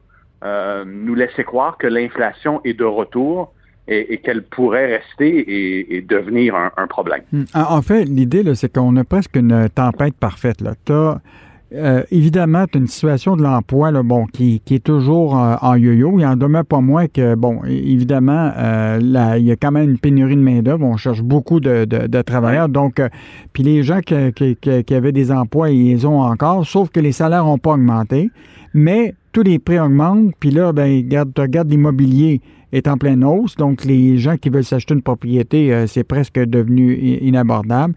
nous 0.87 1.17
laisser 1.17 1.43
croire 1.43 1.79
que 1.79 1.89
l'inflation 1.89 2.61
est 2.63 2.75
de 2.75 2.85
retour 2.85 3.53
et, 3.89 4.19
qu'elle 4.19 4.43
pourrait 4.43 4.99
rester 4.99 5.97
et, 5.97 6.03
devenir 6.03 6.55
un, 6.55 6.87
problème. 6.87 7.23
Hmm. 7.33 7.45
En 7.55 7.83
fait, 7.83 8.05
l'idée, 8.05 8.45
c'est 8.55 8.73
qu'on 8.73 8.97
a 8.97 9.05
presque 9.05 9.37
une 9.37 9.69
tempête 9.75 10.15
parfaite. 10.15 10.61
Là. 10.61 10.75
Euh, 11.75 12.03
évidemment, 12.11 12.65
tu 12.67 12.79
as 12.79 12.81
une 12.81 12.87
situation 12.87 13.37
de 13.37 13.43
l'emploi 13.43 13.93
bon, 14.03 14.25
qui, 14.27 14.63
est 14.71 14.83
toujours 14.83 15.39
euh, 15.39 15.57
en 15.61 15.77
yo-yo. 15.77 16.19
Il 16.19 16.25
en 16.25 16.37
demeure 16.37 16.65
pas 16.65 16.81
moins 16.81 17.09
que, 17.09 17.35
bon, 17.35 17.63
évidemment, 17.65 18.51
euh, 18.57 18.99
il 19.39 19.45
y 19.45 19.53
a 19.53 19.57
quand 19.57 19.73
même 19.73 19.91
une 19.91 19.99
pénurie 19.99 20.37
de 20.37 20.41
main-d'œuvre. 20.41 20.85
On 20.85 20.97
cherche 20.97 21.23
beaucoup 21.23 21.61
de, 21.61 22.23
travailleurs. 22.23 22.69
Donc, 22.69 23.03
puis 23.53 23.63
les 23.63 23.83
gens 23.83 24.01
qui, 24.01 24.15
avaient 24.95 25.13
des 25.13 25.31
emplois, 25.31 25.71
ils 25.71 25.89
les 25.89 26.07
ont 26.07 26.23
encore, 26.23 26.67
sauf 26.67 26.89
que 26.89 27.01
les 27.01 27.13
salaires 27.13 27.45
n'ont 27.45 27.59
pas 27.59 27.73
augmenté. 27.73 28.31
Mais 28.73 29.15
tous 29.33 29.43
les 29.43 29.59
prix 29.59 29.79
augmentent. 29.79 30.33
Puis 30.41 30.51
là, 30.51 30.73
ben, 30.73 31.07
tu 31.09 31.41
regardes 31.41 31.71
l'immobilier 31.71 32.41
est 32.73 32.89
en 32.89 32.97
pleine 32.97 33.25
hausse. 33.25 33.57
Donc, 33.57 33.85
les 33.85 34.19
gens 34.19 34.37
qui 34.37 34.51
veulent 34.51 34.65
s'acheter 34.65 34.95
une 34.95 35.03
propriété, 35.03 35.73
euh, 35.73 35.87
c'est 35.87 36.05
presque 36.05 36.39
devenu 36.39 36.95
inabordable. 36.95 37.95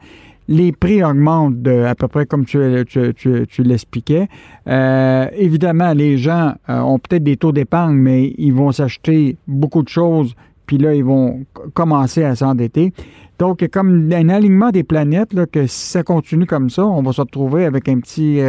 Les 0.47 0.71
prix 0.71 1.03
augmentent 1.03 1.65
à 1.67 1.95
peu 1.95 2.07
près 2.07 2.25
comme 2.25 2.45
tu, 2.45 2.59
tu, 2.85 3.63
l'expliquais. 3.63 4.27
Euh, 4.67 5.27
évidemment, 5.37 5.93
les 5.93 6.17
gens 6.17 6.53
euh, 6.69 6.79
ont 6.81 6.99
peut-être 6.99 7.23
des 7.23 7.37
taux 7.37 7.51
d'épargne, 7.51 7.95
mais 7.95 8.33
ils 8.37 8.53
vont 8.53 8.71
s'acheter 8.71 9.37
beaucoup 9.47 9.83
de 9.83 9.87
choses, 9.87 10.35
puis 10.65 10.77
là, 10.77 10.93
ils 10.93 11.05
vont 11.05 11.45
commencer 11.73 12.23
à 12.23 12.35
s'endetter. 12.35 12.91
Donc, 13.39 13.61
il 13.61 13.65
y 13.65 13.65
a 13.65 13.69
comme 13.69 14.11
un 14.11 14.29
alignement 14.29 14.71
des 14.71 14.83
planètes, 14.83 15.33
là, 15.33 15.45
que 15.45 15.67
si 15.67 15.91
ça 15.91 16.03
continue 16.03 16.45
comme 16.45 16.69
ça, 16.69 16.85
on 16.85 17.01
va 17.01 17.13
se 17.13 17.21
retrouver 17.21 17.65
avec 17.65 17.87
une 17.87 18.01
petite 18.01 18.43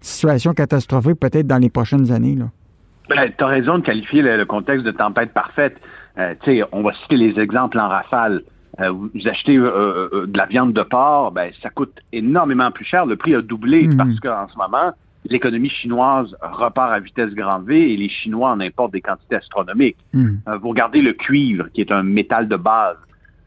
situation 0.00 0.54
catastrophique 0.54 1.20
peut-être 1.20 1.46
dans 1.46 1.58
les 1.58 1.70
prochaines 1.70 2.10
années. 2.10 2.34
Là. 2.34 2.50
Ben, 3.08 3.32
tu 3.36 3.44
as 3.44 3.46
raison 3.46 3.78
de 3.78 3.84
qualifier 3.84 4.22
le, 4.22 4.44
contexte 4.44 4.84
de 4.84 4.90
tempête 4.90 5.32
parfaite. 5.32 5.76
Euh, 6.18 6.34
on 6.72 6.82
va 6.82 6.92
citer 6.94 7.16
les 7.16 7.38
exemples 7.40 7.78
en 7.78 7.88
rafale. 7.88 8.42
Euh, 8.80 8.90
vous 8.90 9.10
achetez 9.26 9.56
euh, 9.56 10.08
euh, 10.12 10.26
de 10.26 10.38
la 10.38 10.46
viande 10.46 10.72
de 10.72 10.82
porc, 10.82 11.32
ben, 11.32 11.50
ça 11.62 11.70
coûte 11.70 11.98
énormément 12.12 12.70
plus 12.70 12.84
cher. 12.84 13.06
Le 13.06 13.16
prix 13.16 13.34
a 13.34 13.42
doublé 13.42 13.88
mhm. 13.88 13.96
parce 13.96 14.20
qu'en 14.20 14.48
ce 14.48 14.56
moment, 14.56 14.92
l'économie 15.24 15.70
chinoise 15.70 16.36
repart 16.40 16.92
à 16.92 17.00
vitesse 17.00 17.34
grand 17.34 17.60
V 17.60 17.92
et 17.92 17.96
les 17.96 18.08
Chinois 18.08 18.50
en 18.50 18.60
importent 18.60 18.92
des 18.92 19.00
quantités 19.00 19.36
astronomiques. 19.36 19.96
Mhm. 20.12 20.40
vous 20.60 20.68
regardez 20.68 21.02
le 21.02 21.12
cuivre, 21.12 21.68
qui 21.72 21.80
est 21.80 21.90
un 21.90 22.04
métal 22.04 22.46
de 22.48 22.56
base. 22.56 22.96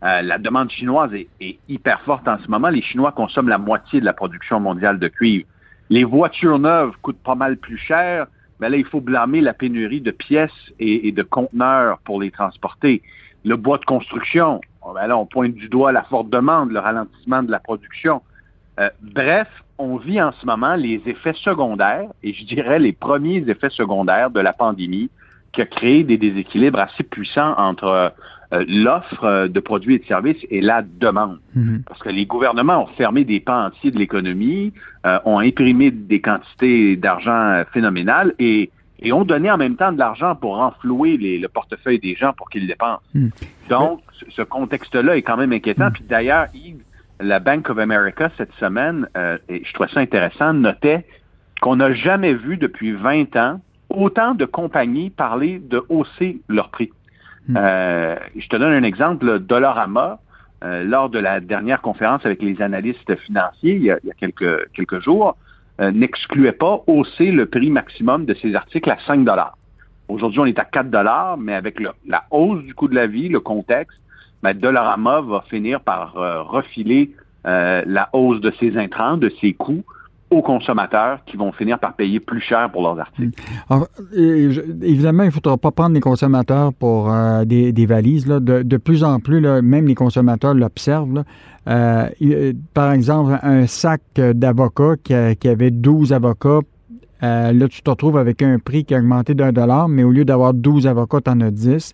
la 0.01 0.37
demande 0.37 0.69
chinoise 0.69 1.13
est, 1.13 1.27
est, 1.39 1.59
hyper 1.69 2.01
forte 2.01 2.27
en 2.27 2.37
ce 2.39 2.49
moment. 2.49 2.69
Les 2.69 2.81
Chinois 2.81 3.13
consomment 3.13 3.49
la 3.49 3.57
moitié 3.57 4.01
de 4.01 4.05
la 4.05 4.13
production 4.13 4.59
mondiale 4.59 4.99
de 4.99 5.07
cuivre. 5.07 5.45
Les 5.89 6.03
voitures 6.03 6.59
neuves 6.59 6.93
coûtent 7.01 7.23
pas 7.23 7.35
mal 7.35 7.57
plus 7.57 7.77
cher 7.77 8.27
mais 8.61 8.69
là, 8.69 8.77
il 8.77 8.85
faut 8.85 9.01
blâmer 9.01 9.41
la 9.41 9.53
pénurie 9.53 10.01
de 10.01 10.11
pièces 10.11 10.51
et, 10.79 11.11
de 11.11 11.23
conteneurs 11.23 11.97
pour 12.05 12.21
les 12.21 12.29
transporter. 12.29 13.01
Le 13.43 13.57
bois 13.57 13.79
de 13.79 13.85
construction, 13.85 14.61
oh, 14.83 14.93
ben 14.93 15.07
là, 15.07 15.17
on 15.17 15.25
pointe 15.25 15.55
du 15.55 15.67
doigt 15.67 15.91
la 15.91 16.03
forte 16.03 16.29
demande, 16.29 16.71
le 16.71 16.79
ralentissement 16.79 17.41
de 17.41 17.49
la 17.49 17.59
production. 17.59 18.21
Euh, 18.79 18.89
bref, 19.01 19.47
on 19.79 19.97
vit 19.97 20.21
en 20.21 20.31
ce 20.33 20.45
moment 20.45 20.75
les 20.75 21.01
effets 21.07 21.33
secondaires, 21.33 22.07
et 22.21 22.33
je 22.33 22.45
dirais 22.45 22.77
les 22.77 22.93
premiers 22.93 23.43
effets 23.49 23.71
secondaires 23.71 24.29
de 24.29 24.39
la 24.39 24.53
pandémie 24.53 25.09
qui 25.53 25.61
a 25.61 25.65
créé 25.65 26.03
des 26.03 26.17
déséquilibres 26.17 26.79
assez 26.79 27.03
puissants 27.03 27.55
entre 27.57 28.13
euh, 28.53 28.65
l'offre 28.67 29.23
euh, 29.23 29.47
de 29.47 29.59
produits 29.61 29.95
et 29.95 29.99
de 29.99 30.05
services 30.05 30.45
et 30.49 30.59
la 30.59 30.81
demande. 30.81 31.39
Mhm. 31.55 31.83
Parce 31.87 32.01
que 32.01 32.09
les 32.09 32.25
gouvernements 32.25 32.83
ont 32.83 32.87
fermé 32.97 33.23
des 33.23 33.39
pans 33.39 33.67
entiers 33.67 33.91
de 33.91 33.97
l'économie, 33.97 34.73
euh, 35.05 35.19
ont 35.23 35.39
imprimé 35.39 35.89
des 35.89 36.19
quantités 36.19 36.97
d'argent 36.97 37.63
phénoménales 37.71 38.33
et, 38.39 38.69
et 38.99 39.13
ont 39.13 39.23
donné 39.23 39.49
en 39.49 39.57
même 39.57 39.77
temps 39.77 39.93
de 39.93 39.97
l'argent 39.97 40.35
pour 40.35 40.57
renflouer 40.57 41.15
le 41.17 41.47
portefeuille 41.47 41.99
des 41.99 42.15
gens 42.15 42.33
pour 42.33 42.49
qu'ils 42.49 42.67
dépensent. 42.67 43.01
Mhm. 43.13 43.31
Donc, 43.69 44.01
ce 44.27 44.41
contexte-là 44.41 45.15
est 45.15 45.21
quand 45.21 45.37
même 45.37 45.53
inquiétant. 45.53 45.85
Mhm. 45.85 45.93
Puis 45.93 46.03
d'ailleurs, 46.09 46.47
Yves, 46.53 46.83
la 47.21 47.39
Bank 47.39 47.69
of 47.69 47.77
America 47.77 48.31
cette 48.37 48.53
semaine, 48.55 49.07
et 49.47 49.63
je 49.63 49.73
trouve 49.73 49.87
ça 49.87 49.99
intéressant, 50.01 50.53
notait 50.53 51.05
qu'on 51.61 51.77
n'a 51.77 51.93
jamais 51.93 52.33
vu 52.33 52.57
depuis 52.57 52.91
20 52.91 53.35
ans 53.37 53.61
autant 53.89 54.33
de 54.33 54.45
compagnies 54.45 55.09
parler 55.09 55.59
de 55.59 55.83
hausser 55.89 56.41
leurs 56.49 56.69
prix. 56.69 56.91
Hmm. 57.47 57.57
Euh, 57.57 58.15
je 58.35 58.47
te 58.47 58.55
donne 58.55 58.73
un 58.73 58.83
exemple, 58.83 59.39
Dollarama, 59.39 60.19
euh, 60.63 60.83
lors 60.83 61.09
de 61.09 61.19
la 61.19 61.39
dernière 61.39 61.81
conférence 61.81 62.25
avec 62.25 62.41
les 62.41 62.61
analystes 62.61 63.15
financiers 63.17 63.75
il 63.75 63.83
y 63.83 63.91
a, 63.91 63.97
quelques, 64.17 64.71
quelques 64.73 64.99
jours, 64.99 65.35
euh, 65.79 65.91
n'excluait 65.91 66.51
pas 66.51 66.83
hausser 66.87 67.31
le 67.31 67.47
prix 67.47 67.71
maximum 67.71 68.25
de 68.25 68.35
ses 68.35 68.53
articles 68.53 68.89
à 68.89 68.97
5 69.07 69.25
dollars. 69.25 69.57
Aujourd'hui, 70.07 70.39
on 70.39 70.45
est 70.45 70.59
à 70.59 70.65
4 70.65 70.89
dollars, 70.89 71.37
mais 71.37 71.53
avec 71.53 71.79
la 71.79 72.25
hausse 72.29 72.63
du 72.63 72.75
coût 72.75 72.87
de 72.87 72.95
la 72.95 73.07
vie, 73.07 73.29
le 73.29 73.39
contexte, 73.39 73.97
ben, 74.43 74.53
Dollarama 74.53 75.21
va 75.21 75.43
finir 75.49 75.79
par 75.79 76.13
refiler 76.49 77.11
la 77.45 78.09
hausse 78.11 78.41
de 78.41 78.51
ses 78.59 78.77
intrants, 78.77 79.15
de 79.15 79.31
ses 79.39 79.53
coûts, 79.53 79.83
aux 80.31 80.41
consommateurs 80.41 81.19
qui 81.25 81.35
vont 81.35 81.51
finir 81.51 81.77
par 81.77 81.93
payer 81.93 82.21
plus 82.21 82.39
cher 82.39 82.71
pour 82.71 82.81
leurs 82.81 82.97
articles. 82.99 83.39
Alors, 83.69 83.87
évidemment, 84.15 85.23
il 85.23 85.27
ne 85.27 85.31
faudra 85.31 85.57
pas 85.57 85.71
prendre 85.71 85.93
les 85.93 85.99
consommateurs 85.99 86.73
pour 86.73 87.11
euh, 87.11 87.43
des, 87.43 87.85
valises. 87.85 88.27
Là. 88.27 88.39
De, 88.39 88.77
plus 88.77 89.03
en 89.03 89.19
plus, 89.19 89.41
même 89.41 89.85
les 89.85 89.95
consommateurs 89.95 90.53
l'observent. 90.53 91.23
Euh, 91.67 92.53
par 92.73 92.93
exemple, 92.93 93.37
un 93.43 93.67
sac 93.67 94.01
d'avocats 94.15 94.95
qui, 95.03 95.13
avait 95.13 95.71
12 95.71 96.13
avocats, 96.13 96.59
euh, 97.23 97.51
là, 97.53 97.67
tu 97.67 97.81
te 97.81 97.89
retrouves 97.89 98.17
avec 98.17 98.41
un 98.41 98.59
prix 98.59 98.85
qui 98.85 98.95
a 98.95 98.99
augmenté 98.99 99.33
d'un 99.35 99.51
dollar, 99.51 99.87
mais 99.87 100.03
au 100.03 100.11
lieu 100.11 100.25
d'avoir 100.25 100.53
12 100.53 100.87
avocats, 100.87 101.21
tu 101.21 101.31
en 101.31 101.41
as 101.41 101.51
10. 101.51 101.93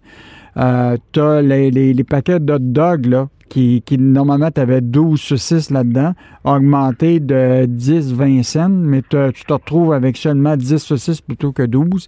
tu 0.55 1.19
as 1.19 1.41
les, 1.41 1.71
les, 1.71 2.03
paquets 2.03 2.39
d'hot 2.39 2.59
dog, 2.59 3.05
là, 3.05 3.28
qui, 3.49 3.84
normalement, 3.97 4.51
tu 4.51 4.61
avais 4.61 4.82
12 4.82 5.19
saucisses 5.19 5.69
là-dedans, 5.69 6.13
augmenté 6.43 7.19
de 7.19 7.65
10-20 7.65 8.43
cents, 8.43 8.69
mais 8.69 9.01
tu 9.01 9.45
te 9.45 9.53
retrouves 9.53 9.93
avec 9.93 10.17
seulement 10.17 10.55
10 10.57 10.78
saucisses 10.78 11.21
plutôt 11.21 11.51
que 11.51 11.63
12. 11.63 12.07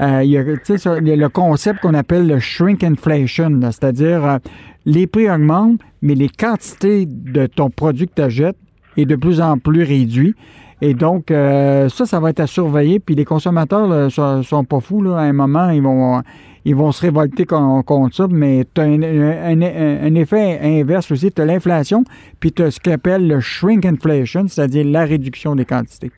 Euh, 0.00 0.22
il, 0.24 0.30
y 0.30 0.38
a, 0.38 0.42
le 0.42 1.28
concept 1.28 1.80
qu'on 1.80 1.94
appelle 1.94 2.26
le 2.26 2.38
shrink 2.38 2.84
inflation, 2.84 3.60
c'est-à-dire 3.62 4.24
euh, 4.24 4.38
les 4.86 5.06
prix 5.06 5.28
augmentent, 5.30 5.80
mais 6.02 6.14
les 6.14 6.28
quantités 6.28 7.06
de 7.06 7.46
ton 7.46 7.70
produit 7.70 8.08
que 8.08 8.14
tu 8.14 8.22
achètes 8.22 8.56
est 8.96 9.06
de 9.06 9.16
plus 9.16 9.40
en 9.40 9.58
plus 9.58 9.82
réduit. 9.82 10.34
Et 10.80 10.94
donc, 10.94 11.30
euh, 11.30 11.88
ça, 11.88 12.06
ça 12.06 12.20
va 12.20 12.30
être 12.30 12.40
à 12.40 12.46
surveiller. 12.46 13.00
Puis 13.00 13.14
les 13.14 13.24
consommateurs 13.24 13.88
ne 13.88 14.08
sont, 14.08 14.42
sont, 14.42 14.64
pas 14.64 14.80
fous. 14.80 15.02
Là. 15.02 15.16
À 15.16 15.22
un 15.22 15.32
moment, 15.32 15.70
ils 15.70 15.82
vont, 15.82 16.22
ils 16.64 16.76
vont 16.76 16.92
se 16.92 17.02
révolter 17.02 17.46
contre 17.46 18.14
ça, 18.14 18.26
mais 18.30 18.64
tu 18.74 18.80
as 18.80 18.84
un, 18.84 20.14
effet 20.14 20.60
inverse 20.62 21.10
aussi. 21.10 21.32
Tu 21.32 21.42
as 21.42 21.46
l'inflation, 21.46 22.04
puis 22.40 22.52
tu 22.52 22.62
as 22.62 22.70
ce 22.70 22.80
qu'on 22.80 22.92
appelle 22.92 23.26
le 23.26 23.40
shrink 23.40 23.84
inflation, 23.84 24.46
c'est-à-dire 24.46 24.84
la 24.86 25.04
réduction 25.04 25.56
des 25.56 25.64
quantités. 25.64 26.12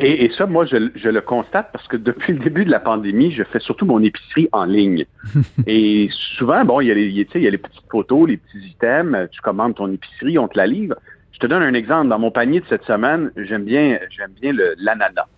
Et, 0.00 0.30
ça, 0.38 0.46
moi, 0.46 0.64
je, 0.64 0.76
le 0.76 1.20
constate 1.20 1.70
parce 1.72 1.88
que 1.88 1.96
depuis 1.96 2.32
le 2.32 2.38
début 2.38 2.64
de 2.64 2.70
la 2.70 2.78
pandémie, 2.78 3.32
je 3.32 3.42
fais 3.42 3.58
surtout 3.58 3.84
mon 3.84 4.00
épicerie 4.00 4.48
en 4.52 4.64
ligne. 4.64 5.06
et 5.66 6.08
souvent, 6.36 6.64
bon, 6.64 6.80
il 6.80 6.86
y, 6.86 6.90
a 6.92 6.94
les, 6.94 7.06
il 7.08 7.42
y 7.42 7.46
a 7.46 7.50
les 7.50 7.58
petites 7.58 7.82
photos, 7.90 8.28
les 8.28 8.36
petits 8.36 8.64
items, 8.68 9.28
tu 9.30 9.40
commandes 9.40 9.74
ton 9.74 9.90
épicerie, 9.92 10.38
on 10.38 10.46
te 10.46 10.56
la 10.56 10.68
livre. 10.68 10.94
Je 11.38 11.46
te 11.46 11.50
donne 11.50 11.62
un 11.62 11.74
exemple. 11.74 12.08
Dans 12.08 12.18
mon 12.18 12.32
panier 12.32 12.58
de 12.58 12.66
cette 12.68 12.82
semaine, 12.82 13.30
j'aime 13.36 13.62
bien, 13.62 14.00
j'aime 14.10 14.32
bien 14.40 14.52
l'ananas. 14.76 15.28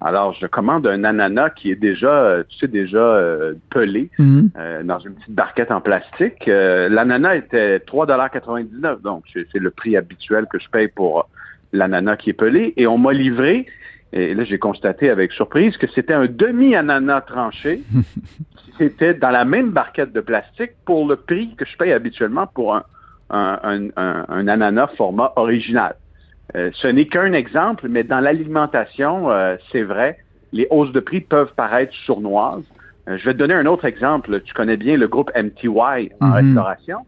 Alors, 0.00 0.32
je 0.32 0.48
commande 0.48 0.84
un 0.88 1.04
ananas 1.04 1.50
qui 1.50 1.70
est 1.70 1.76
déjà, 1.76 2.10
euh, 2.10 2.42
tu 2.48 2.58
sais, 2.58 2.66
déjà 2.66 2.98
euh, 2.98 3.54
pelé 3.70 4.10
mhm. 4.18 4.50
euh, 4.58 4.82
dans 4.82 4.98
une 4.98 5.14
petite 5.14 5.30
barquette 5.30 5.70
en 5.70 5.80
plastique. 5.80 6.46
l'ananas 6.46 7.36
était 7.36 7.78
3,99 7.78 9.00
donc 9.02 9.22
c'est 9.32 9.60
le 9.60 9.70
prix 9.70 9.96
habituel 9.96 10.46
que 10.50 10.58
je 10.58 10.68
paye 10.68 10.88
pour 10.88 11.28
l'ananas 11.72 12.16
qui 12.16 12.30
est 12.30 12.34
pelé. 12.34 12.74
Et 12.76 12.88
on 12.88 12.98
m'a 12.98 13.12
livré, 13.12 13.66
et 14.12 14.34
là 14.34 14.42
j'ai 14.42 14.58
constaté 14.58 15.08
avec 15.08 15.30
surprise 15.30 15.76
que 15.76 15.86
c'était 15.86 16.14
un 16.14 16.26
demi-ananas 16.26 17.20
tranché. 17.20 17.84
c'était 18.78 19.14
dans 19.14 19.30
la 19.30 19.44
même 19.44 19.70
barquette 19.70 20.12
de 20.12 20.20
plastique 20.20 20.72
pour 20.84 21.06
le 21.06 21.14
prix 21.14 21.54
que 21.54 21.64
je 21.64 21.76
paye 21.76 21.92
habituellement 21.92 22.48
pour 22.48 22.74
un, 22.74 22.82
un 23.30 24.48
ananas 24.48 24.88
format 24.96 25.32
original. 25.36 25.96
Euh, 26.56 26.70
ce 26.74 26.88
n'est 26.88 27.06
qu'un 27.06 27.32
exemple, 27.32 27.88
mais 27.88 28.04
dans 28.04 28.20
l'alimentation, 28.20 29.30
euh, 29.30 29.56
c'est 29.72 29.82
vrai, 29.82 30.18
les 30.52 30.66
hausses 30.70 30.92
de 30.92 31.00
prix 31.00 31.20
peuvent 31.20 31.52
paraître 31.56 31.94
sournoises. 32.06 32.62
Euh, 33.08 33.18
je 33.18 33.24
vais 33.24 33.32
te 33.32 33.38
donner 33.38 33.54
un 33.54 33.66
autre 33.66 33.84
exemple. 33.86 34.40
Tu 34.42 34.54
connais 34.54 34.76
bien 34.76 34.96
le 34.96 35.08
groupe 35.08 35.30
MTY 35.34 35.68
en 36.20 36.26
mhm. 36.26 36.32
restauration, 36.32 36.98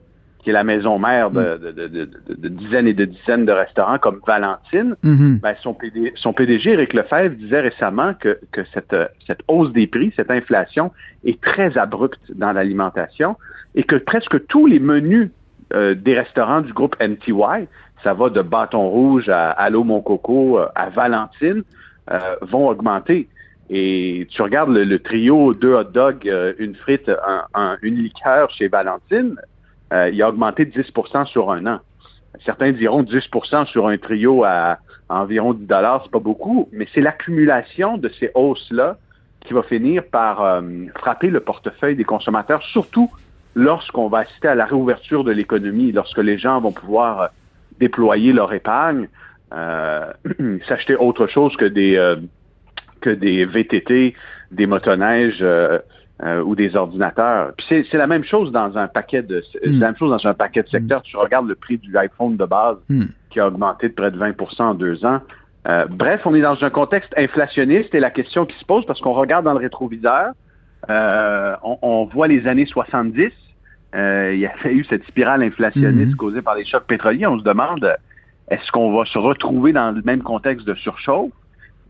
qui 0.41 0.51
est 0.51 0.53
la 0.53 0.64
maison 0.64 0.99
mère 0.99 1.31
de, 1.31 1.59
de, 1.59 2.49
dizaines 2.49 2.89
et 2.89 2.95
de 2.95 3.05
dizaines 3.05 3.47
de 3.47 3.53
restaurants 3.53 3.99
comme 3.99 4.21
Valentine, 4.27 4.97
mm-hmm. 5.05 5.41
ben, 5.41 5.55
son, 5.61 5.75
PD, 5.75 6.12
son 6.14 6.33
PDG, 6.33 6.73
Eric 6.73 6.93
Lefebvre, 6.93 7.35
disait 7.35 7.61
récemment 7.61 8.14
que, 8.14 8.39
que 8.53 8.62
cette, 8.73 8.95
cette 9.27 9.41
hausse 9.49 9.73
des 9.73 9.89
prix, 9.89 10.12
cette 10.14 10.31
inflation 10.31 10.93
est 11.25 11.41
très 11.41 11.77
abrupte 11.77 12.21
dans 12.33 12.53
l'alimentation 12.53 13.37
et 13.75 13.83
que 13.83 13.97
presque 13.97 14.47
tous 14.47 14.67
les 14.67 14.79
menus 14.79 15.31
euh, 15.75 15.95
des 15.97 16.14
restaurants 16.14 16.61
du 16.61 16.73
groupe 16.73 16.95
MTY, 17.01 17.67
ça 18.05 18.14
va 18.14 18.31
de 18.31 18.41
Bâton 18.41 18.89
Rouge 18.89 19.29
à 19.29 19.51
Allô 19.51 19.83
Mon 19.83 20.01
Coco 20.01 20.61
euh, 20.61 20.69
à 20.77 20.91
Valentine, 20.91 21.64
euh, 22.11 22.37
vont 22.43 22.69
augmenter. 22.69 23.29
Et 23.69 24.29
tu 24.31 24.43
regardes 24.43 24.71
le, 24.71 24.99
trio 25.01 25.55
deux 25.55 25.75
hot 25.75 25.85
dogs, 25.85 26.33
une 26.61 26.77
frite, 26.77 27.11
un, 27.53 27.77
une 27.83 27.97
liqueur 27.97 28.49
chez 28.51 28.69
Valentine, 28.69 29.35
il 29.93 30.23
a 30.23 30.29
augmenté 30.29 30.67
de 30.67 30.83
10% 30.83 31.27
sur 31.27 31.51
un 31.51 31.67
an. 31.67 31.81
Certains 32.45 32.71
diront 32.71 33.03
10% 33.03 33.67
sur 33.67 33.89
un 33.89 33.99
trio 33.99 34.45
à, 34.45 34.79
environ 35.09 35.53
10 35.53 35.67
dollars, 35.67 36.03
c'est 36.05 36.12
pas 36.12 36.21
beaucoup, 36.21 36.69
mais 36.71 36.87
c'est 36.95 37.01
l'accumulation 37.01 37.99
de 37.99 38.09
ces 38.21 38.31
hausses-là 38.37 38.99
qui 39.41 39.53
va 39.53 39.64
finir 39.64 40.05
par 40.12 40.62
frapper 40.95 41.31
le 41.31 41.41
portefeuille 41.41 41.97
des 41.97 42.05
consommateurs, 42.05 42.62
surtout 42.62 43.11
lorsqu'on 43.57 44.09
va 44.09 44.19
assister 44.19 44.47
à 44.47 44.55
la 44.55 44.67
réouverture 44.67 45.25
de 45.25 45.33
l'économie, 45.33 45.91
lorsque 45.91 46.19
les 46.19 46.39
gens 46.39 46.61
vont 46.61 46.71
pouvoir 46.71 47.21
euh, 47.21 47.27
déployer 47.81 48.33
leur 48.33 48.53
épargne, 48.53 49.09
s'acheter 50.69 50.97
autre 50.97 51.27
chose 51.27 51.57
que 51.57 51.65
des 51.65 52.17
que 53.01 53.11
des 53.11 53.45
VTT, 53.45 54.15
des 54.51 54.67
motoneiges 54.67 55.39
euh, 56.23 56.43
ou 56.43 56.55
des 56.55 56.75
ordinateurs. 56.77 57.53
Puis 57.59 57.87
c'est 57.91 57.99
la 57.99 58.07
même 58.07 58.25
chose 58.25 58.51
dans 58.51 58.79
un 58.79 58.89
paquet 58.89 59.23
de 59.23 59.43
c'est 59.53 59.67
la 59.67 59.89
même 59.89 59.97
chose 59.97 60.11
dans 60.11 60.27
un 60.27 60.33
paquet 60.33 60.63
de 60.63 60.69
secteurs. 60.69 61.03
Tu 61.03 61.17
regardes 61.17 61.47
le 61.47 61.55
prix 61.55 61.77
du 61.77 61.95
iPhone 61.97 62.39
de 62.39 62.45
base 62.47 62.79
hmm. 62.89 63.05
qui 63.29 63.39
a 63.39 63.49
augmenté 63.49 63.91
de 63.91 63.95
près 63.95 64.11
de 64.11 64.19
20% 64.19 64.63
en 64.63 64.75
deux 64.75 65.05
ans. 65.05 65.21
Euh, 65.69 65.85
bref, 65.91 66.23
on 66.25 66.35
est 66.35 66.41
dans 66.41 66.63
un 66.65 66.71
contexte 66.71 67.13
inflationniste 67.19 67.95
et 67.95 68.01
la 68.01 68.11
question 68.11 68.47
qui 68.47 68.57
se 68.59 68.65
pose, 68.65 68.87
parce 68.87 69.01
qu'on 69.01 69.13
regarde 69.13 69.45
dans 69.45 69.53
le 69.53 69.59
rétroviseur, 69.59 70.33
euh, 70.89 71.57
on, 71.63 72.05
voit 72.07 72.29
les 72.29 72.47
années 72.47 72.67
70. 72.67 73.31
Euh, 73.97 74.33
il 74.35 74.41
y 74.41 74.47
a 74.47 74.71
eu 74.71 74.85
cette 74.85 75.07
spirale 75.07 75.43
inflationniste 75.43 76.13
hmm. 76.13 76.17
causée 76.17 76.43
par 76.43 76.55
les 76.55 76.65
chocs 76.65 76.87
pétroliers. 76.87 77.27
On 77.27 77.39
se 77.39 77.45
demande, 77.45 77.97
est-ce 78.51 78.71
qu'on 78.71 78.97
va 78.97 79.05
se 79.07 79.19
retrouver 79.19 79.73
dans 79.73 79.91
le 79.91 80.03
même 80.03 80.23
contexte 80.23 80.67
de 80.67 80.75
surchauffe? 80.75 81.33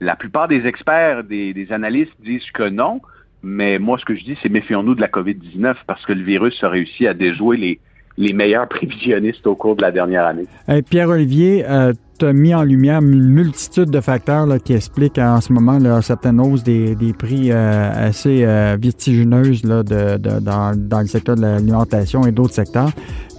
La 0.01 0.15
plupart 0.15 0.47
des 0.47 0.67
experts, 0.67 1.25
des, 1.25 1.53
des 1.53 1.73
analystes 1.73 2.15
disent 2.21 2.51
que 2.53 2.69
non. 2.69 3.01
Mais 3.43 3.79
moi, 3.79 3.99
ce 3.99 4.05
que 4.05 4.15
je 4.15 4.25
dis, 4.25 4.39
c'est 4.43 4.49
méfions-nous 4.49 4.95
de 4.95 5.01
la 5.01 5.09
COVID-19 5.09 5.77
parce 5.87 6.05
que 6.07 6.13
le 6.13 6.23
virus 6.23 6.63
a 6.63 6.69
réussi 6.69 7.07
à 7.07 7.15
déjouer 7.15 7.57
les, 7.57 7.81
les 8.19 8.33
meilleurs 8.33 8.69
prévisionnistes 8.69 9.47
au 9.47 9.55
cours 9.55 9.77
de 9.77 9.83
la 9.83 9.91
dernière 9.91 10.27
année. 10.27 10.47
Pierre-Olivier, 10.89 11.64
euh, 11.69 11.93
tu 12.19 12.25
as 12.25 12.33
mis 12.33 12.55
en 12.55 12.62
lumière 12.62 13.01
une 13.01 13.29
multitude 13.29 13.91
de 13.91 14.01
facteurs 14.01 14.47
qui 14.64 14.73
expliquent 14.73 15.19
en 15.19 15.41
ce 15.41 15.53
moment 15.53 15.79
là, 15.79 16.01
certaines 16.03 16.41
hausses 16.41 16.62
des, 16.62 16.97
prix 17.19 17.51
euh, 17.51 18.09
assez 18.09 18.45
euh, 18.45 18.77
vertigineuses 18.81 19.64
là, 19.64 19.83
de, 19.83 20.17
de, 20.17 20.41
dans, 20.41 20.73
dans, 20.77 21.01
le 21.01 21.07
secteur 21.07 21.37
de 21.37 21.43
l'alimentation 21.43 22.27
et 22.27 22.33
d'autres 22.33 22.55
secteurs. 22.55 22.91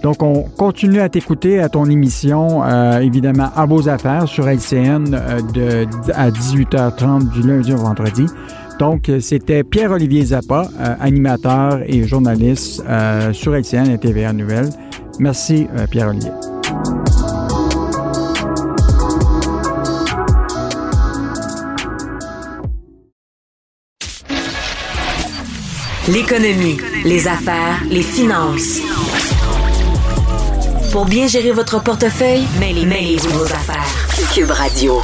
Donc, 0.02 0.22
on 0.22 0.42
continue 0.42 1.00
à 1.00 1.08
t'écouter 1.08 1.58
à 1.60 1.68
ton 1.68 1.86
émission, 1.86 2.62
euh, 2.64 3.00
évidemment, 3.00 3.50
à 3.56 3.66
vos 3.66 3.88
affaires 3.88 4.28
sur 4.28 4.48
LCN 4.48 5.04
de, 5.54 5.86
à 6.14 6.30
18h30 6.30 7.32
du 7.32 7.46
lundi 7.46 7.72
au 7.72 7.78
vendredi. 7.78 8.26
Donc, 8.78 9.10
c'était 9.20 9.64
Pierre-Olivier 9.64 10.26
Zappa, 10.26 10.68
euh, 10.78 10.94
animateur 11.00 11.80
et 11.86 12.04
journaliste 12.04 12.82
euh, 12.88 13.32
sur 13.32 13.54
LCN 13.54 13.90
et 13.90 13.98
TVA 13.98 14.32
Nouvelle. 14.32 14.70
Merci, 15.18 15.66
euh, 15.76 15.86
Pierre-Olivier. 15.86 16.30
L'économie, 26.08 26.78
les 27.04 27.28
affaires, 27.28 27.82
les 27.90 28.02
finances. 28.02 28.80
Pour 30.92 31.04
bien 31.04 31.26
gérer 31.26 31.50
votre 31.50 31.82
portefeuille, 31.82 32.44
mêlez-vous 32.58 33.28
vos 33.28 33.44
affaires. 33.44 33.84
Cube 34.32 34.50
Radio. 34.50 35.02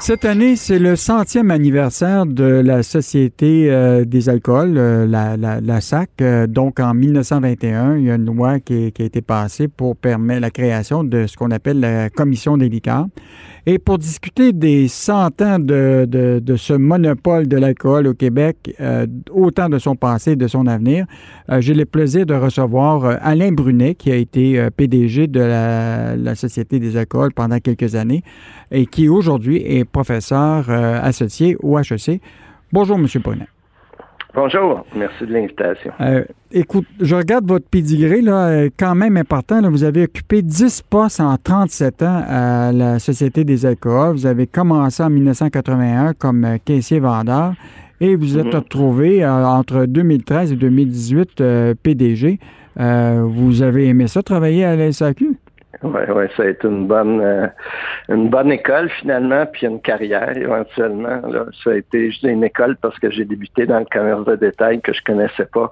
Cette 0.00 0.24
année, 0.24 0.54
c'est 0.54 0.78
le 0.78 0.94
centième 0.94 1.50
anniversaire 1.50 2.24
de 2.24 2.44
la 2.44 2.84
Société 2.84 3.68
euh, 3.68 4.04
des 4.04 4.28
alcools, 4.28 4.78
euh, 4.78 5.06
la, 5.06 5.80
SAC. 5.80 6.10
Euh, 6.20 6.46
donc, 6.46 6.78
en 6.78 6.94
1921, 6.94 7.96
il 7.96 8.04
y 8.04 8.10
a 8.10 8.14
une 8.14 8.24
loi 8.24 8.60
qui, 8.60 8.92
qui, 8.92 9.02
a 9.02 9.04
été 9.04 9.22
passée 9.22 9.66
pour 9.66 9.96
permettre 9.96 10.40
la 10.40 10.50
création 10.50 11.02
de 11.02 11.26
ce 11.26 11.36
qu'on 11.36 11.50
appelle 11.50 11.80
la 11.80 12.10
Commission 12.10 12.56
des 12.56 12.68
liqueurs. 12.68 13.06
Et 13.70 13.78
pour 13.78 13.98
discuter 13.98 14.54
des 14.54 14.88
cent 14.88 15.42
ans 15.42 15.58
de, 15.58 16.54
ce 16.56 16.72
monopole 16.72 17.48
de 17.48 17.58
l'alcool 17.58 18.06
au 18.06 18.14
Québec, 18.14 18.74
euh, 18.80 19.06
autant 19.30 19.68
de 19.68 19.78
son 19.78 19.94
passé 19.94 20.30
et 20.30 20.36
de 20.36 20.48
son 20.48 20.66
avenir, 20.66 21.04
euh, 21.50 21.60
j'ai 21.60 21.74
le 21.74 21.84
plaisir 21.84 22.24
de 22.24 22.32
recevoir 22.32 23.04
euh, 23.04 23.16
Alain 23.20 23.52
Brunet, 23.52 23.94
qui 23.94 24.10
a 24.10 24.16
été 24.16 24.70
PDG 24.74 25.26
de 25.26 25.40
la, 25.40 26.34
Société 26.34 26.80
des 26.80 26.96
alcools 26.96 27.34
pendant 27.34 27.58
quelques 27.58 27.94
années 27.94 28.22
et 28.70 28.86
qui 28.86 29.06
aujourd'hui 29.06 29.58
est 29.58 29.84
professeur 29.84 30.70
associé 30.70 31.58
au 31.62 31.78
HEC. 31.78 32.22
Bonjour, 32.72 32.96
M. 32.96 33.06
Brunet. 33.22 33.48
Bonjour, 34.40 34.86
merci 34.94 35.26
de 35.26 35.32
l'invitation. 35.32 35.90
Euh, 36.00 36.22
écoute, 36.52 36.86
je 37.00 37.16
regarde 37.16 37.44
votre 37.48 37.66
pedigree, 37.68 38.22
là, 38.22 38.46
euh, 38.46 38.68
quand 38.78 38.94
même 38.94 39.16
important. 39.16 39.60
vous 39.68 39.82
avez 39.82 40.04
occupé 40.04 40.42
10 40.42 40.82
postes 40.82 41.18
en 41.18 41.36
37 41.36 42.02
ans 42.04 42.22
à 42.24 42.70
la 42.70 43.00
Société 43.00 43.42
des 43.42 43.66
alcools. 43.66 44.12
Vous 44.12 44.26
avez 44.26 44.46
commencé 44.46 45.02
en 45.02 45.10
1981 45.10 46.12
comme 46.14 46.44
euh, 46.44 46.56
caissier-vendeur 46.64 47.54
et 48.00 48.14
vous 48.14 48.38
êtes 48.38 48.44
mhm. 48.44 48.54
retrouvé 48.54 49.26
entre 49.26 49.86
2013 49.86 50.52
et 50.52 50.56
2018 50.56 51.42
PDG. 51.82 52.38
vous 52.76 53.62
avez 53.62 53.88
aimé 53.88 54.06
ça, 54.06 54.22
travailler 54.22 54.64
à 54.64 54.76
la 54.76 54.92
SAQ? 54.92 55.36
Oui, 55.82 56.00
ouais, 56.08 56.28
ça 56.36 56.42
a 56.42 56.46
été 56.46 56.66
une 56.66 56.86
bonne 56.86 57.20
euh, 57.20 57.46
une 58.08 58.28
bonne 58.28 58.50
école 58.50 58.88
finalement, 59.00 59.46
puis 59.46 59.66
une 59.66 59.80
carrière 59.80 60.36
éventuellement. 60.36 61.20
Là. 61.28 61.46
Ça 61.62 61.70
a 61.70 61.74
été 61.74 62.10
juste 62.10 62.24
une 62.24 62.42
école 62.42 62.76
parce 62.76 62.98
que 62.98 63.10
j'ai 63.10 63.24
débuté 63.24 63.66
dans 63.66 63.78
le 63.78 63.86
commerce 63.90 64.24
de 64.24 64.34
détail 64.36 64.80
que 64.80 64.92
je 64.92 65.02
connaissais 65.04 65.46
pas 65.46 65.70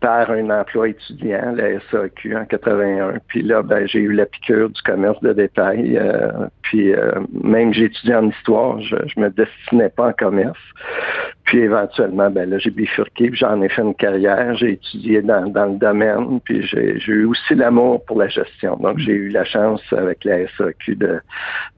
par 0.00 0.30
un 0.30 0.48
emploi 0.50 0.90
étudiant, 0.90 1.52
la 1.56 1.80
SAQ 1.90 2.36
en 2.36 2.44
81. 2.44 3.14
Puis 3.26 3.42
là, 3.42 3.62
ben, 3.62 3.86
j'ai 3.88 3.98
eu 3.98 4.12
la 4.12 4.26
piqûre 4.26 4.70
du 4.70 4.80
commerce 4.82 5.20
de 5.22 5.32
détail. 5.32 5.96
Euh, 5.96 6.46
puis 6.62 6.92
euh, 6.92 7.12
même 7.32 7.72
j'ai 7.72 7.86
étudié 7.86 8.14
en 8.14 8.28
histoire, 8.28 8.80
je, 8.80 8.96
je 9.06 9.20
me 9.20 9.30
destinais 9.30 9.88
pas 9.88 10.08
en 10.08 10.12
commerce. 10.12 10.58
Puis 11.48 11.60
éventuellement, 11.60 12.28
ben 12.28 12.50
là, 12.50 12.58
j'ai 12.58 12.68
bifurqué, 12.68 13.30
puis 13.30 13.38
j'en 13.38 13.62
ai 13.62 13.70
fait 13.70 13.80
une 13.80 13.94
carrière. 13.94 14.54
J'ai 14.56 14.72
étudié 14.72 15.22
dans, 15.22 15.48
dans 15.48 15.64
le 15.64 15.78
domaine, 15.78 16.40
puis 16.44 16.62
j'ai 16.62 17.00
eu 17.06 17.24
aussi 17.24 17.54
l'amour 17.54 18.04
pour 18.04 18.18
la 18.18 18.28
gestion. 18.28 18.76
Donc, 18.76 18.98
j'ai 18.98 19.12
eu 19.12 19.30
la 19.30 19.46
chance 19.46 19.80
avec 19.92 20.24
la 20.24 20.46
SAQ 20.58 20.96
de, 20.96 21.20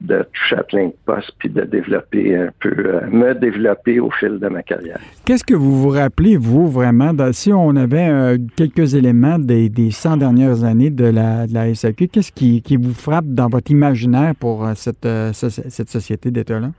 de 0.01 0.27
toucher 0.33 0.57
à 0.57 0.63
plein 0.63 0.87
de 0.87 0.93
postes, 1.05 1.31
puis 1.39 1.47
de 1.47 1.61
développer 1.61 2.35
un 2.35 2.49
peu, 2.59 2.73
euh, 2.75 2.99
me 3.09 3.33
développer 3.33 4.01
au 4.01 4.11
fil 4.11 4.39
de 4.39 4.49
ma 4.49 4.61
carrière. 4.61 4.99
Qu'est-ce 5.23 5.45
que 5.45 5.55
vous 5.55 5.81
vous 5.81 5.89
rappelez, 5.89 6.35
vous, 6.35 6.67
vraiment, 6.69 7.13
si 7.31 7.53
on 7.53 7.73
avait 7.77 8.09
euh, 8.09 8.37
quelques 8.57 8.93
éléments 8.93 9.39
des, 9.39 9.69
des 9.69 9.91
100 9.91 10.17
dernières 10.17 10.65
années 10.65 10.89
de 10.89 11.05
la, 11.05 11.47
de 11.47 11.53
la 11.53 11.73
SAQ, 11.73 12.09
qu'est-ce 12.09 12.33
qui, 12.33 12.61
qui, 12.61 12.75
vous 12.75 12.93
frappe 12.93 13.27
dans 13.27 13.47
votre 13.47 13.71
imaginaire 13.71 14.33
pour 14.37 14.65
euh, 14.65 14.73
cette, 14.75 15.07
cette 15.31 15.89
société 15.89 16.29
d'État-là? 16.29 16.71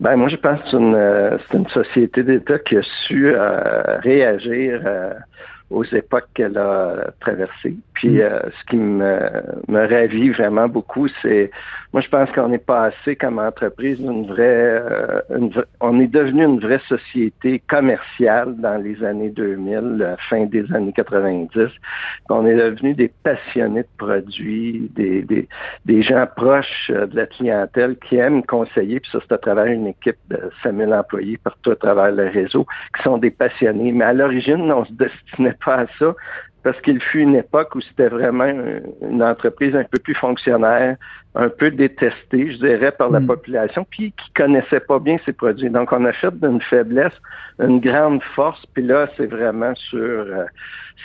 Ben 0.00 0.16
moi 0.16 0.28
je 0.28 0.36
pense 0.36 0.60
que 0.60 0.70
c'est 0.70 0.76
une, 0.76 0.94
euh, 0.94 1.38
une, 1.52 1.68
société 1.68 2.22
d'État 2.22 2.58
qui 2.60 2.76
a 2.76 2.82
su 3.06 3.34
euh, 3.34 3.98
réagir 4.00 4.80
euh, 4.86 5.12
aux 5.70 5.84
époques 5.84 6.28
qu'elle 6.34 6.56
a 6.56 7.10
traversées. 7.20 7.76
Puis 7.94 8.10
mm. 8.10 8.20
euh, 8.20 8.40
ce 8.60 8.70
qui 8.70 8.76
me, 8.76 9.18
me 9.66 9.88
ravit 9.88 10.30
vraiment 10.30 10.68
beaucoup, 10.68 11.08
c'est 11.20 11.50
moi 11.92 12.02
je 12.02 12.08
pense 12.08 12.30
qu'on 12.32 12.52
est 12.52 12.64
passé 12.64 13.16
comme 13.16 13.38
entreprise 13.38 13.98
une 14.00 14.26
vraie 14.26 14.82
euh, 14.90 15.20
on 15.80 16.00
est 16.00 16.08
devenu 16.08 16.44
une 16.44 16.60
vraie 16.60 16.80
société 16.88 17.60
commerciale 17.68 18.56
dans 18.56 18.76
les 18.76 19.02
années 19.04 19.30
2000, 19.30 19.98
la 19.98 20.16
fin 20.28 20.46
des 20.46 20.70
années 20.72 20.92
90. 20.92 21.68
On 22.30 22.46
est 22.46 22.56
devenu 22.56 22.94
des 22.94 23.10
passionnés 23.22 23.82
de 23.82 23.88
produits, 23.96 24.90
des, 24.94 25.22
des, 25.22 25.48
des 25.84 26.02
gens 26.02 26.26
proches 26.36 26.90
euh, 26.90 27.06
de 27.06 27.16
la 27.16 27.26
clientèle 27.26 27.96
qui 27.96 28.16
aiment 28.16 28.42
conseiller, 28.44 29.00
puis 29.00 29.10
ça 29.10 29.18
c'est 29.26 29.34
à 29.34 29.38
travers 29.38 29.66
une 29.66 29.86
équipe 29.88 30.18
de 30.28 30.38
5000 30.62 30.92
employés 30.92 31.38
partout 31.38 31.70
à 31.70 31.76
travers 31.76 32.12
le 32.12 32.28
réseau, 32.28 32.66
qui 32.96 33.02
sont 33.02 33.18
des 33.18 33.30
passionnés. 33.30 33.92
Mais 33.92 34.04
à 34.04 34.12
l'origine, 34.12 34.70
on 34.72 34.84
se 34.84 34.92
destinait 34.92 35.56
pas 35.64 35.82
à 35.82 35.86
ça. 35.98 36.14
Parce 36.62 36.80
qu'il 36.80 37.00
fut 37.00 37.20
une 37.20 37.36
époque 37.36 37.74
où 37.74 37.80
c'était 37.80 38.08
vraiment 38.08 38.52
une 39.02 39.22
entreprise 39.22 39.74
un 39.76 39.84
peu 39.84 39.98
plus 39.98 40.14
fonctionnaire, 40.14 40.96
un 41.34 41.48
peu 41.48 41.70
détestée, 41.70 42.52
je 42.52 42.58
dirais, 42.58 42.92
par 42.92 43.10
la 43.10 43.20
mm. 43.20 43.26
population, 43.26 43.86
puis 43.88 44.12
qui 44.12 44.32
connaissait 44.34 44.80
pas 44.80 44.98
bien 44.98 45.18
ses 45.24 45.32
produits. 45.32 45.70
Donc, 45.70 45.92
on 45.92 46.04
a 46.04 46.12
fait 46.12 46.34
d'une 46.40 46.60
faiblesse 46.60 47.14
une 47.60 47.80
grande 47.80 48.22
force, 48.34 48.64
puis 48.74 48.82
là, 48.82 49.08
c'est 49.16 49.26
vraiment 49.26 49.74
sur 49.76 49.98
euh, 49.98 50.44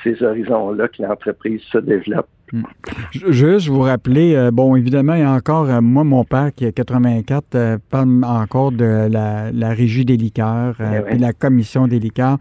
ces 0.03 0.21
horizons-là 0.23 0.87
que 0.87 1.01
l'entreprise 1.01 1.61
se 1.71 1.77
développe. 1.77 2.27
Hmm. 2.51 2.63
Juste 3.11 3.67
vous 3.67 3.79
rappeler, 3.79 4.35
euh, 4.35 4.51
bon, 4.51 4.75
évidemment, 4.75 5.13
il 5.15 5.21
y 5.21 5.23
a 5.23 5.31
encore, 5.31 5.69
euh, 5.69 5.81
moi, 5.81 6.03
mon 6.03 6.23
père 6.23 6.51
qui 6.53 6.65
est 6.65 6.71
84, 6.71 7.55
euh, 7.55 7.77
parle 7.89 8.23
encore 8.23 8.71
de 8.71 9.07
la, 9.09 9.69
régie 9.69 10.05
des 10.05 10.17
liqueurs, 10.17 10.75
et 10.79 11.01
eh 11.09 11.17
la 11.17 11.33
commission 11.33 11.87
des 11.87 11.99
liqueurs. 11.99 12.37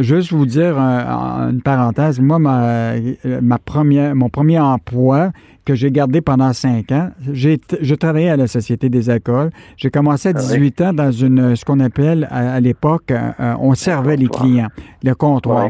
juste 0.00 0.32
vous 0.32 0.46
dire 0.46 0.78
une 0.78 1.60
parenthèse, 1.62 2.20
moi, 2.20 2.38
ma, 2.38 2.92
ma 3.40 3.58
première, 3.58 4.14
mon 4.14 4.28
premier 4.28 4.60
emploi, 4.60 5.32
que 5.64 5.74
j'ai 5.74 5.90
gardé 5.90 6.20
pendant 6.20 6.52
cinq 6.52 6.92
ans. 6.92 7.10
J'ai, 7.32 7.60
je 7.80 7.94
travaillais 7.94 8.30
à 8.30 8.36
la 8.36 8.46
Société 8.46 8.88
des 8.88 9.10
alcools. 9.10 9.50
J'ai 9.76 9.90
commencé 9.90 10.30
à 10.30 10.32
18 10.32 10.80
ah 10.80 10.88
ans 10.88 10.92
dans 10.92 11.12
une, 11.12 11.56
ce 11.56 11.64
qu'on 11.64 11.80
appelle 11.80 12.28
à, 12.30 12.60
l'époque, 12.60 13.10
euh, 13.10 13.30
euh, 13.40 13.54
on 13.60 13.74
servait 13.74 14.16
les 14.16 14.28
clients, 14.28 14.68
le 15.02 15.14
comptoir. 15.14 15.68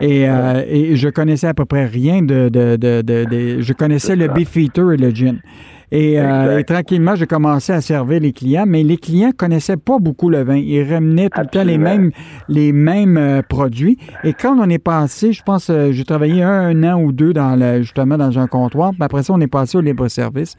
Et, 0.00 0.28
euh, 0.28 0.62
et, 0.66 0.96
je 0.96 1.08
connaissais 1.08 1.48
à 1.48 1.54
peu 1.54 1.64
près 1.64 1.84
rien 1.84 2.22
de... 2.22 2.48
de, 2.48 2.76
de, 2.76 3.02
de 3.02 3.60
je 3.60 3.72
connaissais 3.72 4.16
le 4.16 4.28
beefeater 4.28 4.92
et 4.92 4.96
le 4.96 5.10
gin. 5.10 5.40
Euh, 5.92 6.58
et, 6.58 6.64
tranquillement, 6.64 7.14
j'ai 7.14 7.26
commencé 7.26 7.72
à 7.72 7.80
servir 7.80 8.20
les 8.20 8.32
clients, 8.32 8.64
mais 8.66 8.82
les 8.82 8.96
clients 8.96 9.30
connaissaient 9.36 9.76
pas 9.76 9.98
beaucoup 9.98 10.30
le 10.30 10.42
vin. 10.42 10.56
Ils 10.56 10.82
ramenaient 10.82 11.28
tout 11.30 11.40
le 11.40 11.46
temps 11.46 11.64
les 11.64 11.78
mêmes, 11.78 12.10
les 12.48 12.72
mêmes 12.72 13.16
euh, 13.16 13.42
produits. 13.42 13.98
Et 14.24 14.32
quand 14.32 14.58
on 14.58 14.68
est 14.68 14.78
passé, 14.78 15.32
je 15.32 15.42
pense, 15.42 15.70
euh, 15.70 15.92
j'ai 15.92 16.04
travaillé 16.04 16.42
un, 16.42 16.82
an 16.82 17.00
ou 17.00 17.12
deux 17.12 17.32
dans 17.32 17.56
le, 17.56 17.82
justement 17.82 18.18
dans 18.18 18.38
un 18.38 18.46
comptoir. 18.46 18.90
Puis 18.90 19.02
après 19.02 19.22
ça, 19.22 19.32
on 19.32 19.40
est 19.40 19.46
passé 19.46 19.78
au 19.78 19.80
libre-service. 19.80 20.56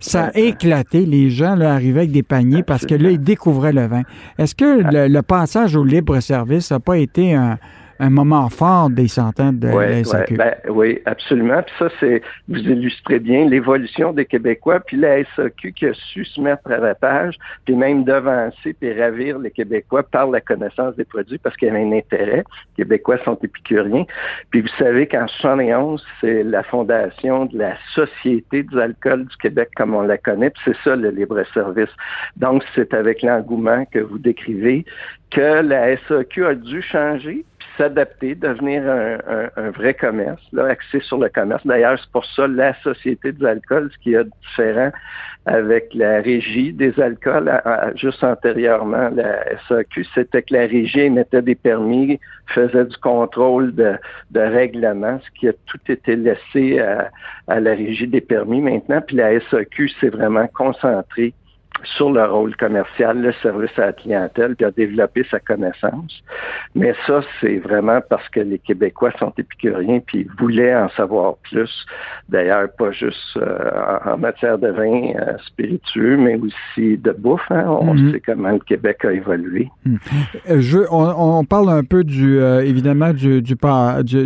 Ça 0.00 0.26
a 0.26 0.38
éclaté. 0.38 1.04
Les 1.04 1.30
gens 1.30 1.56
là, 1.56 1.74
arrivaient 1.74 2.00
avec 2.00 2.12
des 2.12 2.22
paniers 2.22 2.62
parce 2.62 2.86
que 2.86 2.94
là, 2.94 3.10
ils 3.10 3.20
découvraient 3.20 3.72
le 3.72 3.86
vin. 3.86 4.02
Est-ce 4.38 4.54
que 4.54 5.08
le 5.08 5.20
passage 5.22 5.74
au 5.74 5.84
libre-service 5.84 6.70
n'a 6.70 6.78
pas 6.78 6.98
été 6.98 7.34
un 7.34 7.58
un 7.98 8.10
moment 8.10 8.48
fort 8.48 8.90
des 8.90 9.08
centaines 9.08 9.58
de 9.58 9.68
la 9.68 10.04
SAQ. 10.04 10.36
Ben, 10.36 10.54
oui, 10.68 11.00
absolument. 11.04 11.62
Puis 11.62 11.74
ça, 11.78 11.88
c'est, 12.00 12.22
vous 12.48 12.58
illustrez 12.58 13.18
bien 13.18 13.46
l'évolution 13.46 14.12
des 14.12 14.24
Québécois, 14.24 14.80
puis 14.80 14.96
la 14.96 15.24
SAQ 15.36 15.72
qui 15.72 15.86
a 15.86 15.94
su 15.94 16.24
se 16.24 16.40
mettre 16.40 16.70
à 16.70 16.78
la 16.78 16.94
page, 16.94 17.36
puis 17.64 17.74
même 17.74 18.04
devancer 18.04 18.74
puis 18.74 19.00
ravir 19.00 19.38
les 19.38 19.50
Québécois 19.50 20.02
par 20.02 20.28
la 20.28 20.40
connaissance 20.40 20.96
des 20.96 21.04
produits 21.04 21.38
parce 21.38 21.56
qu'il 21.56 21.68
y 21.68 21.70
avait 21.70 21.82
un 21.82 21.92
intérêt. 21.92 22.44
Les 22.76 22.84
Québécois 22.84 23.18
sont 23.24 23.38
épicuriens. 23.42 24.04
Puis 24.50 24.60
vous 24.60 24.68
savez 24.78 25.06
qu'en 25.06 25.26
71, 25.26 26.04
c'est 26.20 26.42
la 26.42 26.62
fondation 26.62 27.46
de 27.46 27.58
la 27.58 27.76
Société 27.94 28.62
du 28.62 28.80
alcool 28.80 29.26
du 29.26 29.36
Québec 29.36 29.70
comme 29.76 29.94
on 29.94 30.02
la 30.02 30.18
connaît, 30.18 30.50
puis 30.50 30.62
c'est 30.64 30.76
ça 30.84 30.96
le 30.96 31.10
libre-service. 31.10 31.90
Donc, 32.36 32.62
c'est 32.74 32.94
avec 32.94 33.22
l'engouement 33.22 33.84
que 33.86 33.98
vous 33.98 34.18
décrivez 34.18 34.84
que 35.30 35.62
la 35.62 35.96
SAQ 36.08 36.46
a 36.46 36.54
dû 36.54 36.82
changer, 36.82 37.44
s'adapter, 37.76 38.34
devenir 38.34 38.82
un, 38.86 39.70
vrai 39.70 39.94
commerce, 39.94 40.42
là, 40.52 40.66
axé 40.66 41.00
sur 41.00 41.18
le 41.18 41.28
commerce. 41.28 41.64
D'ailleurs, 41.66 41.98
c'est 41.98 42.10
pour 42.10 42.24
ça 42.24 42.46
la 42.48 42.74
Société 42.82 43.32
des 43.32 43.46
alcools, 43.46 43.90
ce 43.92 43.98
qui 43.98 44.14
est 44.14 44.24
différent 44.42 44.90
avec 45.46 45.94
la 45.94 46.20
régie 46.20 46.72
des 46.72 46.98
alcools, 47.00 47.50
juste 47.94 48.22
antérieurement, 48.22 49.08
la 49.08 49.44
SAQ, 49.66 50.04
c'était 50.14 50.42
que 50.42 50.52
la 50.52 50.66
régie 50.66 51.00
émettait 51.00 51.40
des 51.40 51.54
permis, 51.54 52.20
faisait 52.48 52.84
du 52.84 52.96
contrôle 52.98 53.74
de, 53.74 53.96
règlement, 54.34 55.18
ce 55.24 55.40
qui 55.40 55.48
a 55.48 55.52
tout 55.66 55.80
été 55.88 56.16
laissé 56.16 56.80
à, 56.80 57.10
à 57.46 57.60
la 57.60 57.70
régie 57.70 58.06
des 58.08 58.20
permis 58.20 58.60
maintenant. 58.60 59.00
Puis 59.00 59.16
la 59.16 59.40
SAQ 59.40 59.88
s'est 60.00 60.10
vraiment 60.10 60.48
concentrée 60.48 61.32
sur 61.84 62.10
le 62.10 62.24
rôle 62.24 62.56
commercial, 62.56 63.20
le 63.20 63.32
service 63.42 63.70
à 63.78 63.86
la 63.86 63.92
clientèle, 63.92 64.56
puis 64.56 64.64
a 64.64 64.70
développé 64.70 65.24
sa 65.30 65.38
connaissance. 65.40 66.22
Mais 66.74 66.94
ça, 67.06 67.20
c'est 67.40 67.58
vraiment 67.58 68.00
parce 68.08 68.28
que 68.28 68.40
les 68.40 68.58
Québécois 68.58 69.12
sont 69.18 69.32
épicuriens, 69.38 70.00
puis 70.06 70.20
ils 70.20 70.40
voulaient 70.40 70.74
en 70.74 70.88
savoir 70.90 71.36
plus. 71.42 71.86
D'ailleurs, 72.28 72.68
pas 72.76 72.90
juste 72.92 73.36
euh, 73.36 73.70
en 74.04 74.18
matière 74.18 74.58
de 74.58 74.68
vin 74.68 75.12
euh, 75.16 75.36
spiritueux, 75.46 76.16
mais 76.16 76.36
aussi 76.36 76.98
de 76.98 77.12
bouffe. 77.12 77.50
Hein. 77.50 77.64
On 77.68 77.94
mhm. 77.94 78.12
sait 78.12 78.22
comment 78.24 78.50
le 78.50 78.58
Québec 78.58 79.04
a 79.04 79.12
évolué. 79.12 79.68
Mhm. 79.84 79.98
Euh, 80.50 80.60
je, 80.60 80.78
on, 80.90 81.44
parle 81.44 81.70
un 81.70 81.84
peu 81.84 82.04
du, 82.04 82.38
évidemment 82.40 83.12
du, 83.12 83.40
du, 83.42 83.56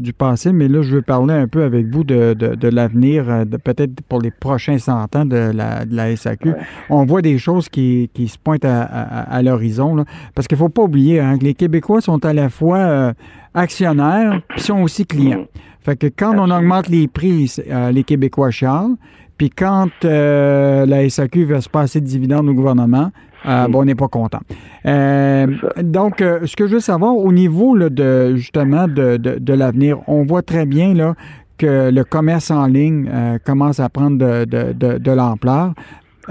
du, 0.00 0.12
passé, 0.12 0.53
mais 0.53 0.68
là, 0.68 0.82
je 0.82 0.96
veux 0.96 1.03
parler 1.03 1.34
un 1.34 1.46
peu 1.46 1.62
avec 1.62 1.86
vous 1.86 2.05
de, 2.05 2.34
de, 2.34 2.55
de 2.55 2.68
l'avenir, 2.68 3.24
peut-être 3.64 4.00
pour 4.09 4.20
les 4.20 4.30
prochains 4.30 4.78
100 4.78 5.16
ans 5.16 5.24
de 5.24 5.53
la, 5.55 5.84
de 5.84 5.94
la 5.94 6.16
SAQ. 6.16 6.55
On 6.90 7.05
voit 7.05 7.22
des 7.22 7.38
choses 7.43 7.68
qui, 7.68 8.09
se 8.16 8.38
pointent 8.38 8.64
à, 8.64 9.43
l'horizon. 9.43 10.05
Parce 10.34 10.47
qu'il 10.47 10.57
ne 10.57 10.61
faut 10.61 10.68
pas 10.68 10.82
oublier 10.82 11.20
hein, 11.20 11.38
que 11.38 11.45
les 11.45 11.55
Québécois 11.55 12.01
sont 12.01 12.24
à 12.24 12.32
la 12.32 12.49
fois 12.49 12.78
euh, 12.78 13.12
actionnaires 13.55 14.40
et 14.57 14.61
sont 14.61 14.80
aussi 14.80 15.05
clients. 15.05 15.47
Fait 15.80 15.97
que 15.97 16.07
quand 16.07 16.34
on 16.38 16.51
augmente 16.51 16.88
les 16.88 17.09
prix, 17.09 17.53
euh, 17.68 17.90
les 17.90 18.05
Québécois 18.05 18.51
charlent. 18.51 18.97
Puis 19.36 19.51
quand 19.51 19.90
euh, 20.05 20.86
la 20.86 21.09
SAQ 21.09 21.45
veut 21.45 21.61
se 21.61 21.68
passer 21.68 22.01
de 22.01 22.07
dividendes 22.07 22.49
au 22.49 22.55
gouvernement, 22.55 23.11
bon, 23.45 23.80
on 23.80 23.84
n'est 23.84 23.97
pas 23.97 24.07
content. 24.07 24.40
donc, 24.84 26.18
ce 26.18 26.55
que 26.55 26.68
je 26.68 26.74
veux 26.74 26.80
savoir 26.80 27.16
au 27.16 27.32
niveau 27.32 27.76
de 27.76 28.36
justement 28.36 28.86
de, 28.86 29.53
l'avenir, 29.53 29.99
on 30.07 30.24
voit 30.24 30.43
très 30.43 30.64
bien 30.64 30.95
là, 30.95 31.14
que 31.59 31.90
le 31.90 32.05
commerce 32.05 32.53
en 32.53 32.66
ligne 32.66 33.11
commence 33.45 33.80
à 33.80 33.88
prendre 33.88 34.18
de, 34.18 34.45
de 34.74 35.11
l'ampleur. 35.11 35.72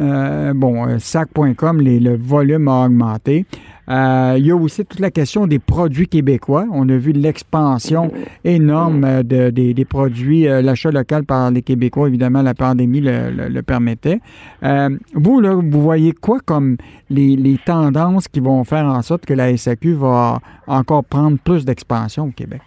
Euh, 0.02 0.54
bon, 0.54 0.88
euh, 0.88 0.98
sac.com, 1.00 1.82
le 1.82 2.16
volume 2.16 2.68
a 2.68 2.86
augmenté. 2.86 3.46
Euh, 3.90 4.36
il 4.38 4.46
y 4.46 4.52
a 4.52 4.56
aussi 4.56 4.86
toute 4.86 5.00
la 5.00 5.12
question 5.12 5.48
des 5.48 5.60
produits 5.60 6.08
québécois. 6.08 6.66
On 6.72 6.88
a 6.90 6.98
vu 6.98 7.12
l'expansion 7.12 8.12
énorme 8.44 9.24
des 9.24 9.86
produits, 9.88 10.44
l'achat 10.44 10.92
local 10.92 11.26
par 11.26 11.52
les 11.52 11.62
Québécois. 11.62 12.08
Évidemment, 12.08 12.42
la 12.42 12.54
pandémie 12.54 13.02
le, 13.02 13.62
permettait. 13.62 14.20
vous, 15.14 15.42
là, 15.42 15.56
vous 15.56 15.82
voyez 15.82 16.14
quoi 16.14 16.40
comme 16.40 16.78
les, 17.10 17.36
les, 17.36 17.58
tendances 17.58 18.28
qui 18.28 18.40
vont 18.40 18.64
faire 18.64 18.86
en 18.86 19.02
sorte 19.02 19.26
que 19.26 19.34
la 19.34 19.56
SAQ 19.58 19.94
va 19.94 20.40
encore 20.68 21.04
prendre 21.04 21.38
plus 21.38 21.66
d'expansion 21.66 22.26
au 22.26 22.32
Québec? 22.32 22.62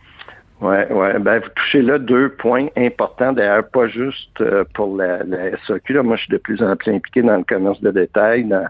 Oui, 0.61 0.77
ouais. 0.91 1.19
Ben, 1.19 1.41
vous 1.41 1.49
touchez 1.57 1.83
là 1.83 1.99
deux 1.99 2.31
points 2.31 2.69
importants, 2.77 3.33
d'ailleurs, 3.33 3.69
pas 3.69 3.89
juste 3.89 4.41
euh, 4.41 4.65
pour 4.75 4.97
la, 4.97 5.23
la 5.25 5.57
SAQ. 5.67 5.95
Là. 5.95 6.03
Moi, 6.03 6.17
je 6.17 6.23
suis 6.23 6.33
de 6.33 6.39
plus 6.39 6.63
en 6.63 6.77
plus 6.77 6.93
impliqué 6.93 7.23
dans 7.23 7.37
le 7.37 7.45
commerce 7.45 7.81
de 7.81 7.91
détail, 7.91 8.45
dans, 8.45 8.67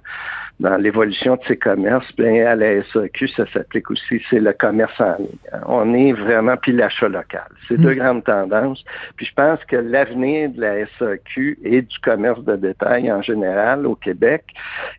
dans 0.60 0.76
l'évolution 0.76 1.36
de 1.36 1.40
ces 1.46 1.56
commerces. 1.56 2.06
Bien, 2.16 2.46
à 2.46 2.56
la 2.56 2.82
SAQ, 2.84 3.28
ça 3.28 3.44
s'applique 3.52 3.90
aussi, 3.90 4.22
c'est 4.30 4.40
le 4.40 4.52
commerce 4.54 4.98
en 4.98 5.16
ligne. 5.18 5.38
On 5.66 5.94
est 5.94 6.12
vraiment, 6.12 6.56
puis 6.56 6.72
l'achat 6.72 7.08
local. 7.08 7.48
C'est 7.68 7.78
deux 7.78 7.94
hmm. 7.94 7.98
grandes 7.98 8.24
tendances. 8.24 8.82
Puis 9.16 9.26
je 9.26 9.34
pense 9.34 9.62
que 9.66 9.76
l'avenir 9.76 10.50
de 10.50 10.60
la 10.62 10.86
SAQ 10.98 11.58
et 11.64 11.82
du 11.82 11.98
commerce 11.98 12.42
de 12.44 12.56
détail 12.56 13.12
en 13.12 13.20
général 13.20 13.86
au 13.86 13.94
Québec 13.94 14.44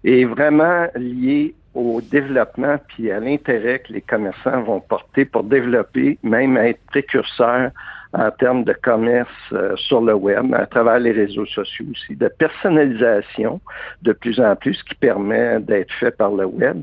est 0.04 0.26
vraiment 0.26 0.88
lié 0.96 1.56
au 1.76 2.02
développement 2.02 2.78
puis 2.88 3.12
à 3.12 3.20
l'intérêt 3.20 3.80
que 3.80 3.94
les 3.94 4.02
commerçants 4.02 4.64
vont 4.64 4.80
porter 4.80 5.26
pour 5.26 5.44
développer, 5.44 6.18
même 6.24 6.58
être 6.58 6.80
précurseurs 6.88 7.72
en 8.14 8.32
termes 8.32 8.64
de 8.64 8.74
commerce 8.74 9.30
euh, 9.52 9.76
sur 9.76 10.00
le 10.00 10.14
web, 10.14 10.54
à 10.54 10.66
travers 10.66 11.00
les 11.00 11.12
réseaux 11.12 11.46
sociaux 11.46 11.86
aussi, 11.92 12.16
de 12.16 12.30
personnalisation 12.30 13.60
de 14.04 14.14
plus 14.14 14.40
en 14.40 14.56
plus 14.56 14.82
qui 14.84 14.96
permet 14.96 15.60
d'être 15.60 15.94
fait 16.00 16.16
par 16.16 16.32
le 16.32 16.46
web. 16.46 16.82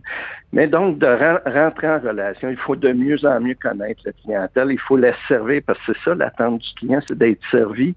Mais 0.52 0.66
donc, 0.66 0.98
de 0.98 1.06
rentrer 1.06 1.88
en 1.88 1.98
relation, 1.98 2.50
il 2.50 2.56
faut 2.56 2.76
de 2.76 2.92
mieux 2.92 3.24
en 3.24 3.40
mieux 3.40 3.56
connaître 3.60 4.02
la 4.04 4.12
clientèle, 4.12 4.68
il 4.70 4.80
faut 4.80 4.96
la 4.96 5.12
servir, 5.26 5.62
parce 5.66 5.78
que 5.80 5.92
c'est 5.94 6.04
ça 6.04 6.14
l'attente 6.14 6.60
du 6.60 6.74
client, 6.74 7.00
c'est 7.06 7.16
d'être 7.16 7.40
servi 7.50 7.94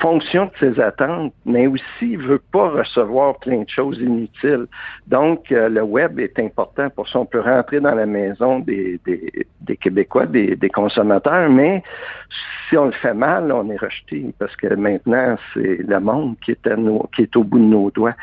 fonction 0.00 0.46
de 0.46 0.50
ses 0.60 0.80
attentes, 0.80 1.32
mais 1.44 1.66
aussi 1.66 1.82
il 2.02 2.18
veut 2.18 2.42
pas 2.52 2.68
recevoir 2.70 3.38
plein 3.38 3.62
de 3.62 3.68
choses 3.68 3.98
inutiles. 3.98 4.66
Donc, 5.06 5.50
euh, 5.50 5.68
le 5.68 5.82
web 5.82 6.20
est 6.20 6.38
important 6.38 6.90
pour 6.90 7.08
ça. 7.08 7.20
On 7.20 7.26
peut 7.26 7.40
rentrer 7.40 7.80
dans 7.80 7.94
la 7.94 8.06
maison 8.06 8.60
des, 8.60 9.00
des, 9.04 9.76
Québécois, 9.76 10.26
des, 10.26 10.56
des, 10.56 10.70
consommateurs, 10.70 11.48
mais 11.50 11.82
si 12.68 12.76
on 12.76 12.86
le 12.86 12.92
fait 12.92 13.14
mal, 13.14 13.52
on 13.52 13.70
est 13.70 13.76
rejeté 13.76 14.26
parce 14.38 14.54
que 14.56 14.74
maintenant, 14.74 15.36
c'est 15.54 15.78
le 15.86 16.00
monde 16.00 16.36
qui 16.44 16.52
est, 16.52 16.66
à 16.66 16.76
qui 17.14 17.22
est 17.22 17.36
au 17.36 17.44
bout 17.44 17.58
de 17.58 17.64
nos 17.64 17.90
doigts. 17.90 18.14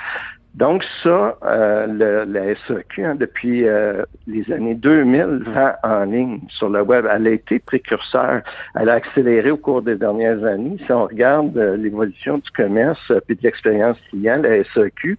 Donc 0.56 0.86
ça, 1.04 1.38
euh, 1.44 1.86
le, 1.86 2.32
la 2.32 2.56
SEQ, 2.56 3.04
hein, 3.04 3.16
depuis 3.16 3.68
euh, 3.68 4.04
les 4.26 4.50
années 4.54 4.76
2000, 4.76 5.44
vend 5.48 5.74
en 5.84 6.06
ligne 6.06 6.40
sur 6.48 6.70
le 6.70 6.82
web. 6.82 7.06
Elle 7.12 7.28
a 7.28 7.32
été 7.32 7.60
précurseur. 7.60 8.42
Elle 8.76 8.88
a 8.88 8.94
accéléré 8.94 9.52
au 9.52 9.58
cours 9.58 9.82
des 9.82 9.98
dernières 9.98 10.42
années. 10.46 10.78
Si 10.86 10.92
on 10.94 11.08
regarde 11.08 11.58
euh, 11.58 11.76
l'évolution 11.76 12.38
du 12.38 12.50
commerce 12.52 13.12
et 13.28 13.36
de 13.36 13.42
l'expérience 13.42 13.98
client, 14.10 14.42
la 14.42 14.64
SEQ, 14.64 15.18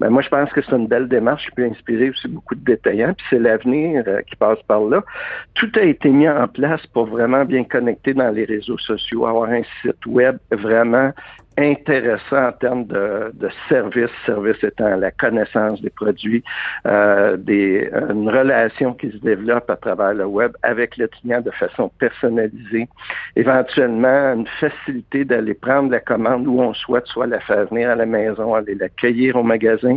ben 0.00 0.08
moi 0.08 0.22
je 0.22 0.30
pense 0.30 0.50
que 0.52 0.62
c'est 0.62 0.74
une 0.74 0.86
belle 0.86 1.08
démarche 1.08 1.44
qui 1.44 1.50
peut 1.50 1.64
inspirer 1.66 2.08
aussi 2.08 2.26
beaucoup 2.26 2.54
de 2.54 2.64
détaillants. 2.64 3.12
Puis 3.12 3.26
c'est 3.28 3.38
l'avenir 3.38 4.04
qui 4.26 4.36
passe 4.36 4.62
par 4.66 4.80
là. 4.80 5.04
Tout 5.52 5.70
a 5.74 5.82
été 5.82 6.08
mis 6.08 6.30
en 6.30 6.48
place 6.48 6.86
pour 6.94 7.04
vraiment 7.04 7.44
bien 7.44 7.64
connecter 7.64 8.14
dans 8.14 8.30
les 8.30 8.46
réseaux 8.46 8.78
sociaux, 8.78 9.26
avoir 9.26 9.50
un 9.50 9.62
site 9.82 10.06
web 10.06 10.38
vraiment 10.50 11.12
intéressant 11.58 12.48
en 12.48 12.52
termes 12.52 12.86
de, 12.86 13.32
de 13.34 13.48
service, 13.68 14.10
service 14.24 14.62
étant 14.62 14.96
la 14.96 15.10
connaissance 15.10 15.82
des 15.82 15.90
produits, 15.90 16.42
euh, 16.86 17.36
des, 17.36 17.90
une 18.10 18.28
relation 18.28 18.94
qui 18.94 19.10
se 19.10 19.16
développe 19.18 19.68
à 19.68 19.76
travers 19.76 20.14
le 20.14 20.24
web 20.24 20.52
avec 20.62 20.96
le 20.96 21.08
client 21.08 21.40
de 21.40 21.50
façon 21.50 21.90
personnalisée, 21.98 22.88
éventuellement 23.36 24.34
une 24.34 24.46
facilité 24.60 25.24
d'aller 25.24 25.54
prendre 25.54 25.90
la 25.90 26.00
commande 26.00 26.46
où 26.46 26.60
on 26.60 26.72
souhaite, 26.74 27.06
soit 27.06 27.26
la 27.26 27.40
faire 27.40 27.66
venir 27.66 27.90
à 27.90 27.96
la 27.96 28.06
maison, 28.06 28.54
aller 28.54 28.74
l'accueillir 28.74 29.36
au 29.36 29.42
magasin. 29.42 29.96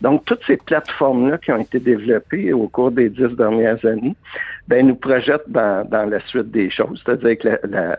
Donc, 0.00 0.24
toutes 0.24 0.42
ces 0.46 0.56
plateformes-là 0.56 1.38
qui 1.38 1.52
ont 1.52 1.60
été 1.60 1.78
développées 1.78 2.52
au 2.52 2.68
cours 2.68 2.90
des 2.90 3.10
dix 3.10 3.36
dernières 3.36 3.84
années, 3.84 4.16
ben, 4.68 4.86
nous 4.86 4.96
projettent 4.96 5.48
dans, 5.48 5.86
dans 5.88 6.06
la 6.06 6.20
suite 6.26 6.50
des 6.50 6.70
choses. 6.70 7.02
C'est-à-dire 7.04 7.38
que 7.38 7.66
la 7.68 7.98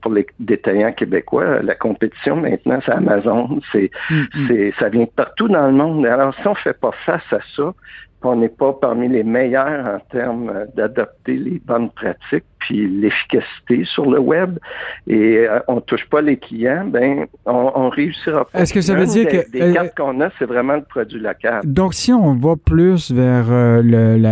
pour 0.00 0.12
les 0.12 0.26
détaillants 0.38 0.92
québécois, 0.92 1.62
la 1.62 1.74
compétition 1.74 2.36
maintenant, 2.36 2.80
c'est 2.84 2.92
Amazon, 2.92 3.60
c'est, 3.72 3.90
mm-hmm. 4.10 4.46
c'est, 4.48 4.74
ça 4.78 4.88
vient 4.88 5.04
de 5.04 5.10
partout 5.10 5.48
dans 5.48 5.66
le 5.66 5.72
monde. 5.72 6.06
Alors, 6.06 6.34
si 6.34 6.46
on 6.46 6.52
ne 6.52 6.56
fait 6.56 6.78
pas 6.78 6.92
face 7.04 7.32
à 7.32 7.38
ça, 7.56 7.74
on 8.22 8.36
n'est 8.36 8.48
pas 8.48 8.72
parmi 8.72 9.08
les 9.08 9.22
meilleurs 9.22 9.86
en 9.86 9.98
termes 10.10 10.52
d'adopter 10.74 11.34
les 11.34 11.60
bonnes 11.64 11.90
pratiques 11.90 12.44
puis 12.58 12.88
l'efficacité 12.88 13.84
sur 13.84 14.10
le 14.10 14.18
web 14.18 14.58
et 15.06 15.46
euh, 15.46 15.60
on 15.68 15.80
touche 15.80 16.04
pas 16.08 16.20
les 16.20 16.36
clients, 16.36 16.84
ben 16.86 17.26
on, 17.44 17.70
on 17.74 17.88
réussira 17.88 18.44
pas. 18.46 18.60
Est-ce 18.60 18.74
que 18.74 18.80
ça 18.80 18.94
veut 18.94 19.06
dire 19.06 19.28
que 19.28 19.52
les 19.52 19.62
euh, 19.62 19.72
cartes 19.72 19.96
qu'on 19.96 20.20
a, 20.20 20.30
c'est 20.38 20.46
vraiment 20.46 20.74
le 20.74 20.82
produit 20.82 21.20
local. 21.20 21.60
Donc 21.64 21.94
si 21.94 22.12
on 22.12 22.34
va 22.34 22.54
plus 22.56 23.12
vers 23.12 23.46
euh, 23.50 23.82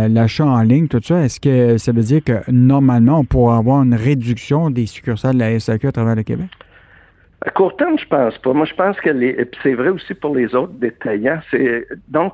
l'achat 0.09 0.45
en 0.45 0.61
ligne, 0.61 0.87
tout 0.87 1.01
ça, 1.01 1.21
est-ce 1.21 1.39
que 1.39 1.77
ça 1.77 1.91
veut 1.91 2.01
dire 2.01 2.23
que 2.23 2.51
normalement 2.51 3.19
on 3.19 3.25
pourra 3.25 3.57
avoir 3.57 3.83
une 3.83 3.95
réduction 3.95 4.69
des 4.69 4.87
succursales 4.87 5.35
de 5.35 5.39
la 5.39 5.59
SAQ 5.59 5.87
à 5.87 5.91
travers 5.91 6.15
le 6.15 6.23
Québec? 6.23 6.47
À 7.45 7.51
court 7.51 7.75
terme, 7.75 7.97
je 7.99 8.07
pense 8.07 8.35
pas. 8.39 8.53
Moi, 8.53 8.65
je 8.65 8.73
pense 8.73 8.99
que 9.01 9.09
les, 9.11 9.47
c'est 9.61 9.75
vrai 9.75 9.89
aussi 9.89 10.15
pour 10.15 10.35
les 10.35 10.55
autres 10.55 10.73
détaillants, 10.73 11.39
c'est 11.51 11.85
donc 12.07 12.33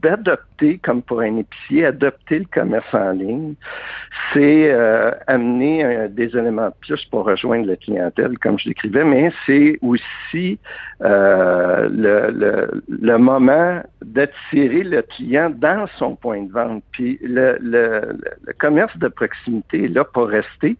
d'adopter, 0.00 0.44
comme 0.82 1.02
pour 1.02 1.20
un 1.20 1.36
épicier, 1.36 1.86
adopter 1.86 2.40
le 2.40 2.46
commerce 2.52 2.92
en 2.92 3.10
ligne, 3.10 3.54
c'est 4.32 4.70
euh, 4.70 5.10
amener 5.26 5.84
euh, 5.84 6.08
des 6.08 6.36
éléments 6.36 6.68
de 6.68 6.74
plus 6.80 7.04
pour 7.06 7.24
rejoindre 7.24 7.66
la 7.66 7.76
clientèle, 7.76 8.38
comme 8.38 8.58
je 8.58 8.68
l'écrivais, 8.68 9.04
mais 9.04 9.32
c'est 9.46 9.78
aussi 9.82 10.58
euh, 11.02 11.88
le, 12.88 13.16
moment 13.16 13.82
d'attirer 14.04 14.84
le 14.84 15.02
client 15.02 15.50
dans 15.50 15.86
son 15.98 16.16
point 16.16 16.42
de 16.42 16.52
vente. 16.52 16.82
Puis 16.92 17.18
le, 17.22 17.58
commerce 18.58 18.96
de 18.98 19.08
proximité 19.08 19.84
est 19.84 19.88
là 19.88 20.04
pour 20.04 20.28
rester. 20.28 20.76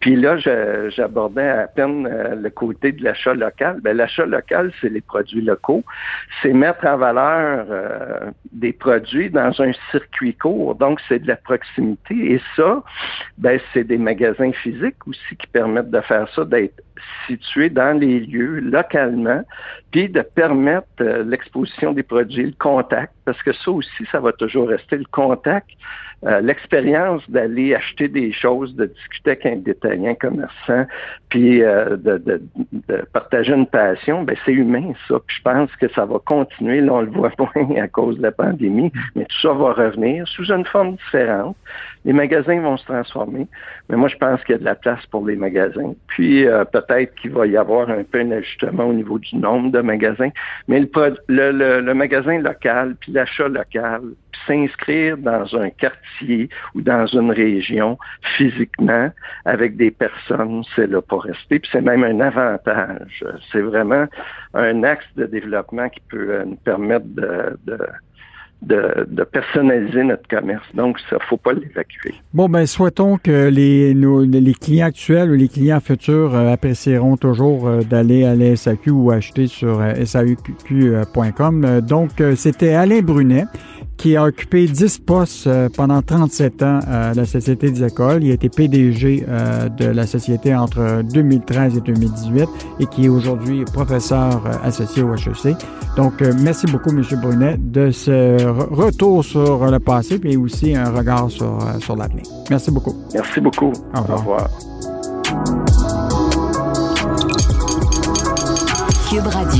Puis 0.00 0.16
là, 0.16 0.36
j'abordais 0.36 1.48
à 1.48 1.66
peine 1.66 2.08
le 2.08 2.50
côté 2.50 2.92
de 2.92 3.02
la 3.02 3.10
l'achat 3.10 3.34
local? 3.34 3.80
Ben, 3.82 3.96
l'achat 3.96 4.26
local, 4.26 4.72
c'est 4.80 4.90
les 4.90 5.00
produits 5.00 5.40
locaux. 5.40 5.82
C'est 6.42 6.52
mettre 6.52 6.86
en 6.86 6.96
valeur 6.96 7.66
des 8.52 8.72
produits 8.72 9.17
dans 9.26 9.60
un 9.60 9.72
circuit 9.90 10.34
court. 10.34 10.74
Donc, 10.76 11.00
c'est 11.08 11.18
de 11.18 11.26
la 11.26 11.36
proximité. 11.36 12.14
Et 12.32 12.40
ça, 12.56 12.82
ben, 13.38 13.58
c'est 13.72 13.84
des 13.84 13.98
magasins 13.98 14.52
physiques 14.52 15.06
aussi 15.06 15.36
qui 15.36 15.46
permettent 15.48 15.90
de 15.90 16.00
faire 16.00 16.28
ça, 16.34 16.44
d'être 16.44 16.80
situés 17.26 17.70
dans 17.70 17.98
les 17.98 18.20
lieux 18.20 18.60
localement, 18.60 19.42
puis 19.90 20.08
de 20.08 20.22
permettre 20.22 20.86
euh, 21.00 21.24
l'exposition 21.24 21.92
des 21.92 22.02
produits, 22.02 22.46
le 22.46 22.54
contact, 22.58 23.12
parce 23.28 23.42
que 23.42 23.52
ça 23.52 23.70
aussi, 23.70 24.06
ça 24.10 24.20
va 24.20 24.32
toujours 24.32 24.68
rester 24.68 24.96
le 24.96 25.04
contact 25.10 25.68
euh, 26.26 26.40
l'expérience 26.40 27.22
d'aller 27.30 27.76
acheter 27.76 28.08
des 28.08 28.32
choses, 28.32 28.74
de 28.74 28.86
discuter 28.86 29.30
avec 29.30 29.46
un 29.46 29.56
détaillant 29.56 30.16
commerçant, 30.16 30.84
puis 31.28 31.62
euh, 31.62 31.96
de, 31.96 32.42
partager 33.12 33.54
une 33.54 33.68
passion, 33.68 34.24
ben 34.24 34.34
c'est 34.44 34.52
humain 34.52 34.94
ça. 35.06 35.20
Puis 35.24 35.36
je 35.36 35.42
pense 35.42 35.70
que 35.76 35.88
ça 35.92 36.06
va 36.06 36.18
continuer. 36.24 36.80
Là, 36.80 36.94
on 36.94 37.00
le 37.02 37.10
voit 37.10 37.30
moins 37.38 37.80
à 37.80 37.86
cause 37.86 38.16
de 38.16 38.22
la 38.22 38.32
pandémie, 38.32 38.90
mais 39.14 39.26
tout 39.26 39.40
ça 39.42 39.52
va 39.52 39.74
revenir 39.74 40.26
sous 40.26 40.50
une 40.50 40.64
forme 40.64 40.96
différente. 40.96 41.56
Les 42.08 42.14
magasins 42.14 42.58
vont 42.62 42.78
se 42.78 42.86
transformer, 42.86 43.46
mais 43.90 43.96
moi 43.96 44.08
je 44.08 44.16
pense 44.16 44.42
qu'il 44.44 44.54
y 44.54 44.56
a 44.56 44.58
de 44.60 44.64
la 44.64 44.76
place 44.76 45.04
pour 45.10 45.26
les 45.26 45.36
magasins. 45.36 45.92
Puis 46.06 46.46
euh, 46.46 46.64
peut-être 46.64 47.14
qu'il 47.16 47.32
va 47.32 47.46
y 47.46 47.54
avoir 47.54 47.90
un 47.90 48.02
peu 48.02 48.20
un 48.20 48.30
ajustement 48.30 48.86
au 48.86 48.94
niveau 48.94 49.18
du 49.18 49.36
nombre 49.36 49.70
de 49.70 49.82
magasins, 49.82 50.30
mais 50.68 50.80
le, 50.80 50.88
le, 51.28 51.80
le, 51.82 51.94
magasin 51.94 52.38
local, 52.38 52.96
puis 52.98 53.12
l'achat 53.12 53.48
local, 53.48 54.00
s'inscrire 54.46 55.18
dans 55.18 55.54
un 55.54 55.68
quartier 55.68 56.48
ou 56.74 56.80
dans 56.80 57.04
une 57.08 57.30
région 57.30 57.98
physiquement 58.38 59.10
avec 59.44 59.76
des 59.76 59.90
personnes, 59.90 60.62
c'est 60.74 60.86
là 60.86 61.02
pour 61.02 61.24
rester. 61.24 61.58
Puis 61.58 61.68
c'est 61.70 61.82
même 61.82 62.04
un 62.04 62.20
avantage. 62.20 63.22
C'est 63.52 63.60
vraiment 63.60 64.06
un 64.54 64.82
axe 64.82 65.04
de 65.16 65.26
développement 65.26 65.90
qui 65.90 66.00
peut 66.08 66.30
euh, 66.30 66.44
nous 66.46 66.56
permettre 66.56 67.06
de, 67.08 67.58
de 67.66 67.78
de, 68.62 69.24
personnaliser 69.24 70.02
notre 70.04 70.26
commerce. 70.28 70.66
Donc, 70.74 70.98
ça, 71.08 71.18
faut 71.28 71.36
pas 71.36 71.52
l'évacuer. 71.52 72.14
Bon, 72.34 72.48
ben, 72.48 72.66
souhaitons 72.66 73.18
que 73.18 73.48
les, 73.48 73.94
les 73.94 74.54
clients 74.54 74.86
actuels 74.86 75.30
ou 75.30 75.34
les 75.34 75.48
clients 75.48 75.80
futurs 75.80 76.34
euh, 76.34 76.52
apprécieront 76.52 77.16
toujours 77.16 77.68
euh, 77.68 77.80
d'aller 77.82 78.24
à 78.24 78.34
la 78.34 78.56
SAQ 78.56 78.90
ou 78.90 79.10
acheter 79.10 79.46
sur 79.46 79.80
SAQ.com. 80.04 81.80
donc, 81.82 82.10
c'était 82.34 82.74
Alain 82.74 83.00
Brunet 83.00 83.44
qui 83.98 84.16
a 84.16 84.24
occupé 84.24 84.66
10 84.66 85.00
postes 85.00 85.46
euh, 85.48 85.68
pendant 85.68 86.00
37 86.00 86.62
ans 86.62 86.78
à 86.86 87.12
la 87.12 87.26
Société 87.26 87.70
des 87.70 87.84
écoles. 87.84 88.24
Il 88.24 88.30
a 88.30 88.34
été 88.34 88.48
PDG 88.48 89.26
euh, 89.28 89.68
de 89.68 89.86
la 89.86 90.06
société 90.06 90.54
entre 90.54 91.02
2013 91.02 91.76
et 91.76 91.80
2018 91.80 92.48
et 92.80 92.86
qui 92.86 93.06
est 93.06 93.08
aujourd'hui 93.08 93.64
professeur 93.64 94.46
euh, 94.46 94.52
associé 94.62 95.02
au 95.02 95.14
HEC. 95.14 95.56
Donc, 95.96 96.20
merci 96.40 96.66
beaucoup, 96.66 96.90
M. 96.90 97.02
Brunet, 97.20 97.56
de 97.58 97.90
ce 97.90 98.46
retour 98.72 99.24
sur 99.24 99.66
le 99.66 99.80
passé 99.80 100.20
et 100.22 100.36
aussi 100.36 100.76
un 100.76 100.90
regard 100.90 101.28
sur, 101.28 101.58
sur 101.80 101.96
l'avenir. 101.96 102.22
Merci 102.50 102.70
beaucoup. 102.70 102.94
Merci 103.12 103.40
beaucoup. 103.40 103.72
Au 103.94 104.00
revoir. 104.00 104.10
Au 104.10 104.20
revoir. 104.20 104.48
Cube 109.10 109.26
Radio. 109.26 109.57